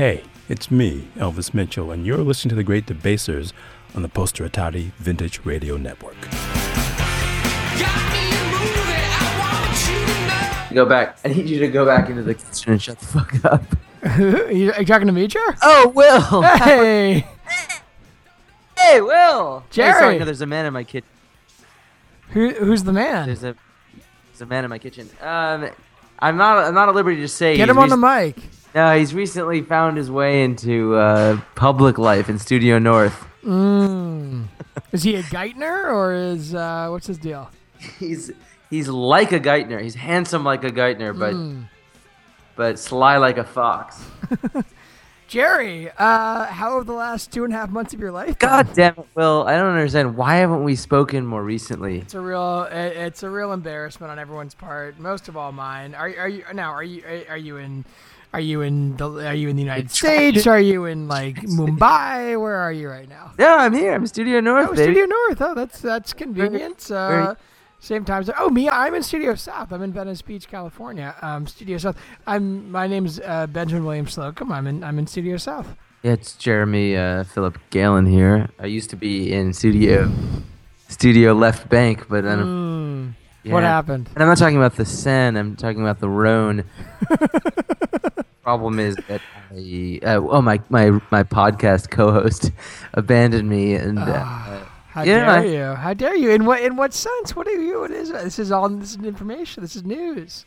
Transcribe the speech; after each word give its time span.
Hey, 0.00 0.22
it's 0.48 0.70
me, 0.70 1.08
Elvis 1.16 1.52
Mitchell, 1.52 1.90
and 1.90 2.06
you're 2.06 2.24
listening 2.24 2.48
to 2.48 2.54
The 2.54 2.64
Great 2.64 2.86
Debasers 2.86 3.52
on 3.94 4.00
the 4.00 4.08
Poster 4.08 4.48
Atati 4.48 4.92
Vintage 4.92 5.44
Radio 5.44 5.76
Network. 5.76 6.16
Go 10.72 10.86
back. 10.86 11.18
I 11.22 11.28
need 11.28 11.50
you 11.50 11.58
to 11.58 11.68
go 11.68 11.84
back 11.84 12.08
into 12.08 12.22
the 12.22 12.32
kitchen 12.32 12.72
and 12.72 12.82
shut 12.82 12.98
the 12.98 13.04
fuck 13.04 13.44
up. 13.44 13.62
are 14.02 14.50
you 14.50 14.72
talking 14.86 15.06
to 15.06 15.12
me, 15.12 15.26
Jer? 15.26 15.38
Oh, 15.60 15.92
Will! 15.94 16.42
Hey! 16.56 17.26
hey, 18.78 19.02
Will! 19.02 19.64
Jerry! 19.68 19.92
Hey, 19.92 19.98
sorry, 19.98 20.18
no, 20.18 20.24
there's 20.24 20.40
a 20.40 20.46
man 20.46 20.64
in 20.64 20.72
my 20.72 20.84
kitchen. 20.84 21.10
Who, 22.30 22.54
who's 22.54 22.84
the 22.84 22.94
man? 22.94 23.26
There's 23.26 23.44
a 23.44 23.54
there's 24.28 24.40
a 24.40 24.46
man 24.46 24.64
in 24.64 24.70
my 24.70 24.78
kitchen. 24.78 25.10
Um, 25.20 25.68
I'm 26.20 26.38
not 26.38 26.56
I'm 26.56 26.72
not 26.72 26.88
at 26.88 26.94
liberty 26.94 27.20
to 27.20 27.28
say. 27.28 27.54
Get 27.58 27.68
him 27.68 27.76
on 27.76 27.90
the 27.90 27.98
mic. 27.98 28.36
No, 28.74 28.96
he's 28.96 29.14
recently 29.14 29.62
found 29.62 29.96
his 29.96 30.10
way 30.10 30.44
into 30.44 30.94
uh, 30.94 31.40
public 31.56 31.98
life 31.98 32.28
in 32.28 32.38
Studio 32.38 32.78
North. 32.78 33.26
Mm. 33.44 34.44
is 34.92 35.02
he 35.02 35.16
a 35.16 35.22
Geithner 35.24 35.92
or 35.92 36.14
is 36.14 36.54
uh, 36.54 36.88
what's 36.90 37.06
his 37.06 37.18
deal? 37.18 37.50
He's 37.98 38.30
he's 38.68 38.88
like 38.88 39.32
a 39.32 39.40
Geithner. 39.40 39.80
He's 39.82 39.94
handsome 39.96 40.44
like 40.44 40.62
a 40.64 40.70
Geithner, 40.70 41.18
but 41.18 41.34
Mm. 41.34 41.64
but 42.54 42.78
sly 42.78 43.16
like 43.16 43.38
a 43.38 43.44
fox. 43.44 44.04
Jerry, 45.26 45.88
uh, 45.96 46.46
how 46.46 46.76
have 46.76 46.86
the 46.86 46.92
last 46.92 47.30
two 47.30 47.44
and 47.44 47.52
a 47.52 47.56
half 47.56 47.70
months 47.70 47.94
of 47.94 48.00
your 48.00 48.10
life? 48.10 48.36
been? 48.40 48.48
God 48.48 48.72
damn 48.74 48.94
it, 48.98 49.06
Will! 49.14 49.44
I 49.46 49.52
don't 49.56 49.66
understand. 49.70 50.16
Why 50.16 50.36
haven't 50.36 50.64
we 50.64 50.74
spoken 50.74 51.24
more 51.24 51.44
recently? 51.44 51.98
It's 52.00 52.14
a 52.14 52.20
real, 52.20 52.64
it- 52.64 52.96
it's 52.96 53.22
a 53.22 53.30
real 53.30 53.52
embarrassment 53.52 54.10
on 54.10 54.18
everyone's 54.18 54.54
part. 54.54 54.98
Most 54.98 55.28
of 55.28 55.36
all 55.36 55.52
mine. 55.52 55.94
Are, 55.94 56.12
are 56.18 56.28
you 56.28 56.42
now? 56.52 56.72
Are 56.72 56.82
you 56.82 57.04
are 57.28 57.36
you 57.36 57.58
in? 57.58 57.84
Are 58.32 58.40
you 58.40 58.60
in 58.60 58.96
the? 58.96 59.26
Are 59.26 59.34
you 59.34 59.48
in 59.48 59.56
the 59.56 59.62
United 59.62 59.90
States? 59.90 60.46
Are 60.46 60.60
you 60.60 60.84
in 60.84 61.08
like 61.08 61.36
Mumbai? 61.58 62.40
Where 62.40 62.54
are 62.56 62.72
you 62.72 62.88
right 62.88 63.08
now? 63.08 63.32
Yeah, 63.38 63.56
I'm 63.56 63.72
here. 63.74 63.92
I'm 63.92 64.06
Studio 64.06 64.38
North, 64.40 64.68
Oh, 64.70 64.74
baby. 64.74 64.82
Studio 64.84 65.04
North. 65.06 65.40
Oh, 65.42 65.54
that's 65.54 65.80
that's 65.80 66.12
convenient. 66.12 66.90
Uh, 66.90 67.34
same 67.80 68.04
time. 68.04 68.22
zone. 68.22 68.36
Oh, 68.38 68.48
me. 68.50 68.68
I'm 68.68 68.94
in 68.94 69.02
Studio 69.02 69.34
South. 69.34 69.72
I'm 69.72 69.82
in 69.82 69.92
Venice 69.92 70.22
Beach, 70.22 70.46
California. 70.48 71.14
Um, 71.22 71.46
Studio 71.48 71.78
South. 71.78 71.96
I'm. 72.26 72.70
My 72.70 72.86
name's 72.86 73.18
uh, 73.20 73.48
Benjamin 73.48 73.84
William 73.84 74.06
Slocum. 74.06 74.52
I'm 74.52 74.66
in. 74.68 74.84
I'm 74.84 74.98
in 75.00 75.06
Studio 75.08 75.36
South. 75.36 75.74
Yeah, 76.02 76.12
it's 76.12 76.34
Jeremy 76.36 76.96
uh, 76.96 77.24
Philip 77.24 77.58
Galen 77.70 78.06
here. 78.06 78.48
I 78.60 78.66
used 78.66 78.90
to 78.90 78.96
be 78.96 79.32
in 79.32 79.52
studio 79.52 80.10
studio 80.88 81.32
left 81.34 81.68
bank, 81.68 82.06
but 82.08 82.22
then 82.24 82.38
Mm. 82.38 83.14
Yeah. 83.42 83.52
What 83.54 83.62
happened? 83.62 84.08
And 84.14 84.22
I'm 84.22 84.28
not 84.28 84.38
talking 84.38 84.56
about 84.56 84.76
the 84.76 84.84
Seine. 84.84 85.36
I'm 85.38 85.56
talking 85.56 85.80
about 85.80 86.00
the 86.00 86.08
Rhone. 86.08 86.64
Problem 88.42 88.78
is 88.78 88.96
that 89.08 89.20
I, 89.52 90.00
uh, 90.02 90.20
oh 90.20 90.40
my 90.42 90.60
my 90.70 90.90
my 91.10 91.22
podcast 91.22 91.90
co-host 91.90 92.50
abandoned 92.94 93.48
me, 93.48 93.74
and 93.74 93.98
uh, 93.98 94.24
How 94.24 95.02
Yeah, 95.02 95.18
dare 95.24 95.28
I- 95.28 95.44
you? 95.44 95.74
How 95.74 95.94
dare 95.94 96.16
you? 96.16 96.30
In 96.30 96.46
what 96.46 96.62
in 96.62 96.76
what 96.76 96.94
sense? 96.94 97.36
What 97.36 97.46
are 97.46 97.52
you? 97.60 97.80
What 97.80 97.90
is? 97.90 98.10
This 98.10 98.38
is 98.38 98.50
all. 98.50 98.68
This 98.70 98.90
is 98.96 99.04
information. 99.04 99.62
This 99.62 99.76
is 99.76 99.84
news. 99.84 100.46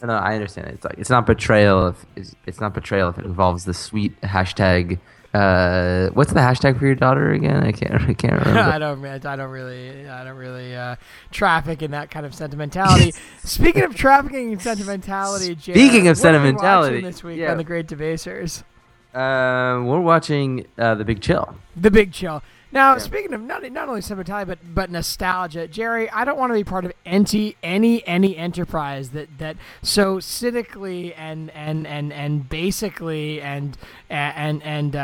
no, 0.00 0.06
no, 0.08 0.14
I 0.14 0.34
understand. 0.34 0.68
It's 0.68 0.84
like 0.84 0.94
it's 0.96 1.10
not 1.10 1.26
betrayal 1.26 1.88
if 1.88 2.06
it's, 2.16 2.36
it's 2.46 2.60
not 2.60 2.72
betrayal 2.72 3.08
if 3.08 3.18
it 3.18 3.24
involves 3.24 3.64
the 3.64 3.74
sweet 3.74 4.18
hashtag. 4.22 4.98
Uh, 5.34 6.10
what's 6.10 6.32
the 6.32 6.40
hashtag 6.40 6.78
for 6.78 6.84
your 6.84 6.94
daughter 6.94 7.32
again? 7.32 7.62
I 7.62 7.72
can't 7.72 7.94
I 8.08 8.14
can't 8.14 8.34
remember. 8.46 8.60
I 8.60 8.78
don't. 8.78 9.04
I 9.04 9.36
don't 9.36 9.50
really. 9.50 10.08
I 10.08 10.24
don't 10.24 10.36
really 10.36 10.76
uh, 10.76 10.96
traffic 11.30 11.82
in 11.82 11.92
that 11.92 12.10
kind 12.10 12.26
of 12.26 12.34
sentimentality. 12.34 13.12
Speaking 13.44 13.82
of 13.82 13.94
trafficking 13.94 14.52
in 14.52 14.60
sentimentality, 14.60 15.54
Jared, 15.54 15.80
Speaking 15.80 16.08
of 16.08 16.18
what 16.18 16.26
are 16.26 16.32
we 16.32 16.38
sentimentality, 16.38 17.00
this 17.00 17.24
week 17.24 17.38
yeah. 17.38 17.50
on 17.50 17.56
the 17.56 17.64
Great 17.64 17.86
Debasers, 17.86 18.62
Um, 19.14 19.86
we're 19.86 20.00
watching 20.00 20.66
uh, 20.78 20.96
the 20.96 21.04
Big 21.04 21.22
Chill. 21.22 21.56
The 21.76 21.90
Big 21.90 22.12
Chill. 22.12 22.42
Now, 22.74 22.96
speaking 22.96 23.34
of 23.34 23.42
not 23.42 23.70
not 23.70 23.88
only 23.88 24.00
sentimentality 24.00 24.48
but 24.48 24.58
but 24.74 24.90
nostalgia, 24.90 25.68
Jerry, 25.68 26.08
I 26.08 26.24
don't 26.24 26.38
want 26.38 26.50
to 26.50 26.54
be 26.54 26.64
part 26.64 26.86
of 26.86 26.92
any 27.04 27.54
any 27.62 28.02
any 28.06 28.34
enterprise 28.34 29.10
that 29.10 29.28
that 29.38 29.56
so 29.82 30.18
cynically 30.20 31.12
and 31.12 31.50
and 31.50 31.86
and 31.86 32.12
and 32.14 32.48
basically 32.48 33.42
and 33.42 33.76
and 34.08 34.62
and 34.62 34.96
uh, 34.96 34.98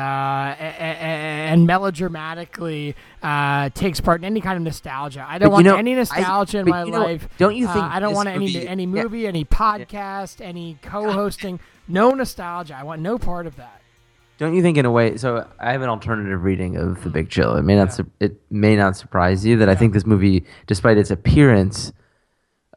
and 0.58 1.66
melodramatically 1.66 2.94
uh, 3.22 3.68
takes 3.70 4.00
part 4.00 4.22
in 4.22 4.24
any 4.24 4.40
kind 4.40 4.56
of 4.56 4.62
nostalgia. 4.62 5.26
I 5.28 5.38
don't 5.38 5.50
But 5.50 5.50
you 5.50 5.52
want 5.52 5.66
know, 5.66 5.76
any 5.76 5.92
I- 5.92 5.96
nostalgia 5.96 6.58
in 6.60 6.68
my 6.70 6.84
you 6.84 6.90
know, 6.90 7.00
life. 7.00 7.28
don't 7.36 7.54
you 7.54 7.68
Uh, 7.68 7.72
think 7.74 7.84
I 7.84 8.00
don't 8.00 8.14
want 8.14 8.28
any 8.30 8.46
movie- 8.46 8.66
any 8.66 8.84
yeah. 8.84 9.02
movie, 9.02 9.26
any 9.26 9.44
podcast, 9.44 10.40
any 10.40 10.78
co-hosting. 10.80 11.60
No 11.86 12.10
nostalgia. 12.12 12.76
I 12.78 12.82
want 12.82 13.00
no 13.02 13.18
part 13.18 13.46
of 13.46 13.56
that. 13.56 13.77
Don't 14.38 14.54
you 14.54 14.62
think, 14.62 14.78
in 14.78 14.86
a 14.86 14.90
way? 14.90 15.16
So 15.16 15.46
I 15.58 15.72
have 15.72 15.82
an 15.82 15.88
alternative 15.88 16.42
reading 16.44 16.76
of 16.76 17.02
The 17.02 17.10
Big 17.10 17.28
Chill. 17.28 17.56
It 17.56 17.62
may 17.62 17.74
not. 17.76 17.92
su- 17.92 18.10
It 18.20 18.40
may 18.50 18.76
not 18.76 18.96
surprise 18.96 19.44
you 19.44 19.56
that 19.58 19.68
I 19.68 19.74
think 19.74 19.92
this 19.92 20.06
movie, 20.06 20.44
despite 20.66 20.96
its 20.96 21.10
appearance 21.10 21.92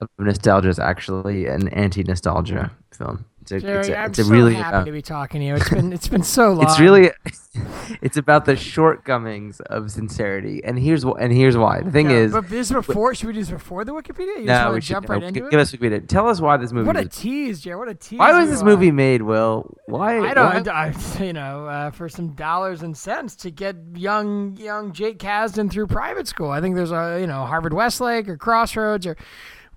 of 0.01 0.09
nostalgia, 0.17 0.69
is 0.69 0.79
actually 0.79 1.45
an 1.45 1.67
anti-nostalgia 1.69 2.71
film. 2.91 3.25
It's 3.51 3.63
a, 3.63 3.67
Jerry, 3.67 3.79
it's 3.79 3.89
a, 3.89 3.97
I'm 3.97 4.11
a 4.11 4.15
so 4.15 4.23
really. 4.25 4.53
happy 4.55 4.75
uh, 4.77 4.85
to 4.85 4.91
be 4.91 5.01
talking 5.01 5.41
to 5.41 5.47
you. 5.47 5.55
It's 5.55 5.69
been 5.69 5.93
it's 5.93 6.07
been 6.07 6.23
so 6.23 6.53
long. 6.53 6.63
it's 6.63 6.79
really. 6.79 7.11
it's 8.01 8.15
about 8.15 8.45
the 8.45 8.55
shortcomings 8.55 9.59
of 9.61 9.91
sincerity, 9.91 10.61
and 10.63 10.79
here's 10.79 11.03
wh- 11.03 11.19
and 11.19 11.33
here's 11.33 11.57
why. 11.57 11.81
The 11.81 11.91
thing 11.91 12.09
Yeah, 12.09 12.17
is, 12.17 12.31
but 12.31 12.47
this 12.49 12.71
before. 12.71 13.13
Should 13.13 13.27
we 13.27 13.33
do 13.33 13.39
this 13.41 13.49
before 13.49 13.83
the 13.83 13.91
Wikipedia? 13.93 14.39
You 14.39 14.45
no, 14.45 14.71
we 14.73 14.81
should 14.81 14.93
jump 14.95 15.09
no, 15.09 15.15
right 15.15 15.23
into 15.23 15.41
give 15.41 15.53
it. 15.53 15.59
us 15.59 15.71
Wikipedia. 15.73 16.07
Tell 16.07 16.29
us 16.29 16.39
why 16.39 16.55
this 16.57 16.71
movie. 16.71 16.87
What 16.87 16.95
a 16.97 17.05
tease, 17.07 17.59
Jared! 17.59 17.79
What 17.79 17.89
a 17.89 17.93
tease! 17.95 18.19
why 18.19 18.39
was 18.39 18.49
this 18.49 18.61
are. 18.61 18.65
movie 18.65 18.91
made? 18.91 19.21
Will 19.21 19.77
why? 19.87 20.19
I 20.19 20.33
don't, 20.33 20.65
why- 20.67 20.93
I, 21.19 21.23
you 21.23 21.33
know, 21.33 21.65
uh, 21.67 21.91
for 21.91 22.07
some 22.07 22.29
dollars 22.35 22.83
and 22.83 22.95
cents 22.97 23.35
to 23.37 23.51
get 23.51 23.75
young, 23.95 24.55
young 24.55 24.93
Jake 24.93 25.19
Kasdan 25.19 25.69
through 25.69 25.87
private 25.87 26.27
school. 26.27 26.49
I 26.51 26.61
think 26.61 26.75
there's 26.75 26.91
a, 26.93 27.17
you 27.19 27.27
know, 27.27 27.45
Harvard 27.45 27.73
Westlake 27.73 28.29
or 28.29 28.37
Crossroads 28.37 29.05
or 29.05 29.17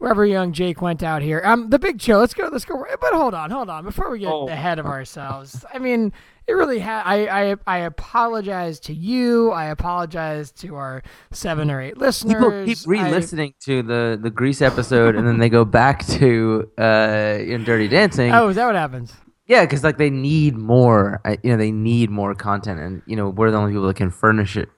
wherever 0.04 0.26
young 0.26 0.53
Jake 0.53 0.82
went 0.82 1.03
out 1.03 1.22
here. 1.22 1.41
Um, 1.47 1.70
the 1.70 1.78
big 1.78 1.98
chill. 1.98 2.19
Let's 2.19 2.34
go. 2.34 2.48
Let's 2.53 2.66
go. 2.66 2.84
But 3.00 3.15
hold 3.15 3.32
on, 3.32 3.50
hold 3.50 3.70
on. 3.70 3.84
Before 3.84 4.10
we 4.10 4.19
get 4.19 4.28
Oh. 4.31 4.47
ahead 4.48 4.78
of 4.78 4.84
ourselves, 4.84 5.65
I 5.72 5.78
mean, 5.78 6.12
it 6.47 6.53
really 6.53 6.78
had. 6.78 7.03
I, 7.06 7.53
I, 7.53 7.56
I 7.66 7.78
apologize 7.78 8.78
to 8.81 8.92
you. 8.94 9.50
I 9.50 9.66
apologize 9.66 10.53
to 10.53 10.76
our 10.76 11.03
seven 11.31 11.70
or 11.70 11.81
eight 11.81 11.97
listeners. 11.97 12.34
People 12.34 12.65
keep 12.66 12.78
re-listening 12.87 13.54
to 13.65 13.82
the 13.82 14.19
the 14.22 14.28
Grease 14.31 14.60
episode, 14.60 15.16
and 15.16 15.26
then 15.26 15.38
they 15.38 15.48
go 15.48 15.65
back 15.65 16.04
to 16.06 16.71
uh, 16.78 17.38
in 17.41 17.65
Dirty 17.65 17.88
Dancing. 17.88 18.31
oh, 18.32 18.48
is 18.48 18.56
that 18.56 18.66
what 18.66 18.75
happens? 18.75 19.15
Yeah, 19.47 19.65
because 19.65 19.82
like 19.82 19.97
they 19.97 20.10
need 20.10 20.54
more. 20.54 21.22
You 21.42 21.53
know, 21.53 21.56
they 21.56 21.72
need 21.72 22.10
more 22.10 22.34
content, 22.34 22.78
and 22.78 23.00
you 23.06 23.16
know 23.16 23.31
we're 23.31 23.50
the 23.50 23.56
only 23.56 23.72
people 23.72 23.86
that 23.86 23.97
can 23.97 24.10
furnish 24.10 24.56
it 24.59 24.69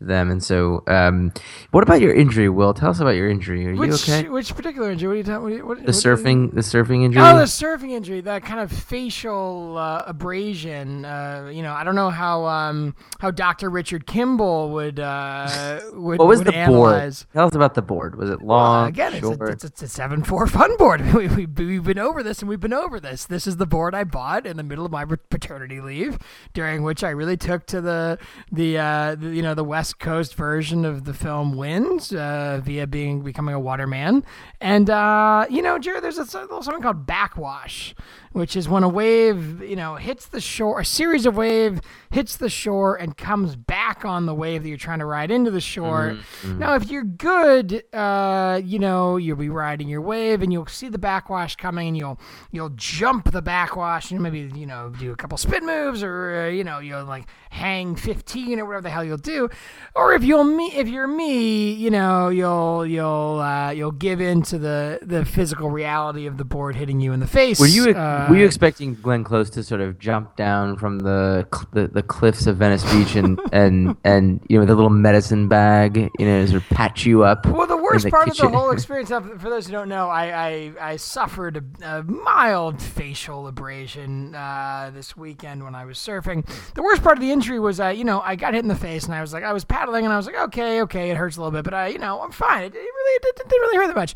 to 0.00 0.04
them. 0.04 0.30
And 0.30 0.42
so, 0.42 0.82
um, 0.88 1.32
what 1.70 1.82
about 1.82 2.00
your 2.00 2.12
injury, 2.12 2.48
Will? 2.48 2.74
Tell 2.74 2.90
us 2.90 3.00
about 3.00 3.10
your 3.14 3.30
injury. 3.30 3.66
Are 3.68 3.74
Which 3.76 4.08
you 4.08 4.14
okay? 4.14 4.28
which 4.28 4.54
particular 4.54 4.90
injury? 4.90 5.08
What 5.08 5.14
are 5.14 5.16
you 5.18 5.22
talking? 5.24 5.58
What, 5.58 5.66
what, 5.66 5.78
The 5.78 5.84
what- 5.84 5.94
surfing, 5.94 6.52
the 6.54 6.60
surfing 6.62 7.04
injury. 7.04 7.22
Oh, 7.22 7.36
the 7.38 7.44
surfing 7.44 7.90
injury, 7.92 8.20
that 8.22 8.42
kind 8.44 8.60
of 8.60 8.72
facial 8.72 9.76
uh, 9.78 10.02
abrasion. 10.06 11.04
Uh, 11.04 11.50
you 11.52 11.62
know, 11.62 11.72
I 11.72 11.84
don't 11.84 11.94
know 11.94 12.10
how 12.10 12.44
um, 12.46 12.94
how 13.20 13.30
Dr. 13.30 13.70
Richard 13.70 14.06
Kimball 14.06 14.70
would 14.72 14.98
uh, 15.00 15.80
would, 15.92 16.18
what 16.18 16.28
was 16.28 16.38
would 16.40 16.48
the 16.48 16.56
analyze. 16.56 17.24
board? 17.24 17.32
Tell 17.32 17.46
us 17.46 17.54
about 17.54 17.74
the 17.74 17.82
board. 17.82 18.16
Was 18.16 18.30
it 18.30 18.40
Well, 18.42 18.58
long, 18.58 18.88
again, 18.88 19.12
it's 19.14 19.20
short? 19.20 19.40
a, 19.40 19.52
it's, 19.52 19.64
a, 19.64 19.66
it's 19.68 19.82
a 19.82 19.88
seven 19.88 20.22
four 20.24 20.46
fun 20.46 20.76
board. 20.76 21.00
we, 21.14 21.28
we, 21.28 21.46
we've 21.46 21.84
been 21.84 21.98
over 21.98 22.22
this 22.22 22.40
and 22.40 22.48
we've 22.48 22.60
been 22.60 22.72
over 22.72 23.00
this. 23.00 23.26
This 23.26 23.46
is 23.46 23.56
the 23.56 23.66
board 23.66 23.94
I 23.94 24.04
bought 24.04 24.46
in 24.46 24.56
the 24.56 24.62
middle 24.62 24.84
of 24.86 24.92
my 24.92 25.04
paternity 25.04 25.80
leave, 25.80 26.18
during 26.54 26.82
which 26.82 27.04
I 27.04 27.10
really 27.10 27.36
took 27.36 27.66
to 27.66 27.80
the 27.80 28.18
the, 28.50 28.78
uh, 28.78 29.14
the 29.14 29.28
you 29.28 29.42
know 29.42 29.54
the 29.54 29.64
West 29.64 29.89
Coast 29.92 30.34
version 30.34 30.84
of 30.84 31.04
the 31.04 31.14
film 31.14 31.56
Wind 31.56 32.12
uh, 32.14 32.60
via 32.60 32.86
being 32.86 33.22
becoming 33.22 33.54
a 33.54 33.60
waterman. 33.60 34.24
And 34.60 34.90
uh, 34.90 35.46
you 35.50 35.62
know, 35.62 35.78
Jared, 35.78 36.04
there's 36.04 36.18
a, 36.18 36.22
little 36.22 36.62
something 36.62 36.82
called 36.82 37.06
backwash, 37.06 37.94
which 38.32 38.54
is 38.56 38.68
when 38.68 38.82
a 38.82 38.88
wave 38.88 39.62
you 39.62 39.76
know 39.76 39.96
hits 39.96 40.26
the 40.26 40.40
shore, 40.40 40.80
a 40.80 40.84
series 40.84 41.26
of 41.26 41.36
wave 41.36 41.80
hits 42.10 42.36
the 42.36 42.48
shore 42.48 42.96
and 42.96 43.16
comes 43.16 43.56
back 43.56 44.04
on 44.04 44.26
the 44.26 44.34
wave 44.34 44.62
that 44.62 44.68
you're 44.68 44.78
trying 44.78 44.98
to 44.98 45.04
ride 45.04 45.30
into 45.30 45.50
the 45.50 45.60
shore. 45.60 46.18
Now, 46.58 46.74
if 46.74 46.90
you're 46.90 47.04
good, 47.04 47.82
uh, 47.92 48.60
you 48.64 48.78
know, 48.78 49.16
you'll 49.16 49.36
be 49.36 49.48
riding 49.48 49.88
your 49.88 50.00
wave 50.00 50.42
and 50.42 50.52
you'll 50.52 50.66
see 50.66 50.88
the 50.88 50.98
backwash 50.98 51.56
coming 51.56 51.88
and 51.88 51.96
you'll 51.96 52.20
you'll 52.50 52.70
jump 52.70 53.30
the 53.32 53.42
backwash 53.42 54.10
and 54.10 54.20
maybe 54.20 54.50
you 54.54 54.66
know 54.66 54.92
do 54.98 55.12
a 55.12 55.16
couple 55.16 55.38
spin 55.38 55.64
moves 55.66 56.02
or 56.02 56.46
uh, 56.46 56.48
you 56.48 56.64
know 56.64 56.78
you'll 56.78 57.04
like 57.04 57.26
hang 57.50 57.96
15 57.96 58.60
or 58.60 58.64
whatever 58.64 58.82
the 58.82 58.90
hell 58.90 59.04
you'll 59.04 59.16
do. 59.16 59.48
Or 59.94 60.12
if 60.14 60.22
you'll 60.24 60.44
me, 60.44 60.72
if 60.74 60.88
you're 60.88 61.08
me, 61.08 61.72
you 61.72 61.90
know, 61.90 62.28
you'll 62.28 62.86
you'll 62.86 63.40
uh, 63.40 63.70
you'll 63.70 63.92
give 63.92 64.20
in 64.20 64.42
to 64.42 64.58
the 64.58 65.00
the 65.02 65.24
physical 65.24 65.70
reality 65.70 66.26
of 66.26 66.38
the 66.38 66.44
board 66.44 66.76
hitting 66.76 67.00
you 67.00 67.12
in 67.12 67.20
the 67.20 67.26
face. 67.26 67.58
Were 67.60 67.66
you 67.66 67.90
uh, 67.90 68.19
were 68.28 68.36
you 68.36 68.44
expecting 68.44 68.94
Glenn 68.94 69.24
Close 69.24 69.50
to 69.50 69.62
sort 69.62 69.80
of 69.80 69.98
jump 69.98 70.36
down 70.36 70.76
from 70.76 70.98
the 70.98 71.46
cl- 71.54 71.68
the, 71.72 71.88
the 71.88 72.02
cliffs 72.02 72.46
of 72.46 72.56
Venice 72.56 72.82
Beach 72.92 73.16
and 73.16 73.40
and 73.52 73.96
and 74.04 74.44
you 74.48 74.56
know 74.56 74.60
with 74.60 74.70
a 74.70 74.74
little 74.74 74.90
medicine 74.90 75.48
bag, 75.48 76.10
you 76.18 76.26
know, 76.26 76.44
sort 76.46 76.62
of 76.62 76.68
patch 76.68 77.06
you 77.06 77.24
up? 77.24 77.46
Well, 77.46 77.66
the 77.66 77.76
worst 77.76 78.04
the 78.04 78.10
part 78.10 78.28
of 78.28 78.36
the 78.36 78.48
whole 78.48 78.70
experience, 78.72 79.10
uh, 79.10 79.20
for 79.20 79.50
those 79.50 79.66
who 79.66 79.72
don't 79.72 79.88
know, 79.88 80.08
I 80.08 80.48
I, 80.48 80.72
I 80.80 80.96
suffered 80.96 81.56
a, 81.82 81.98
a 81.98 82.02
mild 82.02 82.82
facial 82.82 83.46
abrasion 83.46 84.34
uh, 84.34 84.90
this 84.92 85.16
weekend 85.16 85.64
when 85.64 85.74
I 85.74 85.84
was 85.84 85.98
surfing. 85.98 86.46
The 86.74 86.82
worst 86.82 87.02
part 87.02 87.16
of 87.16 87.22
the 87.22 87.30
injury 87.30 87.60
was, 87.60 87.80
uh, 87.80 87.88
you 87.88 88.04
know, 88.04 88.20
I 88.20 88.36
got 88.36 88.54
hit 88.54 88.60
in 88.60 88.68
the 88.68 88.74
face, 88.74 89.04
and 89.04 89.14
I 89.14 89.20
was 89.20 89.32
like, 89.32 89.44
I 89.44 89.52
was 89.52 89.64
paddling, 89.64 90.04
and 90.04 90.12
I 90.12 90.16
was 90.16 90.26
like, 90.26 90.36
okay, 90.36 90.82
okay, 90.82 91.10
it 91.10 91.16
hurts 91.16 91.36
a 91.36 91.40
little 91.40 91.52
bit, 91.52 91.64
but 91.64 91.74
I, 91.74 91.88
you 91.88 91.98
know, 91.98 92.20
I'm 92.20 92.32
fine. 92.32 92.64
It, 92.64 92.74
it 92.74 92.78
really 92.78 93.14
it 93.14 93.36
didn't 93.36 93.60
really 93.60 93.76
hurt 93.76 93.86
that 93.88 93.96
much. 93.96 94.14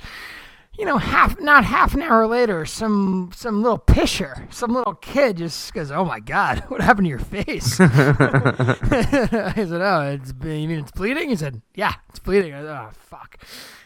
You 0.76 0.84
know, 0.84 0.98
half 0.98 1.38
not 1.40 1.64
half 1.64 1.94
an 1.94 2.02
hour 2.02 2.26
later, 2.26 2.64
some 2.66 3.30
some 3.32 3.62
little 3.62 3.78
pisher, 3.78 4.48
some 4.50 4.74
little 4.74 4.94
kid 4.94 5.36
just 5.36 5.72
goes, 5.72 5.92
"Oh 5.92 6.04
my 6.04 6.18
God, 6.18 6.64
what 6.68 6.80
happened 6.80 7.04
to 7.04 7.10
your 7.10 7.18
face?" 7.20 7.78
I 7.80 9.54
said, 9.54 9.80
"Oh, 9.80 10.18
it's 10.20 10.32
you 10.42 10.68
mean 10.68 10.80
it's 10.80 10.90
bleeding?" 10.90 11.28
He 11.28 11.36
said, 11.36 11.62
"Yeah, 11.74 11.94
it's 12.08 12.18
bleeding." 12.18 12.54
I 12.54 12.62
said, 12.62 12.70
"Oh 12.70 12.90
fuck." 12.92 13.38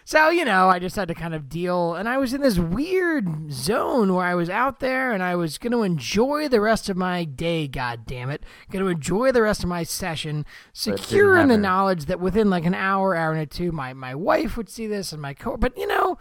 So 0.07 0.31
you 0.31 0.47
know, 0.47 0.71
I 0.71 0.79
just 0.79 0.97
had 0.97 1.09
to 1.09 1.15
kind 1.15 1.35
of 1.35 1.51
deal, 1.51 1.95
and 1.95 2.09
I 2.09 2.17
was 2.17 2.33
in 2.33 2.41
this 2.41 2.59
weird 2.59 3.53
zone 3.53 4.15
where 4.15 4.25
I 4.25 4.35
was 4.35 4.49
out 4.49 4.81
there, 4.81 5.13
and 5.13 5.23
I 5.23 5.37
was 5.37 5.59
going 5.59 5.73
to 5.73 5.83
enjoy 5.83 6.49
the 6.49 6.63
rest 6.63 6.89
of 6.89 6.97
my 6.97 7.25
day. 7.25 7.69
God 7.69 8.07
damn 8.07 8.31
it, 8.31 8.43
going 8.71 8.83
to 8.83 8.91
enjoy 8.91 9.33
the 9.33 9.43
rest 9.43 9.63
of 9.63 9.69
my 9.69 9.83
session, 9.83 10.47
secure 10.73 11.37
in 11.37 11.49
the 11.49 11.59
knowledge 11.59 12.07
that 12.07 12.21
within 12.21 12.49
like 12.49 12.65
an 12.65 12.73
hour, 12.73 13.15
hour 13.15 13.33
and 13.33 13.43
a 13.43 13.47
two, 13.47 13.71
my 13.71 13.93
my 13.93 14.15
wife 14.15 14.57
would 14.57 14.71
see 14.71 14.87
this, 14.87 15.13
and 15.13 15.21
my 15.21 15.35
co. 15.35 15.59
But 15.59 15.77
you 15.77 15.87
know. 15.87 16.17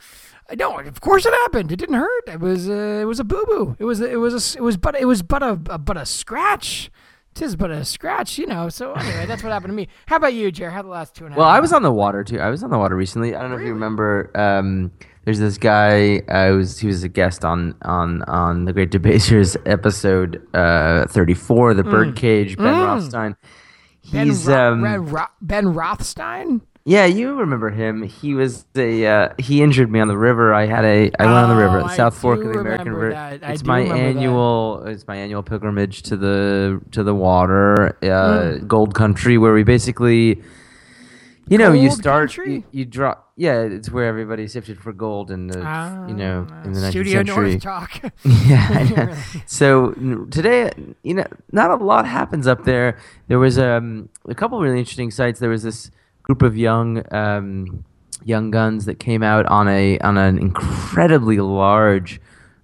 I 0.50 0.56
don't. 0.56 0.88
Of 0.88 1.02
course, 1.02 1.26
it 1.26 1.34
happened. 1.34 1.72
It 1.72 1.78
didn't 1.78 1.96
hurt. 1.96 2.24
It 2.28 2.40
was. 2.40 2.70
Uh, 2.70 3.00
it 3.02 3.06
was 3.06 3.20
a 3.20 3.24
boo 3.24 3.44
boo. 3.48 3.76
It 3.80 3.86
was. 3.86 4.00
It 4.02 4.20
was. 4.20 4.56
A, 4.56 4.58
it 4.58 4.62
was. 4.62 4.78
But. 4.78 5.00
It 5.00 5.06
was. 5.06 5.22
But 5.24 5.44
a. 5.44 5.60
a 5.70 5.78
but 5.78 5.98
a 5.98 6.06
scratch. 6.06 6.90
Tis 7.34 7.56
but 7.56 7.70
a 7.70 7.86
scratch. 7.86 8.38
You 8.38 8.48
know. 8.48 8.70
So 8.70 8.94
anyway, 8.94 9.26
that's 9.26 9.44
what 9.44 9.52
happened 9.52 9.72
to 9.72 9.76
me. 9.76 9.88
How 10.08 10.16
about 10.16 10.34
you, 10.34 10.52
Jared? 10.52 10.74
How 10.74 10.82
the 10.82 10.88
last 10.90 11.16
two 11.16 11.26
and 11.26 11.34
a 11.34 11.36
half? 11.36 11.40
Well, 11.40 11.50
I 11.50 11.60
was 11.60 11.72
on 11.74 11.84
the 11.84 11.92
water 11.92 12.24
too. 12.24 12.40
I 12.40 12.50
was 12.50 12.64
on 12.64 12.72
the 12.72 12.78
water 12.78 12.96
recently. 12.96 13.36
I 13.36 13.42
don't 13.42 13.52
know 13.52 13.58
if 13.58 13.64
you 13.64 13.74
remember. 13.74 14.32
Um, 14.36 14.92
there's 15.26 15.40
this 15.40 15.58
guy. 15.58 16.22
I 16.30 16.52
was 16.52 16.80
he 16.80 16.88
was 16.88 17.04
a 17.04 17.10
guest 17.10 17.44
on 17.44 17.76
on 17.82 18.24
on 18.24 18.64
the 18.66 18.72
Great 18.74 18.92
Debasers 18.92 19.58
episode 19.66 20.42
uh, 20.56 21.06
34, 21.08 21.74
the 21.74 21.84
Birdcage. 21.84 22.58
Ben 22.58 22.66
Rothstein. 22.66 23.36
Mm. 24.06 24.12
Ben, 24.14 24.46
Ro- 24.46 24.72
um, 24.72 24.84
Ro- 24.84 24.98
Ro- 25.20 25.26
ben 25.42 25.74
Rothstein. 25.74 26.62
Yeah, 26.88 27.06
you 27.06 27.36
remember 27.36 27.70
him. 27.70 28.02
He 28.04 28.34
was 28.34 28.66
a 28.78 29.06
uh, 29.06 29.30
he 29.38 29.62
injured 29.62 29.92
me 29.92 30.00
on 30.00 30.08
the 30.08 30.18
river. 30.18 30.54
I 30.54 30.66
had 30.68 30.86
a 30.86 31.12
I 31.20 31.26
went 31.26 31.38
on 31.38 31.50
the 31.50 31.62
river, 31.62 31.80
Oh, 31.80 31.88
the 31.88 31.94
I 31.94 31.96
South 31.98 32.18
Fork 32.18 32.40
of 32.46 32.54
the 32.54 32.60
American 32.60 32.94
River. 32.94 33.12
that. 33.12 33.44
I 33.44 33.52
It's 33.52 33.66
my 33.66 33.80
remember 33.80 33.98
that. 34.04 34.10
annual 34.18 34.84
it's 34.88 35.06
my 35.06 35.18
annual 35.18 35.44
pilgrimage 35.44 36.04
to 36.04 36.16
the 36.16 36.80
to 36.92 37.04
the 37.04 37.14
water, 37.14 37.98
uh, 38.02 38.58
Hmm. 38.60 38.68
Gold 38.68 38.96
Country, 38.96 39.38
where 39.38 39.54
we 39.54 39.64
basically. 39.64 40.42
You 41.50 41.58
know, 41.58 41.72
you 41.72 41.88
Gold 41.88 42.00
start. 42.00 42.38
You, 42.38 42.64
you 42.72 42.84
drop. 42.84 43.32
Yeah, 43.38 43.62
it's 43.62 43.90
where 43.90 44.06
everybody 44.06 44.48
sifted 44.50 44.82
for 44.82 44.92
gold 44.92 45.32
in 45.32 45.48
the, 45.48 45.60
you 46.10 46.14
know, 46.14 46.46
in 46.66 46.74
the 46.74 46.80
19th 46.82 46.88
Ah, 46.88 46.90
Studio 46.90 47.20
century. 47.20 47.50
North 47.52 47.62
talk. 47.64 47.92
Yeah. 48.26 49.16
I 49.16 49.44
so 49.46 49.92
today, 50.30 50.72
you 51.04 51.14
know, 51.14 51.26
not 51.54 51.72
a 51.72 51.76
lot 51.76 52.06
happens 52.06 52.48
up 52.48 52.66
there. 52.66 52.98
There 53.30 53.40
was 53.40 53.58
um, 53.58 54.10
a 54.28 54.36
couple 54.36 54.60
really 54.60 54.80
interesting 54.80 55.10
sites. 55.10 55.40
There 55.40 55.50
was 55.50 55.64
this 55.64 55.90
group 56.28 56.42
of 56.42 56.56
young 56.58 57.04
um, 57.14 57.84
young 58.26 58.52
guns 58.52 58.86
that 58.86 59.00
came 59.00 59.24
out 59.24 59.46
on 59.48 59.68
a 59.68 59.98
on 60.00 60.18
an 60.18 60.38
incredibly 60.38 61.38
large 61.40 62.20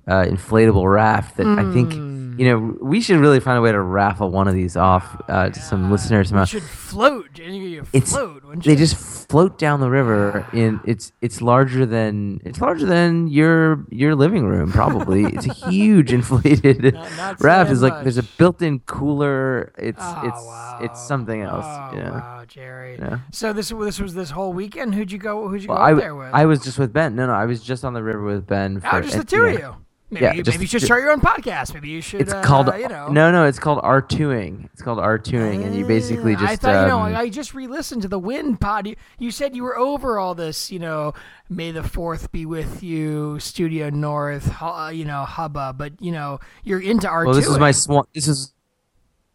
uh, 0.08 0.24
inflatable 0.26 0.92
raft 0.94 1.38
that 1.38 1.48
I 1.48 1.72
think 1.74 1.94
Hmm. 1.94 2.40
you 2.40 2.48
know 2.50 2.78
we 2.82 3.00
should 3.00 3.20
really 3.20 3.40
find 3.40 3.58
a 3.58 3.62
way 3.62 3.72
to 3.72 3.80
raffle 3.80 4.30
one 4.32 4.48
of 4.48 4.54
these 4.56 4.76
off 4.76 5.22
uh, 5.30 5.50
to 5.50 5.60
some 5.62 5.92
listeners. 5.92 6.32
You 6.32 6.46
should 6.46 6.64
float. 6.64 7.38
You, 7.38 7.46
you 7.54 7.84
it's 7.94 8.12
float. 8.12 8.44
wouldn't 8.44 8.66
they 8.66 8.76
just 8.76 8.96
float 9.34 9.58
down 9.58 9.80
the 9.80 9.90
river 9.90 10.48
in 10.54 10.80
it's 10.86 11.12
it's 11.20 11.42
larger 11.42 11.88
than 11.88 12.40
it's 12.46 12.62
larger 12.62 12.86
than 12.86 13.28
your 13.28 13.84
your 13.90 14.14
living 14.14 14.46
room 14.46 14.72
probably 14.72 15.24
it's 15.24 15.48
a 15.48 15.54
huge 15.72 16.14
inflated 16.14 16.94
Not- 16.94 17.18
not 17.18 17.42
raft 17.42 17.72
is 17.72 17.82
like 17.82 18.04
there's 18.04 18.20
a 18.20 18.28
built-in 18.38 18.82
cooler 18.82 19.74
it's 19.76 19.98
Oh, 20.00 20.22
it's 20.28 20.46
wow. 20.46 20.80
it's 20.84 21.02
something 21.02 21.42
oh, 21.42 21.50
else 21.50 21.66
Oh, 21.66 21.98
yeah 21.98 22.12
wow, 22.12 22.46
Jerry. 22.48 22.98
Yeah. 23.00 23.20
So 23.32 23.54
this 23.54 23.70
this 23.70 24.00
was 24.00 24.14
this 24.14 24.30
whole 24.30 24.54
weekend. 24.54 24.94
Who'd 24.94 25.12
you 25.12 25.18
go? 25.18 25.48
Who'd 25.48 25.64
you 25.64 25.70
well, 25.70 25.80
go 25.80 25.84
I, 25.84 25.94
there 25.96 26.14
with? 26.14 26.30
I 26.32 26.46
was 26.46 26.64
just 26.64 26.78
with 26.78 26.94
Ben 26.94 27.16
no 27.16 27.26
no 27.26 27.34
I 27.34 27.46
was 27.46 27.64
just 27.64 27.84
on 27.84 27.94
the 27.94 28.04
river 28.04 28.24
with 28.24 28.46
Ben 28.46 28.82
oh, 28.86 28.90
for 28.90 28.98
oh, 28.98 29.02
just 29.02 29.18
the 29.18 29.24
two 29.24 29.46
of 29.46 29.54
you. 29.54 29.76
Maybe, 30.14 30.26
Yeah, 30.26 30.34
you, 30.34 30.44
just 30.44 30.58
maybe 30.58 30.64
you 30.66 30.68
should 30.68 30.82
start 30.84 31.02
your 31.02 31.12
own 31.12 31.22
podcast. 31.22 31.74
Maybe 31.74 31.90
you 31.90 32.02
should. 32.02 32.22
it's 32.22 32.32
uh, 32.34 32.42
called 32.44 32.68
you 32.78 32.88
know. 32.88 33.08
no 33.10 33.32
no 33.32 33.46
it's 33.46 33.60
called 33.60 33.82
R2ing 33.84 34.70
it's 34.74 34.82
called 34.82 35.00
R2ing 35.00 35.66
and 35.66 35.76
you 35.76 35.86
basically 35.86 36.36
Uh, 36.36 36.40
just 36.40 36.52
I 36.52 36.56
thought 36.56 36.82
you 36.84 36.88
know. 36.88 37.00
um, 37.02 37.16
I 37.16 37.30
just 37.30 37.54
re-listened 37.54 38.02
to 38.04 38.08
the 38.08 38.20
Wind 38.20 38.62
pod. 38.62 38.88
You, 38.88 38.96
you 39.20 39.32
said 39.32 39.56
you 39.56 39.64
were 39.64 39.78
over 39.78 40.18
all 40.20 40.36
this. 40.36 40.72
You 40.72 40.80
know, 40.80 41.14
May 41.50 41.72
the 41.72 41.84
Fourth 41.84 42.32
be 42.32 42.46
with 42.46 42.82
you, 42.84 43.40
Studio 43.40 43.90
North. 43.90 44.48
You 44.94 45.06
know, 45.06 45.24
hubba. 45.26 45.74
But 45.78 46.02
you 46.02 46.12
know, 46.12 46.40
you're 46.64 46.80
into 46.82 47.08
R2. 47.08 47.26
Well, 47.26 47.34
this 47.36 47.48
is 47.48 47.60
my 47.60 47.72
swan. 47.72 48.06
This 48.14 48.28
is 48.28 48.54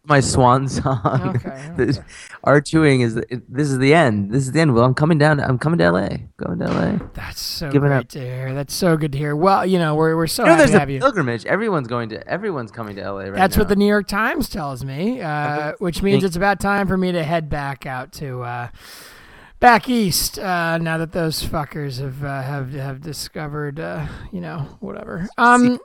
my 0.08 0.20
swan 0.20 0.68
song. 0.68 1.00
Okay, 1.36 1.70
The- 1.76 2.04
R2ing 2.46 3.02
is 3.04 3.14
this 3.48 3.68
is 3.68 3.78
the 3.78 3.92
end. 3.94 4.30
This 4.32 4.44
is 4.44 4.52
the 4.52 4.60
end. 4.60 4.74
Well, 4.74 4.84
I'm 4.84 4.94
coming 4.94 5.18
down. 5.18 5.40
I'm 5.40 5.58
coming 5.58 5.78
to 5.78 5.90
LA. 5.90 6.08
Going 6.36 6.58
to 6.60 6.66
LA. 6.66 6.98
That's 7.14 7.40
so 7.40 7.70
Give 7.70 7.82
it 7.84 7.88
great 7.88 7.96
up. 7.98 8.08
to 8.10 8.20
hear. 8.20 8.54
That's 8.54 8.72
so 8.72 8.96
good 8.96 9.12
to 9.12 9.18
hear. 9.18 9.34
Well, 9.36 9.66
you 9.66 9.78
know, 9.78 9.94
we're 9.94 10.16
we're 10.16 10.26
so 10.28 10.44
You 10.44 10.50
know, 10.50 10.52
happy 10.54 10.58
there's 10.60 10.70
to 10.70 10.76
a 10.76 10.80
have 10.80 10.90
you. 10.90 11.00
pilgrimage. 11.00 11.44
Everyone's 11.46 11.88
going 11.88 12.08
to. 12.10 12.26
Everyone's 12.28 12.70
coming 12.70 12.96
to 12.96 13.02
LA 13.02 13.18
right 13.24 13.34
That's 13.34 13.56
now. 13.56 13.62
what 13.62 13.68
the 13.68 13.76
New 13.76 13.86
York 13.86 14.06
Times 14.06 14.48
tells 14.48 14.84
me, 14.84 15.20
uh, 15.20 15.72
which 15.78 16.02
means 16.02 16.24
it's 16.24 16.36
about 16.36 16.60
time 16.60 16.86
for 16.86 16.96
me 16.96 17.12
to 17.12 17.22
head 17.24 17.50
back 17.50 17.84
out 17.86 18.12
to 18.12 18.42
uh, 18.42 18.68
back 19.60 19.88
east. 19.88 20.38
Uh, 20.38 20.78
now 20.78 20.96
that 20.98 21.12
those 21.12 21.42
fuckers 21.42 22.00
have 22.00 22.22
uh, 22.24 22.42
have 22.42 22.72
have 22.72 23.00
discovered, 23.00 23.80
uh, 23.80 24.06
you 24.32 24.40
know, 24.40 24.58
whatever. 24.80 25.28
Um, 25.38 25.78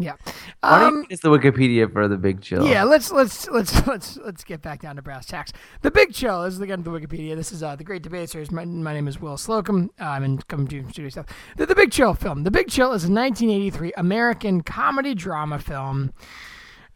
yeah. 0.00 0.14
Um, 0.62 1.06
you 1.10 1.16
the 1.16 1.28
Wikipedia 1.28 1.92
for 1.92 2.08
the 2.08 2.16
Big 2.16 2.40
Chill? 2.40 2.66
yeah, 2.66 2.84
let's 2.84 3.10
let's 3.10 3.48
let's 3.48 3.86
let's 3.86 4.16
let's 4.18 4.44
get 4.44 4.62
back 4.62 4.82
down 4.82 4.96
to 4.96 5.02
brass 5.02 5.26
tacks. 5.26 5.52
The 5.82 5.90
Big 5.90 6.12
Chill 6.12 6.42
is 6.44 6.60
again 6.60 6.82
the 6.82 6.90
Wikipedia. 6.90 7.34
This 7.36 7.52
is 7.52 7.62
uh, 7.62 7.76
the 7.76 7.84
Great 7.84 8.02
Debasers. 8.02 8.50
My, 8.50 8.64
my 8.64 8.92
name 8.92 9.08
is 9.08 9.20
Will 9.20 9.36
Slocum. 9.36 9.90
Uh, 10.00 10.04
I'm 10.04 10.24
in 10.24 10.38
coming 10.38 10.68
to 10.68 10.88
studio 10.90 11.10
stuff. 11.10 11.26
The, 11.56 11.66
the 11.66 11.74
Big 11.74 11.90
Chill 11.90 12.14
film. 12.14 12.44
The 12.44 12.50
Big 12.50 12.68
Chill 12.68 12.92
is 12.92 13.04
a 13.04 13.12
1983 13.12 13.92
American 13.96 14.62
comedy 14.62 15.14
drama 15.14 15.58
film. 15.58 16.12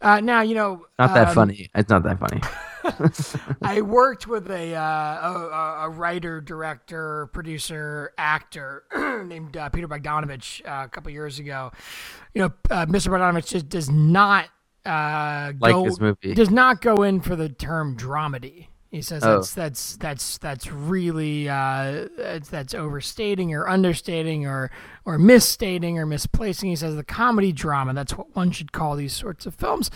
Uh, 0.01 0.19
now 0.19 0.41
you 0.41 0.55
know 0.55 0.85
Not 0.99 1.13
that 1.13 1.29
um, 1.29 1.35
funny. 1.35 1.69
It's 1.73 1.89
not 1.89 2.03
that 2.03 2.19
funny. 2.19 2.41
I 3.61 3.81
worked 3.81 4.27
with 4.27 4.49
a, 4.49 4.75
uh, 4.75 4.81
a 4.81 5.77
a 5.83 5.89
writer, 5.89 6.39
director, 6.41 7.29
producer, 7.33 8.13
actor 8.17 8.83
named 9.25 9.57
uh, 9.57 9.69
Peter 9.69 9.87
Bogdanovich 9.87 10.61
uh, 10.65 10.85
a 10.85 10.87
couple 10.87 11.11
years 11.11 11.39
ago. 11.39 11.71
You 12.33 12.43
know, 12.43 12.53
uh, 12.69 12.85
Mr. 12.85 13.09
Bogdanovich 13.09 13.47
just 13.47 13.67
does 13.69 13.89
not 13.89 14.45
uh, 14.85 15.51
Like 15.59 15.73
go, 15.73 15.85
this 15.85 15.99
movie. 15.99 16.33
Does 16.33 16.49
not 16.49 16.81
go 16.81 17.03
in 17.03 17.19
for 17.21 17.35
the 17.35 17.49
term 17.49 17.97
dramedy. 17.97 18.66
He 18.89 19.01
says 19.01 19.21
Oh. 19.23 19.35
that's 19.35 19.53
that's 19.53 19.97
that's 19.97 20.37
that's 20.37 20.71
really 20.71 21.49
uh, 21.49 22.07
that's, 22.17 22.47
that's 22.49 22.73
overstating 22.73 23.53
or 23.53 23.67
understating 23.67 24.45
or 24.45 24.71
or 25.03 25.17
misstating 25.17 25.99
or 25.99 26.05
misplacing. 26.05 26.69
He 26.69 26.75
says 26.77 26.95
the 26.95 27.03
comedy 27.03 27.51
drama. 27.51 27.93
That's 27.93 28.17
what 28.17 28.33
one 28.35 28.51
should 28.51 28.71
call 28.71 28.95
these 28.95 29.13
sorts 29.13 29.45
of 29.45 29.55
films. 29.55 29.91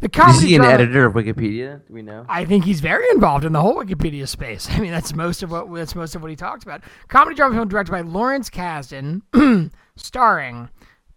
The 0.00 0.08
comedy. 0.08 0.38
Is 0.38 0.42
he 0.42 0.56
an 0.56 0.64
editor 0.64 1.04
of 1.04 1.14
Wikipedia? 1.14 1.86
Do 1.86 1.94
we 1.94 2.02
know? 2.02 2.26
I 2.28 2.44
think 2.44 2.64
he's 2.64 2.80
very 2.80 3.06
involved 3.12 3.44
in 3.44 3.52
the 3.52 3.60
whole 3.60 3.76
Wikipedia 3.76 4.26
space. 4.26 4.68
I 4.72 4.80
mean, 4.80 4.90
that's 4.90 5.14
most 5.14 5.44
of 5.44 5.52
what 5.52 5.72
that's 5.72 5.94
most 5.94 6.16
of 6.16 6.22
what 6.22 6.30
he 6.30 6.36
talked 6.36 6.64
about. 6.64 6.82
Comedy 7.08 7.36
drama 7.36 7.54
film 7.54 7.68
directed 7.68 7.92
by 7.92 8.00
Lawrence 8.00 8.50
Kasdan, 8.50 9.22
starring 9.96 10.68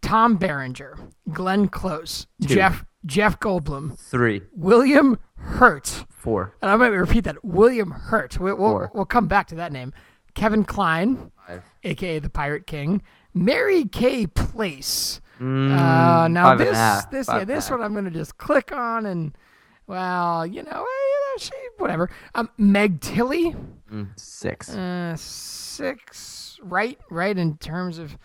Tom 0.01 0.37
Berenger, 0.37 0.95
Glenn 1.33 1.69
Close, 1.69 2.27
Jeff 2.41 2.85
Jeff 3.05 3.39
Goldblum, 3.39 3.97
Three, 3.99 4.41
William 4.55 5.19
Hurt, 5.37 6.05
four, 6.09 6.55
and 6.61 6.71
I'm 6.71 6.79
going 6.79 6.91
to 6.91 6.97
repeat 6.97 7.23
that 7.25 7.43
William 7.45 7.91
Hurt. 7.91 8.39
We, 8.39 8.51
we'll 8.53 8.57
Four. 8.71 8.91
we'll 8.93 9.05
come 9.05 9.27
back 9.27 9.47
to 9.47 9.55
that 9.55 9.71
name. 9.71 9.93
Kevin 10.33 10.63
Kline, 10.65 11.31
five. 11.47 11.63
aka 11.83 12.19
the 12.19 12.29
Pirate 12.29 12.65
King, 12.67 13.01
Mary 13.33 13.85
Kay 13.85 14.27
Place. 14.27 15.21
Mm, 15.39 15.71
Uh, 15.71 16.27
now 16.29 16.45
five 16.45 16.59
and 16.59 16.61
a 16.61 16.65
this 16.71 16.77
half, 16.77 17.11
this 17.11 17.27
yeah 17.27 17.43
this 17.43 17.69
one 17.69 17.81
I'm 17.81 17.93
gonna 17.93 18.09
just 18.09 18.37
click 18.37 18.71
on 18.71 19.05
and 19.05 19.37
well 19.85 20.45
you 20.47 20.63
know, 20.63 20.69
eh, 20.69 20.71
you 20.71 20.81
know 20.81 21.37
she 21.37 21.51
whatever. 21.77 22.09
Um, 22.33 22.49
Meg 22.57 23.01
Tilly, 23.01 23.53
Mm, 23.91 24.17
six. 24.19 24.69
uh, 24.73 25.15
six 25.17 26.57
right 26.63 26.97
right 27.11 27.37
in 27.37 27.57
terms 27.57 27.97
of 27.99 28.17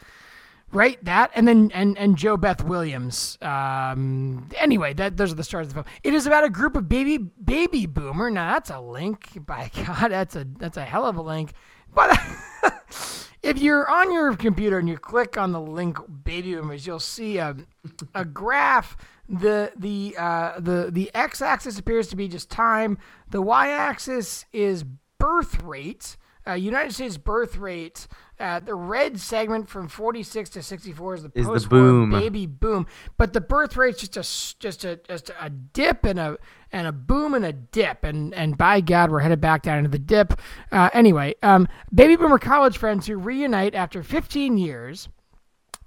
right 0.72 1.02
that 1.04 1.30
and 1.34 1.46
then 1.46 1.70
and 1.74 1.96
and 1.98 2.16
JoBeth 2.16 2.64
Williams. 2.64 3.38
Um, 3.42 4.48
anyway, 4.56 4.92
that 4.94 5.16
those 5.16 5.32
are 5.32 5.36
the 5.36 5.44
stars 5.44 5.68
of 5.68 5.74
the 5.74 5.82
film. 5.82 5.96
It 6.02 6.14
is 6.14 6.26
about 6.26 6.44
a 6.44 6.50
group 6.50 6.76
of 6.76 6.88
baby 6.88 7.18
baby 7.18 7.86
boomer. 7.86 8.30
Now 8.30 8.52
that's 8.52 8.70
a 8.70 8.80
link. 8.80 9.44
By 9.46 9.70
God, 9.74 10.10
that's 10.10 10.36
a 10.36 10.46
that's 10.58 10.76
a 10.76 10.84
hell 10.84 11.06
of 11.06 11.16
a 11.16 11.22
link. 11.22 11.52
But 11.94 12.18
if 13.42 13.58
you're 13.58 13.88
on 13.90 14.12
your 14.12 14.36
computer 14.36 14.78
and 14.78 14.88
you 14.88 14.96
click 14.96 15.36
on 15.36 15.52
the 15.52 15.60
link 15.60 15.98
baby 16.24 16.54
boomers, 16.54 16.86
you'll 16.86 17.00
see 17.00 17.38
a, 17.38 17.56
a 18.14 18.24
graph. 18.24 18.96
The 19.28 19.72
the 19.76 20.16
uh, 20.18 20.58
the 20.58 20.90
the 20.90 21.10
x-axis 21.14 21.78
appears 21.78 22.08
to 22.08 22.16
be 22.16 22.26
just 22.26 22.50
time. 22.50 22.98
The 23.28 23.40
y-axis 23.40 24.44
is 24.52 24.84
birth 25.18 25.62
rate. 25.62 26.16
Uh, 26.46 26.54
United 26.54 26.92
States 26.92 27.16
birth 27.16 27.58
rate 27.58 28.08
Uh, 28.40 28.58
the 28.58 28.74
red 28.74 29.20
segment 29.20 29.68
from 29.68 29.86
46 29.86 30.48
to 30.50 30.62
64 30.62 31.14
is 31.14 31.22
the 31.24 31.30
Is 31.34 31.46
the 31.46 31.68
boom. 31.68 32.10
baby 32.10 32.46
boom, 32.46 32.86
but 33.18 33.34
the 33.34 33.40
birth 33.40 33.76
rate's 33.76 34.00
just 34.00 34.16
a 34.16 34.58
just 34.58 34.84
a 34.84 34.96
just 34.96 35.30
a 35.38 35.50
dip 35.50 36.04
and 36.04 36.18
a 36.18 36.38
and 36.72 36.86
a 36.86 36.92
boom 36.92 37.34
and 37.34 37.44
a 37.44 37.52
dip, 37.52 38.02
and 38.02 38.32
and 38.34 38.56
by 38.56 38.80
God, 38.80 39.10
we're 39.10 39.20
headed 39.20 39.42
back 39.42 39.62
down 39.62 39.76
into 39.78 39.90
the 39.90 39.98
dip. 39.98 40.40
Uh, 40.72 40.88
anyway, 40.94 41.34
um, 41.42 41.68
baby 41.94 42.16
boomer 42.16 42.38
college 42.38 42.78
friends 42.78 43.06
who 43.06 43.16
reunite 43.18 43.74
after 43.74 44.02
15 44.02 44.56
years 44.56 45.08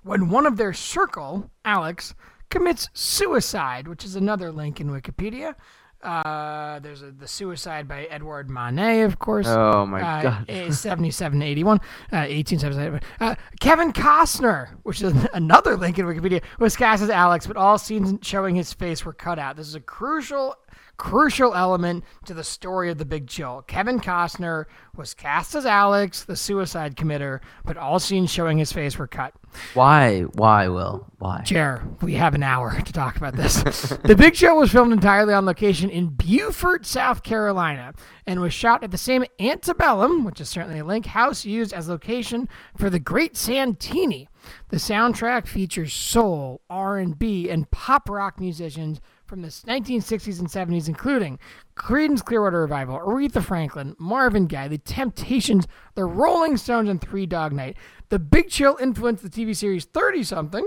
when 0.03 0.29
one 0.29 0.45
of 0.45 0.57
their 0.57 0.73
circle, 0.73 1.49
Alex, 1.65 2.13
commits 2.49 2.87
suicide, 2.93 3.87
which 3.87 4.05
is 4.05 4.15
another 4.15 4.51
link 4.51 4.79
in 4.79 4.89
Wikipedia. 4.89 5.55
Uh, 6.03 6.79
there's 6.79 7.01
a, 7.01 7.11
the 7.11 7.27
suicide 7.27 7.87
by 7.87 8.03
Edward 8.05 8.49
Manet, 8.49 9.01
of 9.03 9.19
course. 9.19 9.47
Oh 9.47 9.85
my 9.85 10.01
uh, 10.01 10.21
God. 10.21 10.49
is 10.49 10.79
77 10.81 11.41
81, 11.41 11.77
uh, 11.77 12.27
1877. 12.27 13.01
Uh, 13.19 13.35
Kevin 13.59 13.93
Costner, 13.93 14.69
which 14.83 15.01
is 15.01 15.13
another 15.33 15.77
link 15.77 15.97
in 15.97 16.05
Wikipedia, 16.05 16.41
was 16.59 16.75
cast 16.75 17.01
as 17.01 17.09
Alex, 17.09 17.47
but 17.47 17.55
all 17.55 17.77
scenes 17.77 18.19
showing 18.21 18.55
his 18.55 18.73
face 18.73 19.05
were 19.05 19.13
cut 19.13 19.39
out. 19.39 19.55
This 19.55 19.67
is 19.67 19.75
a 19.75 19.79
crucial, 19.79 20.57
crucial 20.97 21.53
element 21.53 22.03
to 22.25 22.33
the 22.33 22.43
story 22.43 22.89
of 22.89 22.97
The 22.97 23.05
Big 23.05 23.27
Chill. 23.27 23.63
Kevin 23.67 23.99
Costner 23.99 24.65
was 24.95 25.13
cast 25.13 25.55
as 25.55 25.65
Alex, 25.65 26.23
the 26.23 26.35
suicide 26.35 26.95
committer, 26.95 27.39
but 27.65 27.77
all 27.77 27.99
scenes 27.99 28.31
showing 28.31 28.57
his 28.57 28.71
face 28.71 28.97
were 28.97 29.07
cut. 29.07 29.33
Why? 29.73 30.21
Why, 30.21 30.67
Will? 30.67 31.07
Why? 31.19 31.41
Chair, 31.41 31.83
we 32.01 32.13
have 32.15 32.35
an 32.35 32.43
hour 32.43 32.79
to 32.79 32.93
talk 32.93 33.17
about 33.17 33.35
this. 33.35 33.61
the 34.03 34.15
Big 34.15 34.35
Show 34.35 34.55
was 34.55 34.71
filmed 34.71 34.93
entirely 34.93 35.33
on 35.33 35.45
location 35.45 35.89
in 35.89 36.09
Beaufort, 36.09 36.85
South 36.85 37.23
Carolina, 37.23 37.93
and 38.25 38.39
was 38.39 38.53
shot 38.53 38.83
at 38.83 38.91
the 38.91 38.97
same 38.97 39.25
antebellum, 39.39 40.23
which 40.23 40.41
is 40.41 40.49
certainly 40.49 40.79
a 40.79 40.85
link, 40.85 41.07
house 41.07 41.45
used 41.45 41.73
as 41.73 41.89
location 41.89 42.47
for 42.77 42.89
the 42.89 42.99
Great 42.99 43.35
Santini. 43.35 44.27
The 44.69 44.77
soundtrack 44.77 45.47
features 45.47 45.93
soul, 45.93 46.61
R&B, 46.69 47.49
and 47.49 47.69
pop 47.71 48.09
rock 48.09 48.39
musicians 48.39 48.99
from 49.33 49.41
the 49.41 49.47
1960s 49.47 50.37
and 50.37 50.47
70s, 50.47 50.87
including 50.87 51.39
Creedence 51.75 52.23
Clearwater 52.23 52.61
Revival, 52.61 52.99
Aretha 52.99 53.43
Franklin, 53.43 53.95
Marvin 53.97 54.45
Gaye, 54.45 54.67
The 54.67 54.77
Temptations, 54.77 55.67
The 55.95 56.05
Rolling 56.05 56.55
Stones, 56.55 56.87
and 56.87 57.01
Three 57.01 57.25
Dog 57.25 57.51
Night. 57.51 57.75
The 58.09 58.19
Big 58.19 58.49
Chill 58.49 58.77
influenced 58.79 59.23
the 59.23 59.29
TV 59.31 59.55
series 59.55 59.85
30 59.85 60.21
something, 60.21 60.63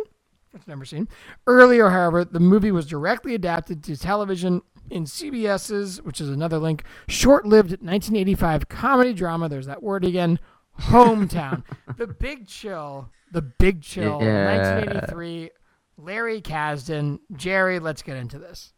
which 0.50 0.62
I've 0.62 0.66
never 0.66 0.85
seen. 0.85 1.08
Earlier, 1.46 1.90
however, 1.90 2.25
the 2.25 2.40
movie 2.40 2.73
was 2.73 2.88
directly 2.88 3.37
adapted 3.37 3.85
to 3.85 3.96
television 3.96 4.62
in 4.90 5.04
CBS's, 5.04 6.02
which 6.02 6.20
is 6.20 6.28
another 6.28 6.58
link, 6.58 6.82
short 7.06 7.46
lived 7.46 7.70
1985 7.70 8.68
comedy 8.68 9.12
drama. 9.12 9.49
There's 9.49 9.66
that 9.66 9.80
word 9.80 10.04
again. 10.04 10.40
Hometown. 10.76 11.62
the 11.96 12.08
Big 12.08 12.49
Chill. 12.49 13.11
The 13.30 13.42
Big 13.42 13.80
Chill. 13.82 14.18
Yeah. 14.20 14.56
1983. 14.56 15.50
Larry 15.96 16.40
Kasdan. 16.40 17.18
Jerry, 17.34 17.78
let's 17.78 18.02
get 18.02 18.16
into 18.16 18.38
this. 18.38 18.72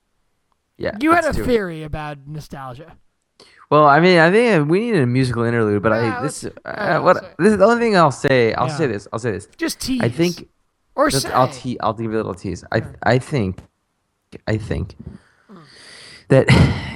Yeah. 0.76 0.96
You 1.00 1.12
had 1.12 1.24
a 1.24 1.28
let's 1.28 1.38
it. 1.38 1.44
theory 1.46 1.82
about 1.82 2.18
nostalgia. 2.26 2.96
Well, 3.70 3.84
I 3.84 4.00
mean, 4.00 4.18
I 4.18 4.30
think 4.30 4.70
we 4.70 4.90
need 4.90 4.94
a 4.98 5.06
musical 5.06 5.42
interlude, 5.42 5.82
but 5.82 5.90
Yeah, 5.92 6.18
I 6.18 6.22
this 6.22 6.44
uh, 6.44 6.50
yeah, 6.64 6.98
what 7.00 7.18
say- 7.18 7.34
this 7.38 7.52
is 7.52 7.58
the 7.58 7.64
only 7.66 7.80
thing 7.82 7.96
I'll 7.96 8.10
say. 8.10 8.54
I'll 8.54 8.68
Yeah. 8.68 8.76
say 8.76 8.86
this. 8.86 9.08
I'll 9.12 9.18
say 9.18 9.32
this. 9.32 9.46
Just 9.58 9.80
tease. 9.80 10.00
I 10.02 10.08
think 10.08 10.48
or 10.94 11.10
just 11.10 11.26
say. 11.26 11.32
I'll 11.32 11.48
te- 11.50 11.78
I'll 11.80 11.92
give 11.92 12.10
you 12.10 12.16
a 12.16 12.22
little 12.22 12.34
tease. 12.34 12.64
I 12.72 12.82
I 13.02 13.18
think 13.18 13.58
I 14.46 14.56
think 14.56 14.96
that 16.28 16.48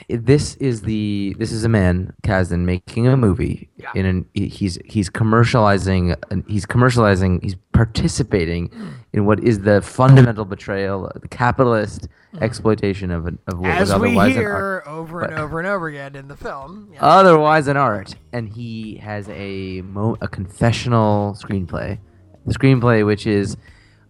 this 0.08 0.56
is 0.56 0.82
the 0.82 1.34
this 1.38 1.52
is 1.52 1.64
a 1.64 1.68
man 1.68 2.12
Kasdan 2.22 2.60
making 2.60 3.06
a 3.06 3.16
movie 3.16 3.68
Yeah. 3.76 3.90
in 3.94 4.06
an 4.06 4.26
he's 4.34 4.78
he's 4.84 5.08
commercializing 5.10 6.16
he's 6.48 6.66
commercializing 6.66 7.42
he's 7.42 7.56
participating 7.72 8.70
in 9.12 9.24
what 9.24 9.42
is 9.42 9.60
the 9.60 9.80
fundamental 9.80 10.44
betrayal 10.44 11.10
the 11.20 11.28
capitalist 11.28 12.08
mm-hmm. 12.34 12.44
exploitation 12.44 13.10
of 13.10 13.26
an, 13.26 13.38
of 13.46 13.58
what 13.58 13.80
was 13.80 13.90
As 13.90 14.00
we 14.00 14.10
otherwise 14.10 14.36
an 14.36 14.44
art 14.44 14.86
over 14.86 15.22
and 15.22 15.34
over 15.34 15.58
and 15.58 15.68
over 15.68 15.88
again 15.88 16.14
in 16.14 16.28
the 16.28 16.36
film. 16.36 16.90
Yeah. 16.92 16.98
otherwise 17.00 17.66
an 17.68 17.76
art 17.76 18.14
and 18.32 18.48
he 18.48 18.96
has 18.96 19.28
a 19.30 19.82
mo- 19.82 20.18
a 20.20 20.28
confessional 20.28 21.34
screenplay 21.40 21.98
the 22.44 22.52
screenplay 22.52 23.06
which 23.06 23.26
is 23.26 23.56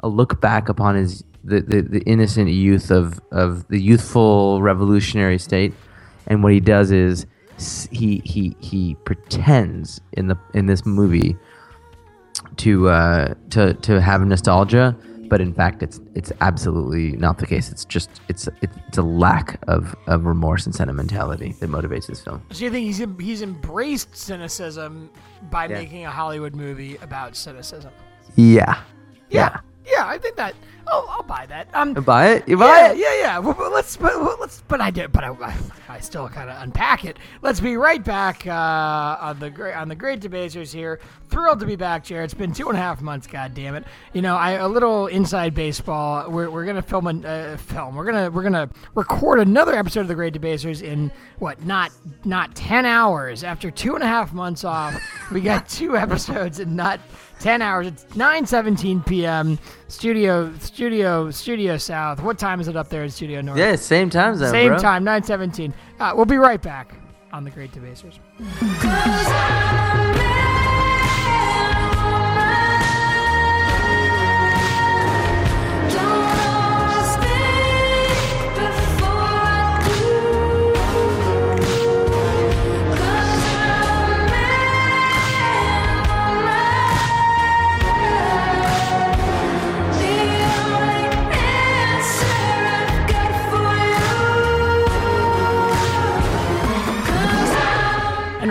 a 0.02 0.08
look 0.08 0.40
back 0.40 0.68
upon 0.68 0.94
his 0.96 1.24
the, 1.44 1.60
the, 1.60 1.80
the 1.82 2.00
innocent 2.02 2.48
youth 2.50 2.90
of, 2.90 3.20
of 3.32 3.66
the 3.68 3.80
youthful 3.80 4.62
revolutionary 4.62 5.38
state 5.38 5.72
and 6.28 6.42
what 6.42 6.52
he 6.52 6.60
does 6.60 6.90
is 6.92 7.26
he 7.90 8.20
he 8.24 8.56
he 8.60 8.94
pretends 9.04 10.00
in 10.12 10.28
the 10.28 10.36
in 10.54 10.66
this 10.66 10.86
movie 10.86 11.36
to 12.56 12.88
uh 12.88 13.34
to 13.50 13.74
to 13.74 14.00
have 14.00 14.24
nostalgia 14.26 14.96
but 15.28 15.40
in 15.40 15.52
fact 15.54 15.82
it's 15.82 16.00
it's 16.14 16.30
absolutely 16.40 17.12
not 17.12 17.38
the 17.38 17.46
case 17.46 17.70
it's 17.70 17.84
just 17.84 18.10
it's 18.28 18.48
it's 18.60 18.98
a 18.98 19.02
lack 19.02 19.58
of 19.68 19.94
of 20.06 20.26
remorse 20.26 20.66
and 20.66 20.74
sentimentality 20.74 21.54
that 21.60 21.70
motivates 21.70 22.06
this 22.06 22.20
film 22.22 22.42
So 22.50 22.64
you 22.64 22.70
think 22.70 22.86
he's 22.86 23.02
he's 23.20 23.42
embraced 23.42 24.16
cynicism 24.16 25.10
by 25.50 25.66
Yeah. 25.66 25.78
making 25.78 26.04
a 26.06 26.10
Hollywood 26.10 26.54
movie 26.54 26.96
about 27.02 27.34
cynicism? 27.36 27.92
Yeah. 28.36 28.80
Yeah, 29.30 29.48
yeah, 29.48 29.60
I 30.12 30.18
think 30.18 30.36
that. 30.36 30.54
Oh, 30.88 31.06
I'll 31.08 31.22
buy 31.22 31.46
that. 31.46 31.68
Um, 31.74 31.94
You 31.94 32.02
buy 32.02 32.32
it? 32.32 32.48
You 32.48 32.56
buy 32.56 32.66
yeah, 32.66 32.92
it? 32.92 32.98
yeah, 32.98 33.20
yeah. 33.20 33.38
Well, 33.38 33.70
let's, 33.72 33.96
but 33.96 34.40
let's, 34.40 34.62
but 34.66 34.80
I 34.80 34.90
did, 34.90 35.12
but 35.12 35.22
I, 35.22 35.30
I, 35.30 35.56
I 35.88 36.00
still 36.00 36.28
kind 36.28 36.50
of 36.50 36.60
unpack 36.60 37.04
it. 37.04 37.18
Let's 37.40 37.60
be 37.60 37.76
right 37.76 38.02
back 38.02 38.46
uh, 38.46 39.16
on 39.20 39.38
the 39.38 39.48
great 39.48 39.74
on 39.74 39.88
the 39.88 39.94
Great 39.94 40.20
debasers 40.20 40.72
here. 40.72 41.00
Thrilled 41.28 41.60
to 41.60 41.66
be 41.66 41.76
back, 41.76 42.04
Jared. 42.04 42.24
It's 42.24 42.34
been 42.34 42.52
two 42.52 42.68
and 42.68 42.76
a 42.76 42.80
half 42.80 43.00
months. 43.00 43.26
God 43.26 43.54
damn 43.54 43.74
it! 43.74 43.84
You 44.12 44.22
know, 44.22 44.36
I 44.36 44.52
a 44.52 44.68
little 44.68 45.06
inside 45.06 45.54
baseball. 45.54 46.28
We're, 46.30 46.50
we're 46.50 46.66
gonna 46.66 46.82
film 46.82 47.06
a 47.06 47.28
uh, 47.28 47.56
film. 47.56 47.94
We're 47.94 48.04
gonna 48.04 48.30
we're 48.30 48.42
gonna 48.42 48.68
record 48.94 49.38
another 49.38 49.74
episode 49.74 50.00
of 50.00 50.08
the 50.08 50.14
Great 50.14 50.34
debasers 50.34 50.82
in 50.82 51.10
what 51.38 51.64
not 51.64 51.92
not 52.24 52.54
ten 52.54 52.84
hours 52.84 53.44
after 53.44 53.70
two 53.70 53.94
and 53.94 54.02
a 54.02 54.08
half 54.08 54.32
months 54.32 54.64
off. 54.64 55.00
we 55.30 55.40
got 55.40 55.68
two 55.70 55.96
episodes 55.96 56.58
and 56.58 56.76
not 56.76 57.00
10 57.42 57.60
hours. 57.60 57.88
It's 57.88 58.04
9:17 58.14 59.04
p.m. 59.04 59.58
Studio 59.88 60.52
Studio 60.60 61.30
Studio 61.30 61.76
South. 61.76 62.22
What 62.22 62.38
time 62.38 62.60
is 62.60 62.68
it 62.68 62.76
up 62.76 62.88
there 62.88 63.02
in 63.02 63.10
Studio 63.10 63.40
North? 63.40 63.58
Yeah, 63.58 63.74
same 63.76 64.08
time 64.10 64.36
zone, 64.36 64.50
Same 64.50 64.68
bro. 64.68 64.78
time, 64.78 65.04
9:17. 65.04 65.72
Uh, 65.98 66.12
we'll 66.14 66.24
be 66.24 66.36
right 66.38 66.62
back 66.62 66.94
on 67.32 67.42
the 67.44 67.50
Great 67.50 67.72
Debasers. 67.72 68.18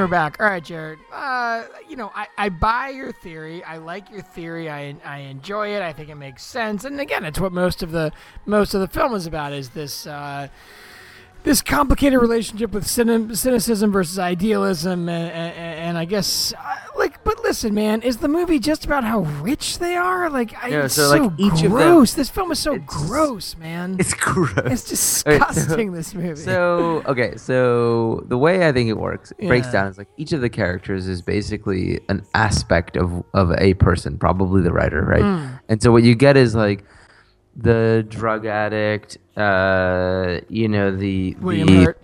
We're 0.01 0.07
back. 0.07 0.37
All 0.39 0.47
right, 0.47 0.63
Jared. 0.63 0.97
Uh, 1.13 1.65
you 1.87 1.95
know, 1.95 2.11
I, 2.15 2.25
I 2.35 2.49
buy 2.49 2.89
your 2.89 3.11
theory. 3.11 3.63
I 3.63 3.77
like 3.77 4.09
your 4.09 4.23
theory. 4.23 4.67
I, 4.67 4.95
I 5.05 5.19
enjoy 5.19 5.75
it. 5.75 5.83
I 5.83 5.93
think 5.93 6.09
it 6.09 6.15
makes 6.15 6.43
sense. 6.43 6.85
And 6.85 6.99
again, 6.99 7.23
it's 7.23 7.39
what 7.39 7.51
most 7.51 7.83
of 7.83 7.91
the 7.91 8.11
most 8.47 8.73
of 8.73 8.81
the 8.81 8.87
film 8.87 9.13
is 9.13 9.27
about. 9.27 9.53
Is 9.53 9.69
this 9.69 10.07
uh, 10.07 10.47
this 11.43 11.61
complicated 11.61 12.19
relationship 12.19 12.71
with 12.71 12.87
cynicism 12.87 13.91
versus 13.91 14.19
idealism? 14.19 15.09
And, 15.09 15.31
and, 15.31 15.55
and 15.55 15.97
I 15.97 16.05
guess, 16.05 16.53
uh, 16.53 16.75
like, 16.97 17.23
but 17.23 17.41
listen, 17.43 17.73
man, 17.73 18.01
is 18.01 18.17
the 18.17 18.27
movie 18.27 18.59
just 18.59 18.85
about 18.85 19.03
how 19.03 19.21
rich 19.41 19.79
they 19.79 19.95
are? 19.95 20.29
Like, 20.29 20.53
I, 20.63 20.67
Yeah, 20.69 20.85
it's 20.85 20.93
so, 20.95 21.09
so, 21.09 21.17
like, 21.23 21.31
each 21.39 21.53
of 21.53 21.61
them- 21.63 21.71
gross. 21.71 22.13
this 22.13 22.29
film 22.29 22.51
is 22.51 22.59
so 22.59 22.77
gross, 22.79 23.55
man. 23.57 23.97
It's 23.99 24.13
gross. 24.13 24.51
It's 24.57 24.67
right, 24.67 24.79
so- 24.79 25.31
disgusting. 25.31 25.91
this 25.93 26.13
movie. 26.13 26.35
So 26.41 27.01
okay, 27.07 27.35
so 27.37 28.23
the 28.27 28.37
way 28.37 28.67
I 28.67 28.71
think 28.71 28.89
it 28.89 28.97
works 28.97 29.31
it 29.37 29.47
breaks 29.47 29.71
down 29.71 29.87
is 29.87 29.97
like 29.97 30.07
each 30.17 30.31
of 30.33 30.41
the 30.41 30.49
characters 30.49 31.07
is 31.07 31.21
basically 31.21 31.99
an 32.09 32.23
aspect 32.33 32.95
of 32.97 33.23
of 33.33 33.51
a 33.57 33.73
person, 33.75 34.17
probably 34.17 34.61
the 34.61 34.71
writer, 34.71 35.01
right? 35.03 35.21
Hmm. 35.23 35.55
And 35.69 35.81
so 35.81 35.91
what 35.91 36.03
you 36.03 36.15
get 36.15 36.37
is 36.37 36.55
like 36.55 36.83
the 37.55 38.05
drug 38.07 38.45
addict, 38.45 39.17
uh, 39.37 40.39
you 40.49 40.67
know 40.67 40.95
the 40.95 41.35
William 41.39 41.67
the, 41.67 41.83
Hurt, 41.83 42.01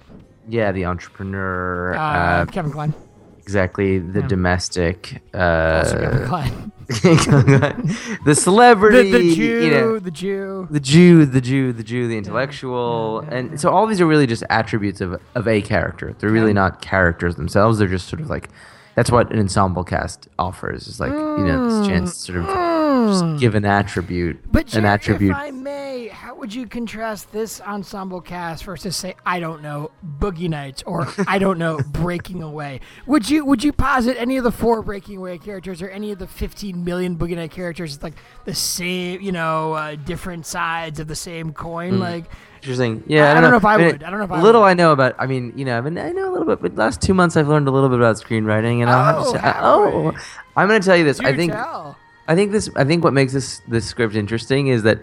yeah, 0.50 0.72
the 0.72 0.86
entrepreneur, 0.86 1.96
uh, 1.96 2.00
uh, 2.00 2.46
Kevin 2.46 2.72
Kline, 2.72 2.94
exactly 3.40 4.00
the 4.00 4.22
Yeah. 4.22 4.28
domestic, 4.28 5.22
also 5.34 6.00
Kevin 6.00 6.24
uh, 6.24 6.28
Kline. 6.28 6.72
the 6.88 8.20
the, 8.26 8.36
celebrity, 8.36 9.12
the 9.12 9.36
Jew, 9.36 9.64
you 9.66 9.72
know, 9.72 10.00
the 10.00 10.12
Jew. 10.12 10.68
the 10.72 10.80
Jew, 10.80 11.26
the 11.26 11.42
Jew, 11.42 11.74
the 11.74 11.84
Jew, 11.84 12.08
the 12.08 12.18
intellectual, 12.18 13.20
and 13.30 13.60
so 13.60 13.70
all 13.70 13.88
these 13.88 14.00
are 14.00 14.06
really 14.06 14.28
just 14.28 14.44
attributes 14.50 15.02
of 15.02 15.20
of 15.36 15.48
a 15.48 15.62
character. 15.62 16.16
They're 16.20 16.30
really 16.30 16.54
not 16.54 16.82
characters 16.82 17.36
themselves. 17.36 17.78
They're 17.80 17.88
just 17.88 18.08
sort 18.08 18.22
of 18.22 18.30
like 18.30 18.50
that's 18.98 19.12
what 19.12 19.32
an 19.32 19.38
ensemble 19.38 19.84
cast 19.84 20.28
offers. 20.40 20.88
Is 20.88 21.00
like 21.00 21.12
you 21.12 21.46
know 21.46 21.70
this 21.70 21.88
chance 21.88 22.26
to 22.26 22.34
sort 22.34 22.38
of 22.40 23.08
just 23.08 23.40
give 23.40 23.54
an 23.54 23.64
attribute, 23.64 24.40
But 24.52 24.74
an 24.74 24.82
Jared, 24.82 24.86
attribute. 24.86 25.32
if 25.32 25.38
I 25.38 25.52
may, 25.52 26.08
how 26.08 26.36
would 26.36 26.52
you 26.54 26.66
contrast 26.66 27.32
this 27.32 27.62
ensemble 27.62 28.22
cast 28.22 28.64
versus 28.64 28.96
say 28.98 29.14
I 29.24 29.40
don't 29.40 29.62
know 29.62 29.92
Boogie 30.20 30.50
Nights 30.50 30.82
or 30.88 31.08
I 31.28 31.38
don't 31.38 31.60
know 31.60 31.78
Breaking 31.92 32.42
Away? 32.42 32.80
Would 33.06 33.30
you 33.30 33.46
would 33.46 33.64
you 33.64 33.72
posit 33.72 34.18
any 34.20 34.36
of 34.38 34.44
the 34.44 34.52
four 34.52 34.82
Breaking 34.82 35.18
Away 35.18 35.38
characters 35.38 35.80
or 35.84 35.90
any 35.90 36.12
of 36.12 36.18
the 36.18 36.28
15 36.28 36.84
million 36.84 37.18
Boogie 37.18 37.36
Night 37.36 37.52
characters 37.52 37.98
as 37.98 38.04
like 38.04 38.16
the 38.46 38.56
same, 38.56 39.22
you 39.22 39.32
know, 39.32 39.74
uh, 39.74 39.96
different 39.96 40.48
sides 40.48 41.00
of 41.00 41.08
the 41.08 41.16
same 41.16 41.54
coin? 41.54 41.94
Hmm. 41.94 42.00
Like 42.00 42.26
Interesting. 42.68 43.02
Yeah, 43.08 43.32
I 43.38 43.40
don't 43.40 43.52
know 43.52 43.58
if 43.58 43.64
I 43.64 43.78
mean, 43.78 43.86
would. 43.88 44.04
I 44.04 44.10
don't 44.10 44.20
know 44.20 44.26
if 44.26 44.32
I 44.32 44.42
little 44.42 44.62
would. 44.62 44.68
I 44.68 44.74
know 44.74 44.92
about. 44.92 45.16
I 45.18 45.26
mean, 45.26 45.54
you 45.56 45.64
know, 45.64 45.78
I 45.78 45.82
mean, 45.82 45.98
I 45.98 46.12
know 46.12 46.30
a 46.30 46.32
little 46.34 46.46
bit. 46.46 46.62
But 46.62 46.76
last 46.76 47.02
two 47.02 47.14
months, 47.14 47.38
I've 47.38 47.48
learned 47.48 47.70
a 47.70 47.72
little 47.72 47.88
bit 47.88 47.98
about 47.98 48.18
screenwriting, 48.18 48.82
and 48.82 48.90
I'll 48.90 49.06
have 49.06 49.16
Oh, 49.20 49.32
to 49.34 49.40
say, 49.40 49.46
I- 49.46 49.52
Howard. 49.54 49.94
oh, 49.94 50.12
I'm 50.58 50.68
going 50.68 50.82
to 50.82 50.86
tell 50.86 50.98
you 50.98 51.06
this. 51.06 51.20
do 51.20 51.28
I 51.28 51.34
think 51.34 51.54
tell. 51.54 51.98
I 52.28 52.36
think 52.36 52.52
this. 52.52 52.70
I 52.76 52.84
think 52.84 53.06
what 53.06 53.14
makes 53.14 53.32
this 53.32 53.62
this 53.70 53.86
script 53.86 54.16
interesting 54.16 54.68
is 54.68 54.84
that 54.84 55.00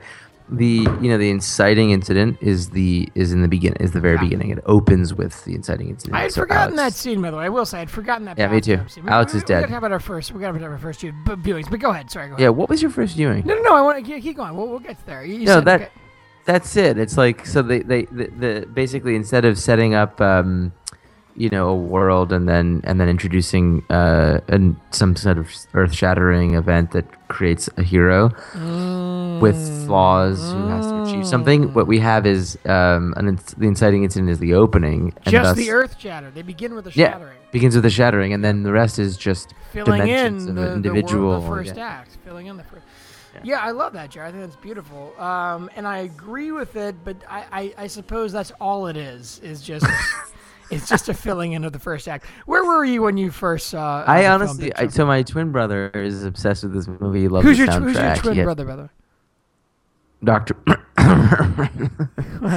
the 0.50 0.86
you 1.00 1.08
know 1.08 1.16
the 1.16 1.30
inciting 1.30 1.90
incident 1.90 2.36
is 2.42 2.68
the 2.68 3.08
is 3.14 3.32
in 3.32 3.40
the 3.40 3.48
beginning 3.48 3.78
is 3.80 3.92
the 3.92 4.00
very 4.00 4.18
beginning. 4.18 4.50
It 4.50 4.58
opens 4.66 5.14
with 5.14 5.42
the 5.46 5.54
inciting 5.54 5.88
incident. 5.88 6.16
I 6.16 6.22
had 6.24 6.32
So 6.32 6.42
forgotten 6.42 6.76
that 6.76 6.92
scene, 6.92 7.22
by 7.22 7.30
the 7.30 7.38
way. 7.38 7.46
I 7.46 7.48
will 7.48 7.64
say 7.64 7.80
I'd 7.80 7.90
forgotten 7.90 8.26
that. 8.26 8.36
Yeah, 8.36 8.48
me 8.48 8.60
too. 8.60 8.78
Scene. 8.88 9.08
Alex 9.08 9.32
we, 9.32 9.38
is 9.38 9.42
we, 9.44 9.46
dead. 9.46 9.56
We 9.56 9.62
gotta 9.62 9.72
have 9.72 9.84
our 9.90 9.98
first. 10.00 10.32
We 10.32 10.40
gotta 10.42 10.58
have 10.58 10.70
our 10.70 10.76
first 10.76 11.00
bu- 11.00 11.36
viewings. 11.36 11.70
But 11.70 11.80
go 11.80 11.90
ahead. 11.92 12.10
Sorry. 12.10 12.26
Go 12.28 12.34
ahead. 12.34 12.42
Yeah. 12.42 12.48
What 12.50 12.68
was 12.68 12.82
your 12.82 12.90
first 12.90 13.16
viewing? 13.16 13.46
No, 13.46 13.54
no, 13.54 13.62
no. 13.62 13.74
I 13.74 13.80
want 13.80 14.04
to 14.04 14.20
keep 14.20 14.36
going. 14.36 14.54
We'll, 14.54 14.68
we'll 14.68 14.80
get 14.80 14.98
there. 15.06 15.24
You, 15.24 15.36
you 15.36 15.46
no, 15.46 15.54
said, 15.54 15.64
that 15.64 15.80
okay. 15.80 15.90
That's 16.44 16.76
it. 16.76 16.98
It's 16.98 17.16
like 17.16 17.46
so 17.46 17.62
they 17.62 17.80
they 17.80 18.04
the, 18.06 18.26
the 18.26 18.66
basically 18.72 19.16
instead 19.16 19.44
of 19.44 19.58
setting 19.58 19.94
up 19.94 20.20
um, 20.20 20.72
you 21.36 21.48
know 21.48 21.68
a 21.68 21.74
world 21.76 22.32
and 22.32 22.48
then 22.48 22.80
and 22.84 23.00
then 23.00 23.08
introducing 23.08 23.84
uh 23.90 24.40
an, 24.48 24.80
some 24.90 25.16
sort 25.16 25.38
of 25.38 25.50
earth 25.74 25.92
shattering 25.92 26.54
event 26.54 26.92
that 26.92 27.04
creates 27.28 27.68
a 27.76 27.82
hero 27.82 28.28
with 29.40 29.56
flaws 29.86 30.38
who 30.52 30.66
has 30.68 30.86
to 30.86 31.02
achieve 31.02 31.26
something. 31.26 31.72
What 31.74 31.86
we 31.86 31.98
have 31.98 32.26
is 32.26 32.56
um 32.66 33.14
an 33.16 33.38
the 33.56 33.66
inciting 33.66 34.04
incident 34.04 34.30
is 34.30 34.38
the 34.38 34.54
opening 34.54 35.12
and 35.24 35.32
just 35.32 35.56
thus- 35.56 35.56
the 35.56 35.70
earth 35.70 35.98
shatter. 35.98 36.30
They 36.30 36.42
begin 36.42 36.74
with 36.74 36.86
a 36.86 36.92
yeah 36.94 37.12
shattering, 37.12 37.38
begins 37.50 37.74
with 37.74 37.84
the 37.84 37.90
shattering 37.90 38.32
and 38.32 38.44
then 38.44 38.62
the 38.62 38.72
rest 38.72 38.98
is 38.98 39.16
just 39.16 39.54
filling 39.72 40.00
dimensions 40.02 40.44
in 40.44 40.50
of 40.50 40.56
the, 40.56 40.72
an 40.74 40.82
the 40.82 40.88
individual. 40.88 41.30
world, 41.30 41.44
the 41.44 41.48
first 41.48 41.76
yeah. 41.76 41.88
act, 41.88 42.16
filling 42.24 42.46
in 42.46 42.56
the 42.56 42.64
first. 42.64 42.84
Yeah. 43.44 43.60
I 43.60 43.70
love 43.70 43.92
that, 43.92 44.10
Jared. 44.10 44.28
I 44.28 44.32
think 44.38 44.44
that's 44.50 44.60
beautiful, 44.60 45.14
um, 45.20 45.70
and 45.76 45.86
I 45.86 45.98
agree 45.98 46.50
with 46.52 46.76
it. 46.76 46.96
But 47.04 47.16
I, 47.28 47.44
I, 47.52 47.74
I 47.84 47.86
suppose 47.86 48.32
that's 48.32 48.52
all 48.60 48.86
it 48.88 48.96
is. 48.96 49.40
Is 49.42 49.62
just. 49.62 49.86
It's 50.70 50.88
just 50.88 51.10
a 51.10 51.14
filling 51.14 51.52
in 51.52 51.62
of 51.64 51.74
the 51.74 51.78
first 51.78 52.08
act. 52.08 52.24
Where 52.46 52.64
were 52.64 52.86
you 52.86 53.02
when 53.02 53.18
you 53.18 53.30
first 53.30 53.68
saw? 53.68 53.98
uh, 53.98 54.04
I 54.08 54.16
the 54.16 54.22
film 54.22 54.32
honestly, 54.42 54.74
I, 54.74 54.86
so 54.88 55.04
my 55.04 55.22
twin 55.22 55.52
brother 55.52 55.90
is 55.90 56.24
obsessed 56.24 56.62
with 56.64 56.72
this 56.72 56.88
movie. 56.88 57.20
He 57.20 57.28
loves 57.28 57.44
who's 57.46 57.58
the 57.58 57.64
your 57.64 57.72
soundtrack. 57.72 57.82
who's 57.84 57.94
your 57.96 58.14
twin 58.16 58.32
He 58.32 58.38
had- 58.38 58.44
brother, 58.46 58.64
brother? 58.64 58.90
Doctor 60.24 60.56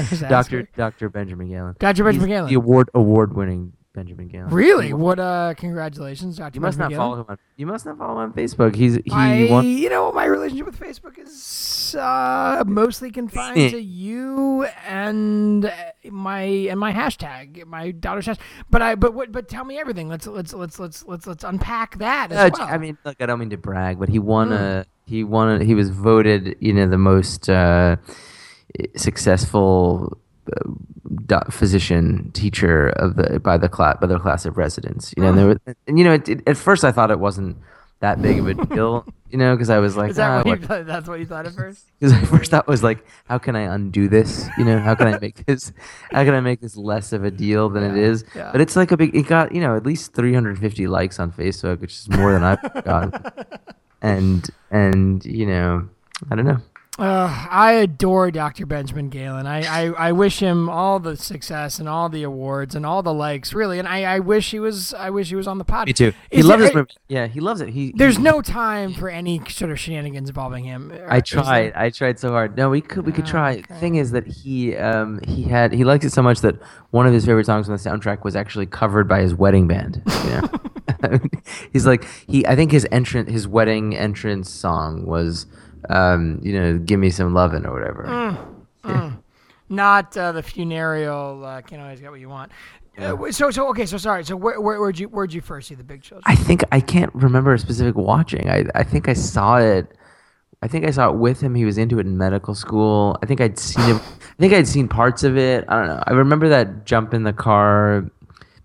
Just 0.10 0.22
Doctor 0.22 0.60
asking. 0.62 0.68
Doctor 0.78 1.10
Benjamin 1.10 1.50
Galen. 1.50 1.76
Dr. 1.80 2.06
Benjamin 2.06 2.30
He's 2.30 2.36
Galen. 2.36 2.50
The 2.50 2.56
award 2.56 2.90
award 2.94 3.36
winning 3.36 3.74
Benjamin 3.98 4.28
Galen. 4.28 4.50
Really? 4.50 4.94
What? 4.94 5.18
Uh, 5.20 5.56
congratulations, 5.58 6.38
Dr. 6.38 6.56
You 6.56 6.62
must 6.62 6.78
not 6.78 6.94
follow 6.94 7.16
him 7.22 7.26
on. 7.28 7.38
You 7.56 7.66
must 7.66 7.84
not 7.88 7.98
follow 7.98 8.12
him 8.14 8.30
on 8.30 8.34
Facebook. 8.34 8.76
He's 8.76 8.96
he 8.96 9.12
I, 9.12 9.48
won. 9.50 9.66
you 9.66 9.90
know, 9.90 10.12
my 10.12 10.26
relationship 10.26 10.68
with 10.68 10.80
Facebook 10.80 11.18
is 11.18 11.96
uh, 12.00 12.64
mostly 12.68 13.10
confined 13.10 13.72
to 13.72 13.82
you 13.82 14.66
and 14.88 15.66
uh, 15.66 15.72
my 16.12 16.42
and 16.42 16.80
my 16.80 16.94
hashtag, 16.94 17.66
my 17.66 17.90
daughter's 17.90 18.28
hashtag. 18.28 18.40
But 18.70 18.82
I, 18.84 18.94
but 18.94 19.16
what? 19.16 19.32
But 19.32 19.50
tell 19.50 19.66
me 19.66 19.80
everything. 19.80 20.08
Let's 20.10 20.28
let's 20.28 20.54
let's 20.54 20.78
let's 20.80 21.04
let's 21.08 21.26
let's 21.26 21.44
unpack 21.44 21.98
that 21.98 22.32
as 22.32 22.38
Uh, 22.38 22.50
well. 22.60 22.68
I 22.70 22.78
mean, 22.78 23.00
look, 23.04 23.18
I 23.20 23.26
don't 23.26 23.40
mean 23.40 23.50
to 23.50 23.58
brag, 23.58 23.98
but 24.00 24.10
he 24.10 24.20
won 24.20 24.50
Mm. 24.50 24.60
a. 24.60 24.86
He 25.08 25.24
won. 25.24 25.62
A, 25.62 25.64
he 25.64 25.74
was 25.74 25.90
voted, 25.90 26.56
you 26.60 26.72
know, 26.74 26.88
the 26.88 26.98
most 27.00 27.50
uh, 27.50 27.96
successful 28.96 30.18
physician 31.52 32.32
teacher 32.34 32.90
of 32.90 33.16
the 33.16 33.40
by 33.40 33.58
the 33.58 33.70
class 33.70 33.98
by 34.00 34.08
their 34.08 34.20
class 34.20 34.46
of 34.46 34.58
residents. 34.58 35.14
You 35.16 35.24
know, 35.24 35.30
and, 35.30 35.38
there 35.38 35.48
was, 35.48 35.58
and 35.88 35.98
you 36.00 36.04
know, 36.06 36.14
it, 36.14 36.30
it, 36.30 36.44
at 36.48 36.58
first 36.58 36.84
I 36.84 36.92
thought 36.92 37.12
it 37.12 37.20
wasn't 37.20 37.58
that 38.00 38.22
big 38.22 38.40
of 38.40 38.48
a 38.48 38.54
deal. 38.54 39.06
You 39.30 39.38
know, 39.38 39.54
because 39.54 39.70
I 39.70 39.80
was 39.80 39.98
like, 39.98 40.12
is 40.12 40.16
that 40.16 40.30
ah, 40.30 40.38
what 40.38 40.46
what- 40.46 40.62
thought, 40.64 40.86
that's 40.86 41.06
what 41.06 41.20
you 41.20 41.26
thought 41.26 41.46
at 41.46 41.52
first? 41.54 41.92
Because 42.00 42.14
my 42.14 42.24
first 42.24 42.50
thought 42.50 42.66
was 42.66 42.82
like, 42.82 43.06
how 43.26 43.38
can 43.38 43.58
I 43.58 43.64
undo 43.76 44.08
this? 44.08 44.48
You 44.58 44.64
know, 44.64 44.80
how 44.80 44.96
can 44.96 45.08
I 45.08 45.20
make 45.20 45.46
this? 45.46 45.74
How 46.14 46.24
can 46.24 46.34
I 46.34 46.40
make 46.40 46.62
this 46.62 46.78
less 46.78 47.12
of 47.12 47.26
a 47.26 47.30
deal 47.32 47.68
than 47.68 47.84
it 47.84 47.98
Yeah, 48.00 48.08
is? 48.08 48.24
yeah. 48.34 48.52
But 48.54 48.62
it's 48.62 48.78
like 48.78 48.94
a 48.94 48.96
big. 48.96 49.14
It 49.14 49.28
got 49.28 49.54
you 49.54 49.60
know 49.60 49.76
at 49.76 49.86
least 49.86 50.14
350 50.14 50.88
likes 50.88 51.20
on 51.20 51.34
Facebook, 51.34 51.82
which 51.82 51.92
is 51.92 52.08
more 52.10 52.32
than 52.32 52.44
I've 52.46 52.84
got. 52.86 53.12
And 54.02 54.48
and 54.72 55.26
you 55.26 55.46
know, 55.46 55.90
I 56.32 56.36
don't 56.36 56.46
know. 56.46 56.60
Uh, 56.98 57.48
I 57.52 57.74
adore 57.74 58.32
Dr. 58.32 58.66
Benjamin 58.66 59.10
Galen. 59.10 59.46
I, 59.46 59.62
I, 59.62 60.08
I 60.08 60.12
wish 60.14 60.40
him 60.40 60.68
all 60.68 61.00
the 61.00 61.16
success 61.16 61.78
and 61.78 61.88
all 61.88 62.10
the 62.10 62.24
awards 62.24 62.74
and 62.74 62.86
all 62.88 63.04
the 63.04 63.14
likes, 63.14 63.54
really. 63.54 63.78
And 63.78 63.88
I, 63.88 64.04
I 64.16 64.20
wish 64.20 64.50
he 64.50 64.60
was 64.60 64.94
I 64.96 65.12
wish 65.12 65.30
he 65.30 65.36
was 65.36 65.46
on 65.48 65.60
the 65.60 65.64
pod. 65.64 65.86
Me 65.88 65.94
too. 65.94 66.12
He 66.32 66.42
loves 66.42 66.64
this 66.64 66.74
movie. 66.74 66.90
Yeah, 67.08 67.28
he 67.28 67.40
loves 67.40 67.62
it. 67.62 67.70
He 67.70 67.94
There's 67.96 68.18
he- 68.18 68.24
no 68.24 68.42
time 68.42 68.94
for 68.94 69.10
any 69.10 69.42
sort 69.48 69.70
of 69.72 69.80
shenanigans 69.80 70.28
involving 70.30 70.64
him. 70.64 70.92
I 71.08 71.22
tried. 71.22 71.74
I 71.76 71.92
tried 71.92 72.20
so 72.20 72.32
hard. 72.32 72.58
No, 72.58 72.70
we 72.72 72.82
could. 72.82 73.06
We 73.06 73.12
could 73.12 73.26
Oh, 73.26 73.30
try. 73.32 73.58
okay. 73.58 73.80
Thing 73.80 73.96
is 73.96 74.12
that 74.12 74.26
he 74.26 74.76
um 74.76 75.20
he 75.28 75.44
had 75.44 75.74
he 75.74 75.84
likes 75.84 76.04
it 76.04 76.12
so 76.14 76.24
much 76.24 76.42
that 76.42 76.56
one 76.90 77.06
of 77.06 77.14
his 77.14 77.26
favorite 77.26 77.46
songs 77.46 77.70
on 77.70 77.76
the 77.76 77.82
soundtrack 77.82 78.24
was 78.24 78.36
actually 78.36 78.66
covered 78.66 79.08
by 79.08 79.22
his 79.22 79.36
wedding 79.36 79.68
band. 79.68 80.02
You 80.26 80.30
know? 80.32 80.50
He's 81.74 81.86
like 81.86 82.06
he. 82.28 82.46
I 82.48 82.56
think 82.56 82.72
his 82.72 82.88
entrance, 82.92 83.30
his 83.30 83.48
wedding 83.48 83.96
entrance 83.96 84.50
song 84.50 85.06
was, 85.06 85.46
um, 85.90 86.40
you 86.44 86.54
know, 86.54 86.78
"Give 86.78 87.00
Me 87.00 87.10
Some 87.10 87.34
Lovin'" 87.34 87.66
or 87.66 87.74
whatever. 87.74 88.38
Not 89.70 90.16
uh, 90.16 90.32
the 90.32 90.44
funereal. 90.44 91.44
Uh, 91.44 91.62
can't 91.62 91.82
always 91.82 92.00
get 92.00 92.10
what 92.10 92.20
you 92.20 92.30
want. 92.30 92.52
Uh, 92.98 93.32
so 93.32 93.52
so 93.52 93.70
okay. 93.70 93.86
So 93.86 93.98
sorry. 93.98 94.24
So 94.24 94.36
where, 94.36 94.60
where 94.60 94.80
where'd 94.80 94.98
you 94.98 95.08
where'd 95.10 95.34
you 95.34 95.42
first 95.42 95.68
see 95.68 95.76
the 95.76 95.84
Big 95.84 96.02
Children? 96.02 96.24
I 96.26 96.36
think 96.36 96.64
I 96.72 96.80
can't 96.80 97.14
remember 97.14 97.54
a 97.54 97.60
specific 97.60 97.96
watching. 97.96 98.50
I 98.50 98.66
I 98.76 98.84
think 98.84 99.08
I 99.08 99.14
saw 99.14 99.58
it. 99.58 99.96
I 100.64 100.68
think 100.68 100.86
I 100.86 100.92
saw 100.92 101.10
it 101.10 101.18
with 101.18 101.40
him. 101.42 101.54
He 101.54 101.66
was 101.66 101.78
into 101.78 102.00
it 102.00 102.08
in 102.08 102.18
medical 102.18 102.56
school. 102.56 103.18
I 103.22 103.28
think 103.28 103.42
I'd 103.42 103.60
seen 103.60 103.96
it. 103.96 103.96
I 104.02 104.40
think 104.40 104.54
I'd 104.54 104.68
seen 104.68 104.88
parts 104.88 105.24
of 105.24 105.38
it. 105.38 105.66
I 105.68 105.78
don't 105.78 105.88
know. 105.88 106.04
I 106.08 106.14
remember 106.14 106.50
that 106.50 106.86
jump 106.86 107.14
in 107.14 107.24
the 107.24 107.34
car. 107.34 108.10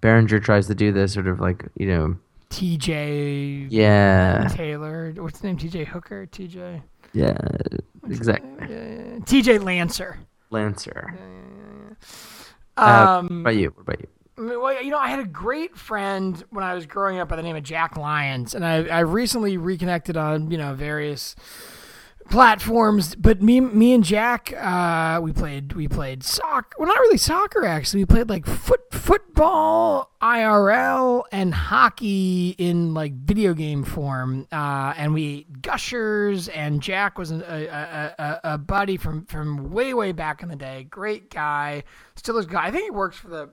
Berenger 0.01 0.41
tries 0.41 0.67
to 0.69 0.75
do 0.75 0.93
this 0.93 1.13
sort 1.13 1.27
of 1.27 1.41
like 1.41 1.67
you 1.77 1.87
know. 1.87 2.17
T.J. 2.49 3.67
Yeah. 3.71 4.47
Taylor. 4.51 5.13
What's 5.17 5.39
his 5.39 5.45
name? 5.45 5.57
T.J. 5.57 5.85
Hooker. 5.85 6.27
T.J. 6.27 6.83
Yeah. 7.13 7.37
Exactly. 8.09 8.51
Uh, 8.65 9.21
T.J. 9.25 9.59
Lancer. 9.59 10.19
Lancer. 10.51 11.15
Uh, 12.77 13.19
Um, 13.21 13.27
what 13.45 13.51
about 13.53 13.57
you? 13.57 13.71
What 13.71 13.83
about 13.83 14.01
you? 14.01 14.09
Well, 14.61 14.83
you 14.83 14.91
know, 14.91 14.99
I 14.99 15.09
had 15.09 15.21
a 15.21 15.25
great 15.27 15.77
friend 15.77 16.43
when 16.51 16.65
I 16.65 16.75
was 16.75 16.87
growing 16.87 17.19
up 17.19 17.29
by 17.29 17.37
the 17.37 17.43
name 17.43 17.55
of 17.55 17.63
Jack 17.63 17.97
Lyons, 17.97 18.55
and 18.55 18.65
I 18.65 18.85
I 18.87 19.01
recently 19.01 19.57
reconnected 19.59 20.17
on 20.17 20.51
you 20.51 20.57
know 20.57 20.75
various 20.75 21.37
platforms. 22.31 23.15
But 23.15 23.43
me 23.43 23.61
me 23.61 23.93
and 23.93 24.05
Jack, 24.05 24.53
uh, 24.57 25.21
we 25.23 25.33
played 25.33 25.73
we 25.73 25.89
played 25.89 26.23
soccer. 26.23 26.77
Well, 26.79 26.89
not 26.89 26.99
really 26.99 27.19
soccer 27.19 27.65
actually. 27.65 28.03
We 28.03 28.07
played 28.07 28.29
like 28.29 28.47
foot 28.47 28.81
football, 28.93 30.13
IRL, 30.23 31.25
and 31.33 31.53
hockey 31.53 32.55
in 32.59 32.95
like 32.95 33.13
video 33.15 33.55
game 33.55 33.85
form. 33.85 34.47
Uh, 34.53 34.95
and 34.97 35.15
we 35.15 35.27
ate 35.27 35.63
gushers. 35.63 36.49
And 36.49 36.81
Jack 36.81 37.19
was 37.19 37.31
an, 37.31 37.43
a, 37.47 37.67
a, 38.19 38.41
a, 38.45 38.59
buddy 38.59 38.97
from 38.97 39.25
from 39.27 39.71
way 39.71 39.95
way 39.95 40.13
back 40.13 40.43
in 40.43 40.49
the 40.49 40.57
day. 40.57 40.85
Great 40.85 41.31
guy, 41.31 41.85
still 42.17 42.39
is 42.39 42.47
guy. 42.47 42.67
I 42.67 42.71
think 42.71 42.85
he 42.85 42.91
works 42.91 43.17
for 43.17 43.29
the 43.29 43.51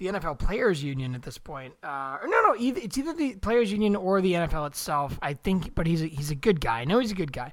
the 0.00 0.06
NFL 0.06 0.38
Players 0.38 0.82
Union 0.82 1.14
at 1.14 1.22
this 1.22 1.38
point. 1.38 1.74
Uh, 1.84 2.18
or 2.20 2.26
no, 2.26 2.40
no, 2.42 2.56
either, 2.58 2.80
it's 2.82 2.98
either 2.98 3.12
the 3.12 3.34
Players 3.36 3.70
Union 3.70 3.94
or 3.94 4.20
the 4.20 4.32
NFL 4.32 4.66
itself. 4.66 5.18
I 5.22 5.34
think, 5.34 5.74
but 5.74 5.86
he's 5.86 6.02
a, 6.02 6.06
he's 6.06 6.30
a 6.30 6.34
good 6.34 6.60
guy. 6.60 6.80
I 6.80 6.84
know 6.84 6.98
he's 6.98 7.12
a 7.12 7.14
good 7.14 7.32
guy. 7.32 7.52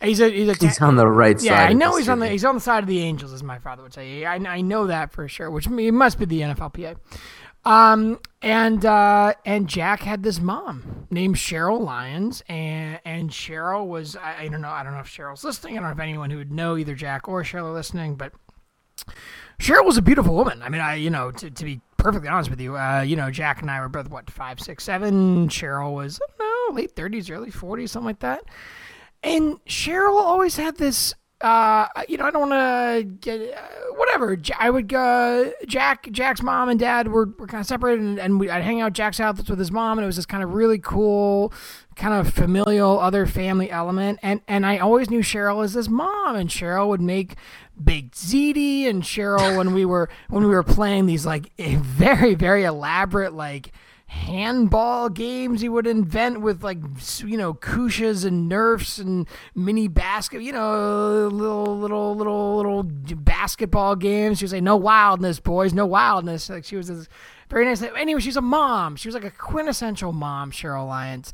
He's 0.00 0.20
a 0.20 0.30
he's 0.30 0.48
a 0.48 0.54
He's 0.54 0.80
on 0.80 0.96
the 0.96 1.08
right 1.08 1.40
yeah, 1.42 1.56
side. 1.56 1.62
Yeah, 1.64 1.68
I 1.70 1.72
know 1.72 1.96
he's 1.96 2.08
on 2.08 2.20
the 2.20 2.28
he's 2.28 2.44
on 2.44 2.54
the 2.54 2.60
side 2.60 2.84
of 2.84 2.88
the 2.88 3.00
Angels, 3.00 3.32
as 3.32 3.42
my 3.42 3.58
father 3.58 3.82
would 3.82 3.94
say. 3.94 4.24
I, 4.24 4.36
I 4.36 4.60
know 4.60 4.86
that 4.86 5.12
for 5.12 5.26
sure. 5.26 5.50
Which 5.50 5.66
it 5.66 5.92
must 5.92 6.18
be 6.18 6.26
the 6.26 6.42
NFLPA. 6.42 6.96
Um, 7.64 8.20
and 8.40 8.84
uh, 8.84 9.34
and 9.44 9.66
Jack 9.66 10.00
had 10.00 10.22
this 10.22 10.40
mom 10.40 11.06
named 11.10 11.36
Cheryl 11.36 11.80
Lyons, 11.80 12.42
and 12.48 13.00
and 13.04 13.30
Cheryl 13.30 13.86
was 13.86 14.14
I, 14.14 14.42
I 14.42 14.48
don't 14.48 14.60
know 14.60 14.68
I 14.68 14.82
don't 14.82 14.92
know 14.92 15.00
if 15.00 15.08
Cheryl's 15.08 15.42
listening. 15.42 15.78
I 15.78 15.80
don't 15.80 15.88
know 15.88 15.94
if 15.94 16.00
anyone 16.00 16.30
who 16.30 16.36
would 16.36 16.52
know 16.52 16.76
either 16.76 16.94
Jack 16.94 17.28
or 17.28 17.42
Cheryl 17.42 17.64
are 17.64 17.72
listening, 17.72 18.14
but 18.14 18.32
Cheryl 19.60 19.84
was 19.84 19.96
a 19.96 20.02
beautiful 20.02 20.34
woman. 20.34 20.62
I 20.62 20.68
mean, 20.68 20.80
I 20.80 20.94
you 20.94 21.10
know 21.10 21.30
to, 21.32 21.50
to 21.50 21.64
be 21.64 21.80
perfectly 21.96 22.28
honest 22.28 22.50
with 22.50 22.60
you, 22.60 22.76
uh, 22.76 23.00
you 23.00 23.16
know 23.16 23.30
Jack 23.30 23.60
and 23.60 23.70
I 23.70 23.80
were 23.80 23.88
both 23.88 24.08
what 24.08 24.30
five, 24.30 24.60
six, 24.60 24.84
seven. 24.84 25.48
Cheryl 25.48 25.94
was 25.94 26.20
I 26.22 26.32
don't 26.38 26.74
know 26.74 26.80
late 26.80 26.92
thirties, 26.92 27.30
early 27.30 27.50
forties, 27.50 27.92
something 27.92 28.06
like 28.06 28.20
that. 28.20 28.44
And 29.22 29.62
Cheryl 29.64 30.16
always 30.16 30.56
had 30.56 30.76
this 30.76 31.14
uh, 31.40 31.86
you 32.08 32.16
know, 32.16 32.24
I 32.24 32.30
don't 32.32 32.50
want 32.50 32.52
to 32.52 33.04
get 33.04 33.54
uh, 33.54 33.60
whatever. 33.94 34.36
I 34.58 34.70
would 34.70 34.88
go. 34.88 35.52
Jack, 35.68 36.08
Jack's 36.10 36.42
mom 36.42 36.68
and 36.68 36.80
dad 36.80 37.08
were, 37.08 37.26
were 37.38 37.46
kind 37.46 37.60
of 37.60 37.66
separated, 37.66 38.04
and, 38.04 38.18
and 38.18 38.40
we, 38.40 38.50
I'd 38.50 38.64
hang 38.64 38.80
out 38.80 38.92
Jack's 38.92 39.18
house 39.18 39.48
with 39.48 39.58
his 39.58 39.70
mom, 39.70 39.98
and 39.98 40.04
it 40.04 40.06
was 40.06 40.16
this 40.16 40.26
kind 40.26 40.42
of 40.42 40.52
really 40.54 40.80
cool, 40.80 41.52
kind 41.94 42.12
of 42.12 42.34
familial 42.34 42.98
other 42.98 43.24
family 43.24 43.70
element. 43.70 44.18
And 44.20 44.40
and 44.48 44.66
I 44.66 44.78
always 44.78 45.10
knew 45.10 45.20
Cheryl 45.20 45.62
as 45.62 45.74
his 45.74 45.88
mom, 45.88 46.34
and 46.34 46.50
Cheryl 46.50 46.88
would 46.88 47.00
make 47.00 47.36
baked 47.84 48.14
ziti, 48.14 48.86
and 48.86 49.02
Cheryl 49.02 49.56
when 49.56 49.72
we 49.72 49.84
were 49.84 50.08
when 50.28 50.44
we 50.44 50.50
were 50.50 50.62
playing 50.62 51.06
these 51.06 51.26
like 51.26 51.54
very 51.56 52.34
very 52.34 52.64
elaborate 52.64 53.32
like 53.32 53.72
handball 54.08 55.10
games 55.10 55.60
he 55.60 55.68
would 55.68 55.86
invent 55.86 56.40
with 56.40 56.64
like 56.64 56.78
you 57.18 57.36
know 57.36 57.52
kushas 57.52 58.24
and 58.24 58.48
nerfs 58.48 58.98
and 58.98 59.28
mini 59.54 59.86
basket 59.86 60.40
you 60.40 60.50
know 60.50 61.28
little 61.28 61.78
little 61.78 62.16
little 62.16 62.56
little 62.56 62.82
basketball 62.82 63.94
games. 63.94 64.38
She 64.38 64.44
would 64.44 64.50
say 64.50 64.60
no 64.60 64.76
wildness 64.76 65.40
boys 65.40 65.74
no 65.74 65.86
wildness. 65.86 66.48
Like 66.48 66.64
she 66.64 66.76
was 66.76 66.88
this 66.88 67.06
very 67.50 67.66
nice 67.66 67.82
anyway 67.82 68.20
she's 68.20 68.36
a 68.36 68.42
mom. 68.42 68.96
She 68.96 69.08
was 69.08 69.14
like 69.14 69.24
a 69.24 69.30
quintessential 69.30 70.12
mom 70.12 70.52
cheryl 70.52 70.88
lyons. 70.88 71.32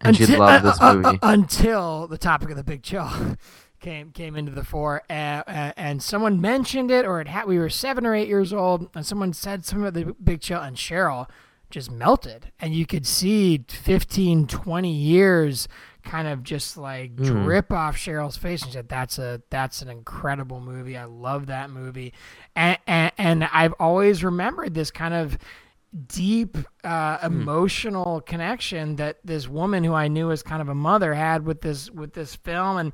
And 0.00 0.16
she 0.16 0.26
loved 0.26 0.64
this 0.64 0.80
uh, 0.80 0.84
uh, 0.84 0.94
movie. 0.94 1.18
until 1.22 2.06
the 2.06 2.18
topic 2.18 2.50
of 2.50 2.56
the 2.56 2.62
big 2.62 2.82
chill 2.82 3.10
came 3.80 4.10
came 4.10 4.36
into 4.36 4.52
the 4.52 4.64
fore, 4.64 5.02
uh, 5.10 5.42
uh, 5.46 5.72
and 5.76 6.02
someone 6.02 6.40
mentioned 6.40 6.90
it, 6.90 7.04
or 7.04 7.20
it 7.20 7.28
had, 7.28 7.46
we 7.46 7.58
were 7.58 7.68
seven 7.68 8.04
or 8.06 8.14
eight 8.14 8.28
years 8.28 8.52
old, 8.52 8.88
and 8.94 9.04
someone 9.06 9.32
said 9.32 9.64
something 9.64 9.86
about 9.86 9.94
the 9.94 10.14
big 10.14 10.40
chill, 10.40 10.60
and 10.60 10.76
Cheryl 10.76 11.28
just 11.70 11.90
melted, 11.90 12.50
and 12.60 12.74
you 12.74 12.86
could 12.86 13.06
see 13.06 13.64
15, 13.68 14.46
20 14.46 14.90
years 14.90 15.68
kind 16.02 16.26
of 16.26 16.42
just 16.42 16.78
like 16.78 17.14
drip 17.16 17.70
off 17.70 17.96
Cheryl's 17.96 18.38
face, 18.38 18.62
and 18.62 18.70
she 18.70 18.76
said, 18.76 18.88
"That's 18.88 19.18
a 19.18 19.42
that's 19.50 19.82
an 19.82 19.88
incredible 19.88 20.60
movie. 20.60 20.96
I 20.96 21.04
love 21.04 21.46
that 21.46 21.70
movie," 21.70 22.14
and 22.56 22.78
and, 22.86 23.12
and 23.18 23.44
I've 23.44 23.74
always 23.78 24.24
remembered 24.24 24.74
this 24.74 24.90
kind 24.90 25.12
of 25.12 25.38
deep 26.06 26.58
uh, 26.84 27.18
emotional 27.22 28.20
connection 28.20 28.96
that 28.96 29.18
this 29.24 29.48
woman 29.48 29.84
who 29.84 29.94
I 29.94 30.08
knew 30.08 30.30
as 30.30 30.42
kind 30.42 30.60
of 30.60 30.68
a 30.68 30.74
mother 30.74 31.14
had 31.14 31.46
with 31.46 31.62
this 31.62 31.90
with 31.90 32.12
this 32.12 32.34
film. 32.36 32.76
And 32.76 32.92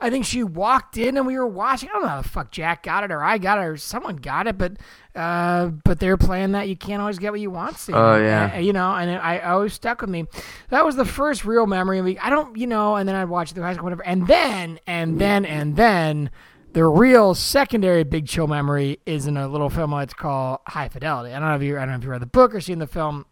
I 0.00 0.10
think 0.10 0.24
she 0.24 0.44
walked 0.44 0.96
in 0.96 1.16
and 1.16 1.26
we 1.26 1.36
were 1.36 1.48
watching. 1.48 1.88
I 1.88 1.92
don't 1.94 2.02
know 2.02 2.08
how 2.08 2.22
the 2.22 2.28
fuck 2.28 2.52
Jack 2.52 2.84
got 2.84 3.02
it 3.02 3.10
or 3.10 3.24
I 3.24 3.38
got 3.38 3.58
it 3.58 3.62
or 3.62 3.76
someone 3.76 4.16
got 4.16 4.46
it 4.46 4.56
but 4.56 4.74
uh, 5.16 5.66
but 5.66 5.98
they're 5.98 6.16
playing 6.16 6.52
that 6.52 6.68
you 6.68 6.76
can't 6.76 7.00
always 7.00 7.18
get 7.18 7.32
what 7.32 7.40
you 7.40 7.50
want 7.50 7.76
Steve. 7.76 7.96
Oh, 7.96 8.16
yeah. 8.16 8.54
Uh, 8.54 8.58
you 8.60 8.72
know 8.72 8.94
and 8.94 9.10
it, 9.10 9.16
I 9.16 9.40
always 9.40 9.72
stuck 9.72 10.00
with 10.00 10.10
me. 10.10 10.26
That 10.68 10.84
was 10.84 10.94
the 10.94 11.04
first 11.04 11.44
real 11.44 11.66
memory 11.66 11.98
of 11.98 12.04
me. 12.04 12.18
I 12.18 12.30
don't 12.30 12.56
you 12.56 12.68
know 12.68 12.94
and 12.94 13.08
then 13.08 13.16
I'd 13.16 13.28
watch 13.28 13.50
it 13.50 13.54
through 13.54 13.64
high 13.64 13.72
school 13.72 13.84
whatever. 13.84 14.06
And 14.06 14.28
then 14.28 14.78
and 14.86 15.20
then 15.20 15.44
and 15.44 15.74
then 15.74 16.30
the 16.72 16.84
real 16.84 17.34
secondary 17.34 18.04
Big 18.04 18.26
Chill 18.26 18.46
memory 18.46 19.00
is 19.06 19.26
in 19.26 19.36
a 19.36 19.48
little 19.48 19.70
film 19.70 19.92
it's 19.94 20.14
called 20.14 20.60
High 20.66 20.88
Fidelity. 20.88 21.34
I 21.34 21.38
don't 21.38 21.48
know 21.48 21.56
if 21.56 21.62
you 21.62 21.76
I 21.76 21.80
don't 21.80 21.90
know 21.90 21.96
if 21.96 22.04
you 22.04 22.10
read 22.10 22.22
the 22.22 22.26
book 22.26 22.54
or 22.54 22.60
seen 22.60 22.78
the 22.78 22.86
film, 22.86 23.26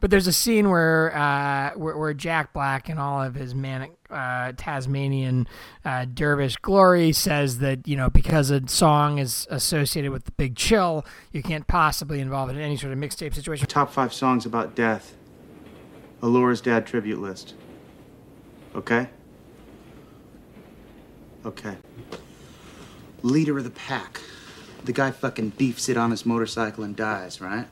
but 0.00 0.10
there's 0.10 0.26
a 0.26 0.32
scene 0.32 0.68
where 0.70 1.16
uh, 1.16 1.70
where, 1.76 1.96
where 1.96 2.14
Jack 2.14 2.52
Black 2.52 2.88
and 2.88 3.00
all 3.00 3.22
of 3.22 3.34
his 3.34 3.54
manic 3.54 3.92
uh, 4.10 4.52
Tasmanian 4.56 5.48
uh, 5.84 6.04
dervish 6.04 6.56
glory 6.56 7.12
says 7.12 7.58
that 7.58 7.88
you 7.88 7.96
know 7.96 8.10
because 8.10 8.50
a 8.50 8.66
song 8.68 9.18
is 9.18 9.46
associated 9.50 10.10
with 10.10 10.24
the 10.24 10.32
Big 10.32 10.56
Chill, 10.56 11.04
you 11.32 11.42
can't 11.42 11.66
possibly 11.66 12.20
involve 12.20 12.50
it 12.50 12.56
in 12.56 12.62
any 12.62 12.76
sort 12.76 12.92
of 12.92 12.98
mixtape 12.98 13.34
situation. 13.34 13.66
Top 13.66 13.92
five 13.92 14.12
songs 14.12 14.44
about 14.46 14.74
death. 14.74 15.14
Alora's 16.22 16.60
dad 16.60 16.86
tribute 16.86 17.20
list. 17.20 17.54
Okay? 18.74 19.08
Okay. 21.44 21.76
Leader 23.24 23.56
of 23.56 23.64
the 23.64 23.70
pack. 23.70 24.20
The 24.84 24.92
guy 24.92 25.10
fucking 25.10 25.50
beefs 25.50 25.88
it 25.88 25.96
on 25.96 26.10
his 26.10 26.26
motorcycle 26.26 26.84
and 26.84 26.94
dies, 26.94 27.40
right? 27.40 27.66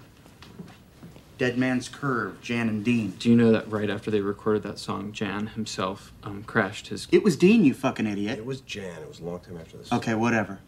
Dead 1.37 1.59
Man's 1.59 1.91
Curve, 1.91 2.41
Jan 2.41 2.71
and 2.71 2.83
Dean. 2.83 3.11
Do 3.19 3.29
you 3.29 3.37
know 3.37 3.53
that 3.53 3.71
right 3.71 3.91
after 3.91 4.11
they 4.11 4.23
recorded 4.23 4.63
that 4.63 4.79
song, 4.79 5.13
Jan 5.13 5.49
himself 5.49 6.11
um, 6.23 6.43
crashed 6.45 6.89
his. 6.89 7.07
It 7.13 7.23
was 7.23 7.37
Dean, 7.37 7.67
you 7.67 7.75
fucking 7.75 8.07
idiot. 8.07 8.39
It 8.39 8.47
was 8.47 8.63
Jan. 8.63 9.03
It 9.03 9.09
was 9.09 9.21
a 9.21 9.25
long 9.25 9.41
time 9.41 9.59
after 9.59 9.77
this. 9.77 9.93
Okay, 9.93 10.15
whatever. 10.15 10.61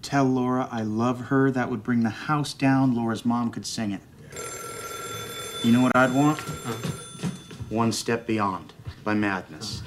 Tell 0.00 0.24
Laura 0.24 0.66
I 0.72 0.80
love 0.80 1.26
her. 1.26 1.50
That 1.50 1.70
would 1.70 1.82
bring 1.82 2.04
the 2.04 2.08
house 2.08 2.54
down. 2.54 2.94
Laura's 2.94 3.26
mom 3.26 3.50
could 3.50 3.66
sing 3.66 3.92
it. 3.92 4.00
You 5.62 5.72
know 5.72 5.82
what 5.82 5.94
I'd 5.94 6.14
want? 6.14 6.40
One 7.68 7.92
Step 7.92 8.26
Beyond 8.26 8.72
by 9.02 9.12
Madness. 9.12 9.82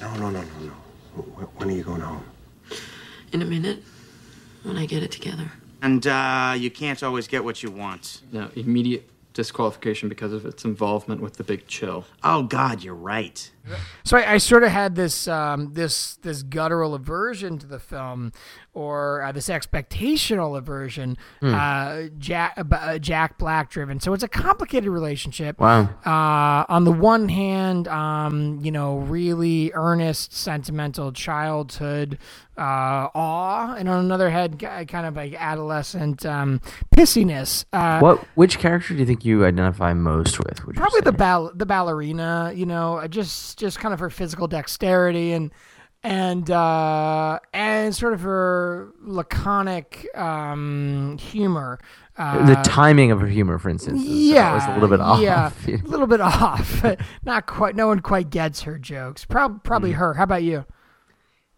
No, 0.00 0.10
no, 0.14 0.30
no, 0.30 0.40
no, 0.40 0.48
no. 0.62 0.72
When 1.56 1.68
are 1.68 1.72
you 1.72 1.82
going 1.82 2.00
home? 2.00 2.24
In 3.32 3.42
a 3.42 3.44
minute, 3.44 3.82
when 4.62 4.76
I 4.76 4.86
get 4.86 5.02
it 5.02 5.10
together. 5.10 5.52
And 5.82 6.06
uh, 6.06 6.54
you 6.56 6.70
can't 6.70 7.02
always 7.02 7.28
get 7.28 7.44
what 7.44 7.62
you 7.62 7.70
want. 7.70 8.22
No, 8.32 8.50
immediate 8.54 9.08
disqualification 9.32 10.08
because 10.08 10.32
of 10.32 10.44
its 10.44 10.64
involvement 10.64 11.20
with 11.20 11.34
the 11.34 11.44
Big 11.44 11.66
Chill. 11.66 12.04
Oh 12.24 12.42
God, 12.42 12.82
you're 12.82 12.94
right. 12.94 13.50
So 14.04 14.16
I, 14.16 14.34
I 14.34 14.38
sort 14.38 14.62
of 14.64 14.70
had 14.70 14.94
this 14.94 15.28
um, 15.28 15.72
this 15.74 16.16
this 16.22 16.42
guttural 16.42 16.94
aversion 16.94 17.58
to 17.58 17.66
the 17.66 17.78
film, 17.78 18.32
or 18.72 19.22
uh, 19.22 19.32
this 19.32 19.48
expectational 19.48 20.56
aversion, 20.56 21.16
uh, 21.42 22.04
Jack 22.18 22.54
uh, 22.58 22.98
Jack 22.98 23.38
Black 23.38 23.70
driven. 23.70 24.00
So 24.00 24.12
it's 24.12 24.22
a 24.22 24.28
complicated 24.28 24.88
relationship. 24.90 25.58
Wow. 25.60 25.88
Uh, 26.04 26.64
on 26.68 26.84
the 26.84 26.92
one 26.92 27.28
hand, 27.28 27.88
um, 27.88 28.58
you 28.62 28.72
know, 28.72 28.98
really 28.98 29.72
earnest, 29.74 30.32
sentimental 30.34 31.12
childhood 31.12 32.18
uh, 32.56 33.08
awe, 33.14 33.74
and 33.74 33.88
on 33.88 34.04
another 34.04 34.30
hand, 34.30 34.58
kind 34.60 35.06
of 35.06 35.16
like 35.16 35.34
adolescent 35.34 36.26
um, 36.26 36.60
pissiness. 36.94 37.64
Uh, 37.72 38.00
What? 38.00 38.18
Which 38.34 38.58
character 38.58 38.94
do 38.94 39.00
you 39.00 39.06
think 39.06 39.24
you 39.24 39.44
identify 39.44 39.92
most 39.94 40.38
with? 40.38 40.60
probably 40.74 41.00
the 41.00 41.12
ball 41.12 41.50
the 41.54 41.66
ballerina 41.66 42.52
you 42.54 42.64
know 42.66 42.96
uh, 42.98 43.08
just 43.50 43.58
just 43.58 43.78
kind 43.80 43.92
of 43.94 44.00
her 44.00 44.10
physical 44.10 44.46
dexterity 44.48 45.32
and 45.32 45.50
and 46.02 46.50
uh 46.50 47.38
and 47.52 47.94
sort 47.94 48.12
of 48.12 48.20
her 48.22 48.92
laconic 49.00 50.06
um 50.16 51.16
humor 51.18 51.78
uh, 52.16 52.44
the 52.44 52.54
timing 52.56 53.10
of 53.12 53.20
her 53.20 53.26
humor, 53.26 53.58
for 53.58 53.70
instance, 53.70 54.02
is 54.02 54.06
yeah, 54.06 54.48
always 54.50 54.64
a 54.68 54.74
little 54.74 54.88
bit 54.90 55.00
off. 55.00 55.20
Yeah, 55.20 55.50
a 55.66 55.88
little 55.88 56.06
bit 56.06 56.20
off. 56.20 56.84
Not 57.24 57.46
quite. 57.46 57.74
No 57.74 57.86
one 57.86 58.00
quite 58.00 58.28
gets 58.28 58.60
her 58.62 58.76
jokes. 58.76 59.24
Prob- 59.24 59.64
probably 59.64 59.92
Mm. 59.92 59.96
her. 59.96 60.14
How 60.14 60.24
about 60.24 60.42
you? 60.42 60.66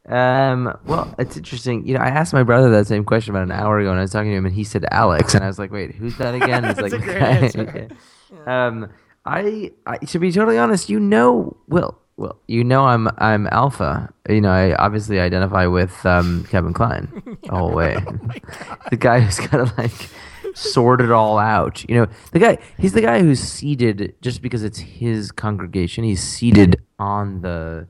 Um, 0.08 0.72
well, 0.84 1.12
it's 1.18 1.36
interesting. 1.36 1.84
You 1.86 1.94
know, 1.94 2.00
I 2.00 2.08
asked 2.08 2.32
my 2.32 2.44
brother 2.44 2.70
that 2.70 2.86
same 2.86 3.04
question 3.04 3.34
about 3.34 3.42
an 3.44 3.50
hour 3.50 3.80
ago, 3.80 3.90
and 3.90 3.98
I 3.98 4.02
was 4.02 4.12
talking 4.12 4.30
to 4.30 4.36
him, 4.36 4.46
and 4.46 4.54
he 4.54 4.62
said 4.62 4.84
Alex, 4.92 5.34
and 5.34 5.42
I 5.42 5.48
was 5.48 5.58
like, 5.58 5.72
"Wait, 5.72 5.96
who's 5.96 6.16
that 6.18 6.34
again?" 6.34 6.64
It's 6.72 6.80
That's 6.80 6.92
like, 6.92 7.02
great 7.02 7.22
answer. 7.22 7.88
um, 8.46 8.88
I, 9.24 9.70
I, 9.86 9.98
to 9.98 10.18
be 10.18 10.32
totally 10.32 10.58
honest, 10.58 10.88
you 10.88 10.98
know, 10.98 11.56
Will, 11.68 11.98
Will, 12.16 12.36
you 12.48 12.64
know, 12.64 12.84
I'm, 12.84 13.08
I'm 13.18 13.46
Alpha. 13.52 14.12
You 14.28 14.40
know, 14.40 14.50
I 14.50 14.74
obviously 14.74 15.20
identify 15.20 15.66
with 15.66 16.04
um, 16.04 16.44
Kevin 16.50 16.72
Kline 16.72 17.22
the 17.44 17.54
whole 17.56 17.72
way. 17.72 17.96
the 18.90 18.96
guy 18.96 19.20
who's 19.20 19.38
kind 19.38 19.62
of 19.62 19.76
like 19.78 20.10
sort 20.54 21.00
it 21.00 21.10
all 21.10 21.38
out. 21.38 21.88
You 21.88 21.94
know, 21.96 22.06
the 22.32 22.38
guy, 22.40 22.58
he's 22.78 22.92
the 22.92 23.00
guy 23.00 23.20
who's 23.20 23.40
seated 23.40 24.14
just 24.20 24.42
because 24.42 24.64
it's 24.64 24.78
his 24.78 25.30
congregation. 25.32 26.04
He's 26.04 26.22
seated 26.22 26.80
on 26.98 27.42
the 27.42 27.86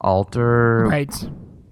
altar 0.00 0.86
Right. 0.88 1.12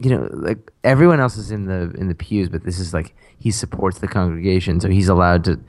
you 0.01 0.11
know, 0.11 0.29
like 0.33 0.71
everyone 0.85 1.21
else 1.21 1.37
is 1.37 1.51
in 1.51 1.67
the 1.67 1.93
in 1.99 2.09
the 2.09 2.15
pews, 2.15 2.49
but 2.49 2.65
this 2.65 2.79
is 2.79 2.93
like 2.93 3.15
he 3.39 3.51
supports 3.51 3.99
the 3.99 4.09
congregation, 4.09 4.81
so 4.81 4.89
he's 4.89 5.09
allowed 5.09 5.45
to, 5.45 5.61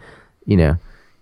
you 0.45 0.57
know, 0.57 0.77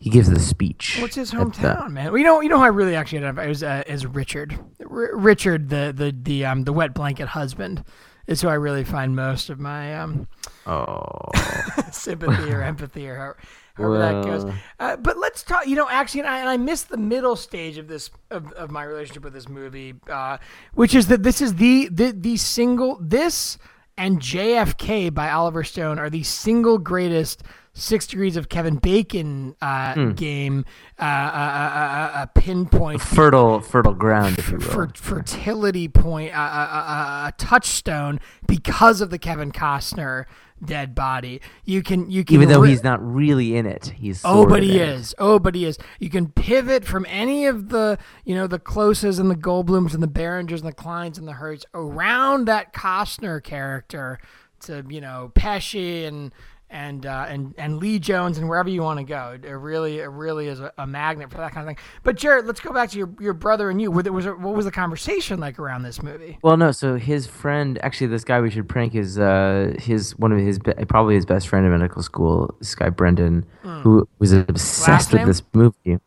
he 0.05 0.11
gives 0.11 0.29
the 0.29 0.39
speech. 0.39 0.99
What's 1.01 1.15
his 1.15 1.33
at 1.33 1.39
the- 1.39 1.45
hometown, 1.45 1.89
man? 1.93 2.11
Well, 2.11 2.19
you 2.19 2.23
know, 2.23 2.39
you 2.41 2.47
know, 2.49 2.59
who 2.59 2.63
I 2.63 2.67
really 2.67 2.95
actually 2.95 3.17
identify 3.17 3.47
is 3.47 3.63
uh, 3.63 3.81
is 3.87 4.05
Richard. 4.05 4.53
R- 4.87 5.15
Richard, 5.17 5.69
the 5.69 5.91
the 5.97 6.15
the 6.15 6.45
um 6.45 6.63
the 6.63 6.71
wet 6.73 6.93
blanket 6.93 7.29
husband, 7.29 7.83
is 8.27 8.39
who 8.39 8.47
I 8.47 8.53
really 8.53 8.83
find 8.83 9.15
most 9.15 9.49
of 9.49 9.59
my 9.59 9.95
um 9.99 10.27
Oh, 10.67 11.31
sympathy 11.91 12.51
or 12.51 12.61
empathy 12.71 13.07
or 13.09 13.15
however, 13.15 13.37
however 13.73 13.97
that 13.97 14.23
goes. 14.23 14.53
Uh, 14.79 14.95
but 14.97 15.17
let's 15.17 15.41
talk. 15.41 15.65
You 15.65 15.75
know, 15.75 15.87
actually, 15.89 16.19
and 16.21 16.29
I, 16.29 16.37
and 16.39 16.49
I 16.49 16.57
missed 16.57 16.89
the 16.89 16.97
middle 16.97 17.35
stage 17.35 17.79
of 17.79 17.87
this 17.87 18.11
of, 18.29 18.51
of 18.53 18.69
my 18.69 18.83
relationship 18.83 19.23
with 19.23 19.33
this 19.33 19.49
movie, 19.49 19.95
uh, 20.07 20.37
which 20.75 20.93
is 20.93 21.07
that 21.07 21.23
this 21.23 21.41
is 21.41 21.55
the 21.55 21.89
the 21.91 22.11
the 22.11 22.37
single 22.37 22.99
this 23.01 23.57
and 23.97 24.19
JFK 24.19 25.11
by 25.13 25.31
Oliver 25.31 25.63
Stone 25.63 25.97
are 25.97 26.11
the 26.11 26.21
single 26.23 26.77
greatest 26.77 27.41
Six 27.77 28.07
Degrees 28.07 28.37
of 28.37 28.47
Kevin 28.47 28.77
Bacon 28.77 29.53
uh, 29.61 29.93
Hmm. 29.95 30.11
game, 30.13 30.65
uh, 30.97 31.03
a, 31.03 31.07
a, 31.07 32.19
a, 32.19 32.21
a 32.23 32.27
pinpoint 32.33 33.01
fertile 33.01 33.59
fertile 33.59 33.93
ground, 33.93 34.39
if 34.39 34.49
you 34.49 34.57
will. 34.57 34.63
for 34.65 34.91
fertility 34.95 35.89
point, 35.89 36.31
a, 36.33 36.37
a, 36.37 36.39
a, 36.39 37.23
a 37.27 37.33
touchstone 37.37 38.21
because 38.47 39.01
of 39.01 39.09
the 39.09 39.17
Kevin 39.19 39.51
Costner 39.51 40.23
dead 40.63 40.95
body. 40.95 41.41
You 41.65 41.83
can 41.83 42.09
you 42.09 42.23
can 42.23 42.35
Even 42.35 42.47
though 42.47 42.61
ri- 42.61 42.69
he's 42.69 42.81
not 42.83 43.05
really 43.05 43.57
in 43.57 43.65
it, 43.65 43.87
he's 43.97 44.21
Oh, 44.23 44.45
but 44.45 44.63
he 44.63 44.79
is. 44.79 45.11
it. 45.11 45.15
Oh, 45.19 45.37
but 45.37 45.53
he 45.53 45.65
is. 45.65 45.77
You 45.99 46.09
can 46.09 46.29
pivot 46.29 46.85
from 46.85 47.05
any 47.09 47.45
of 47.45 47.67
the, 47.69 47.97
you 48.23 48.35
know, 48.35 48.47
the 48.47 48.57
Closes 48.57 49.19
and 49.19 49.29
the 49.29 49.35
Goldblums 49.35 49.93
and 49.93 50.01
the 50.01 50.07
Berengers 50.07 50.61
and 50.61 50.69
the 50.69 50.73
Klines 50.75 51.17
and 51.17 51.27
the 51.27 51.33
Hurts 51.33 51.65
around 51.73 52.45
that 52.45 52.73
Costner 52.73 53.43
character 53.43 54.17
to, 54.61 54.85
you 54.87 55.01
know, 55.01 55.33
Pesci 55.35 56.07
and 56.07 56.31
and 56.75 57.05
uh, 57.05 57.25
and 57.29 57.55
and 57.57 57.77
Lee 57.77 57.99
Jones 57.99 58.37
and 58.37 58.49
wherever 58.49 58.69
you 58.69 58.81
want 58.81 58.99
to 58.99 59.05
go. 59.05 59.37
It 59.41 59.49
really, 59.49 59.99
it 59.99 60.09
really 60.09 60.47
is 60.47 60.59
a, 60.59 60.73
a 60.77 60.85
magnet 60.85 61.31
for 61.31 61.37
that 61.37 61.53
kind 61.53 61.67
of 61.69 61.75
thing. 61.75 61.83
But 62.03 62.17
Jared, 62.17 62.45
let's 62.45 62.59
go 62.59 62.73
back 62.73 62.89
to 62.91 62.97
your 62.97 63.09
your 63.19 63.33
brother 63.33 63.69
and 63.69 63.81
you. 63.81 63.89
Was, 63.91 64.05
it- 64.05 64.13
was 64.13 64.25
it, 64.25 64.37
what 64.37 64.53
was 64.55 64.65
the 64.65 64.71
conversation 64.71 65.39
like 65.39 65.57
around 65.57 65.83
this 65.83 66.03
movie? 66.03 66.37
Well, 66.41 66.57
no. 66.57 66.71
So 66.73 66.97
his 66.97 67.27
friend, 67.27 67.79
actually, 67.81 68.07
this 68.07 68.25
guy 68.25 68.41
we 68.41 68.49
should 68.51 68.67
prank 68.67 68.93
is 68.93 69.17
uh, 69.17 69.73
his 69.79 70.17
one 70.19 70.33
of 70.33 70.37
his 70.39 70.59
probably 70.89 71.15
his 71.15 71.25
best 71.25 71.47
friend 71.47 71.65
in 71.65 71.71
medical 71.71 72.03
school. 72.03 72.53
This 72.59 72.75
guy 72.75 72.89
Brendan, 72.89 73.45
who 73.63 74.07
was 74.19 74.33
obsessed 74.33 75.13
with 75.13 75.25
this 75.25 75.41
movie. 75.53 75.99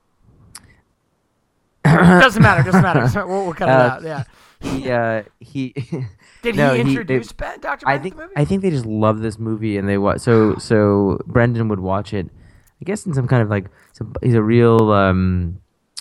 doesn't 1.85 2.43
matter. 2.43 2.63
Doesn't 2.63 2.83
matter. 2.83 3.25
We'll, 3.27 3.45
we'll 3.47 3.55
cut 3.55 3.69
it 3.69 3.73
Uh, 3.73 3.75
out. 3.89 4.03
Yeah. 4.03 4.25
He 4.61 4.91
uh, 4.91 5.23
he. 5.41 5.75
Did 6.43 6.57
no, 6.57 6.71
he 6.75 6.83
they- 6.83 6.89
introduce 6.89 7.33
Ben, 7.33 7.61
Dr. 7.61 7.87
I 7.89 7.99
think 7.99 8.15
to 8.15 8.19
the 8.19 8.23
movie? 8.25 8.35
I 8.37 8.45
think 8.45 8.63
they 8.63 8.71
just 8.71 8.87
love 8.87 9.21
this 9.21 9.39
movie 9.39 9.77
and 9.77 9.89
they 9.89 9.99
watch. 9.99 10.21
So 10.21 10.57
so 10.57 11.21
Brendan 11.27 11.69
would 11.69 11.81
watch 11.81 12.13
it. 12.15 12.27
I 12.81 12.85
guess 12.85 13.07
in 13.07 13.15
some 13.15 13.27
kind 13.27 13.43
of 13.43 13.49
like 13.51 13.67
some, 13.93 14.15
he's 14.23 14.35
a 14.35 14.43
real 14.43 14.93
um, 14.93 15.61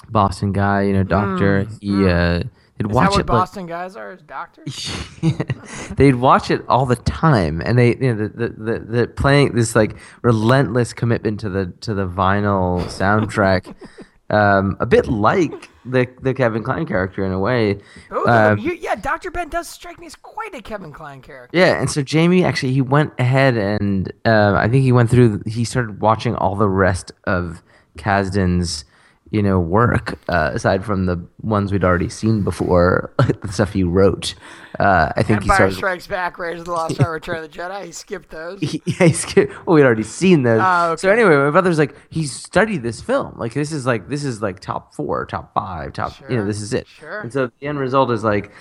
Boston 0.09 0.51
guy, 0.53 0.83
you 0.83 0.93
know, 0.93 1.03
doctor. 1.03 1.65
he 1.81 2.07
uh, 2.07 2.39
he'd 2.77 2.85
Mm, 2.85 2.89
Is 2.91 2.95
watch 2.95 3.05
that 3.05 3.11
what 3.11 3.13
it. 3.13 3.17
like- 3.17 3.25
Boston 3.25 3.65
guys 3.65 3.95
are? 3.95 4.11
As 4.11 4.21
doctors? 4.21 4.91
they'd 5.95 6.13
watch 6.15 6.51
it 6.51 6.63
all 6.69 6.85
the 6.85 6.95
time 6.95 7.59
and 7.65 7.75
they 7.79 7.95
you 7.95 8.13
know 8.13 8.27
the, 8.27 8.29
the, 8.29 8.49
the, 8.49 8.79
the 8.79 9.07
playing 9.07 9.55
this 9.55 9.75
like 9.75 9.95
relentless 10.21 10.93
commitment 10.93 11.39
to 11.39 11.49
the 11.49 11.73
to 11.81 11.95
the 11.95 12.07
vinyl 12.07 12.83
soundtrack 12.83 13.73
um 14.29 14.75
a 14.79 14.85
bit 14.85 15.07
like 15.07 15.69
the 15.85 16.05
the 16.21 16.33
kevin 16.33 16.61
kline 16.63 16.85
character 16.85 17.23
in 17.25 17.31
a 17.31 17.39
way 17.39 17.79
Oh, 18.11 18.55
yeah, 18.57 18.95
Dr. 18.95 19.31
Ben 19.31 19.47
does 19.47 19.67
strike 19.69 19.99
me 19.99 20.05
as 20.07 20.15
quite 20.15 20.53
a 20.53 20.61
Kevin 20.61 20.91
Kline 20.91 21.21
character. 21.21 21.57
yeah 21.57 21.79
and 21.79 21.89
so 21.89 22.01
jamie 22.01 22.43
actually 22.43 22.73
he 22.73 22.81
went 22.81 23.13
ahead 23.19 23.55
and 23.55 24.11
um 24.25 24.55
i 24.55 24.67
think 24.67 24.83
he 24.83 24.91
went 24.91 25.09
through 25.09 25.41
he 25.45 25.63
started 25.63 26.01
watching 26.01 26.35
all 26.35 26.55
the 26.57 26.67
rest 26.67 27.11
of 27.25 27.63
kasdan's 27.97 28.83
you 29.31 29.41
know 29.41 29.59
work 29.59 30.17
uh, 30.29 30.51
aside 30.53 30.83
from 30.85 31.05
the 31.05 31.17
ones 31.41 31.71
we'd 31.71 31.83
already 31.83 32.09
seen 32.09 32.43
before 32.43 33.11
the 33.41 33.51
stuff 33.51 33.73
he 33.73 33.83
wrote 33.83 34.35
uh, 34.79 35.11
i 35.15 35.23
think 35.23 35.43
he 35.43 35.49
started 35.49 35.75
Strikes 35.75 36.07
Back, 36.07 36.37
Raiders 36.39 36.59
of 36.61 36.65
the 36.65 36.71
Lost 36.71 36.99
Ark, 37.01 37.13
Return 37.13 37.43
of 37.43 37.51
the 37.51 37.57
Jedi. 37.57 37.85
He 37.85 37.91
skipped 37.91 38.29
those. 38.29 38.61
yeah, 38.85 39.07
he's 39.07 39.25
good. 39.25 39.49
Well, 39.65 39.75
we'd 39.75 39.83
already 39.83 40.03
seen 40.03 40.43
those. 40.43 40.61
Oh, 40.63 40.95
So 40.95 41.09
anyway, 41.09 41.35
my 41.35 41.49
brother's 41.49 41.79
like, 41.79 41.95
he 42.09 42.25
studied 42.27 42.83
this 42.83 43.01
film. 43.01 43.33
Like 43.37 43.53
this 43.53 43.71
is 43.71 43.85
like 43.87 44.07
this 44.07 44.23
is 44.23 44.41
like 44.41 44.59
top 44.59 44.93
four, 44.93 45.25
top 45.25 45.53
five, 45.55 45.93
top. 45.93 46.13
Sure. 46.13 46.29
You 46.31 46.37
know, 46.37 46.45
this 46.45 46.61
is 46.61 46.73
it. 46.73 46.87
sure. 46.87 47.21
And 47.21 47.33
so 47.33 47.49
the 47.59 47.67
end 47.67 47.79
result 47.79 48.11
is 48.11 48.23
like, 48.23 48.51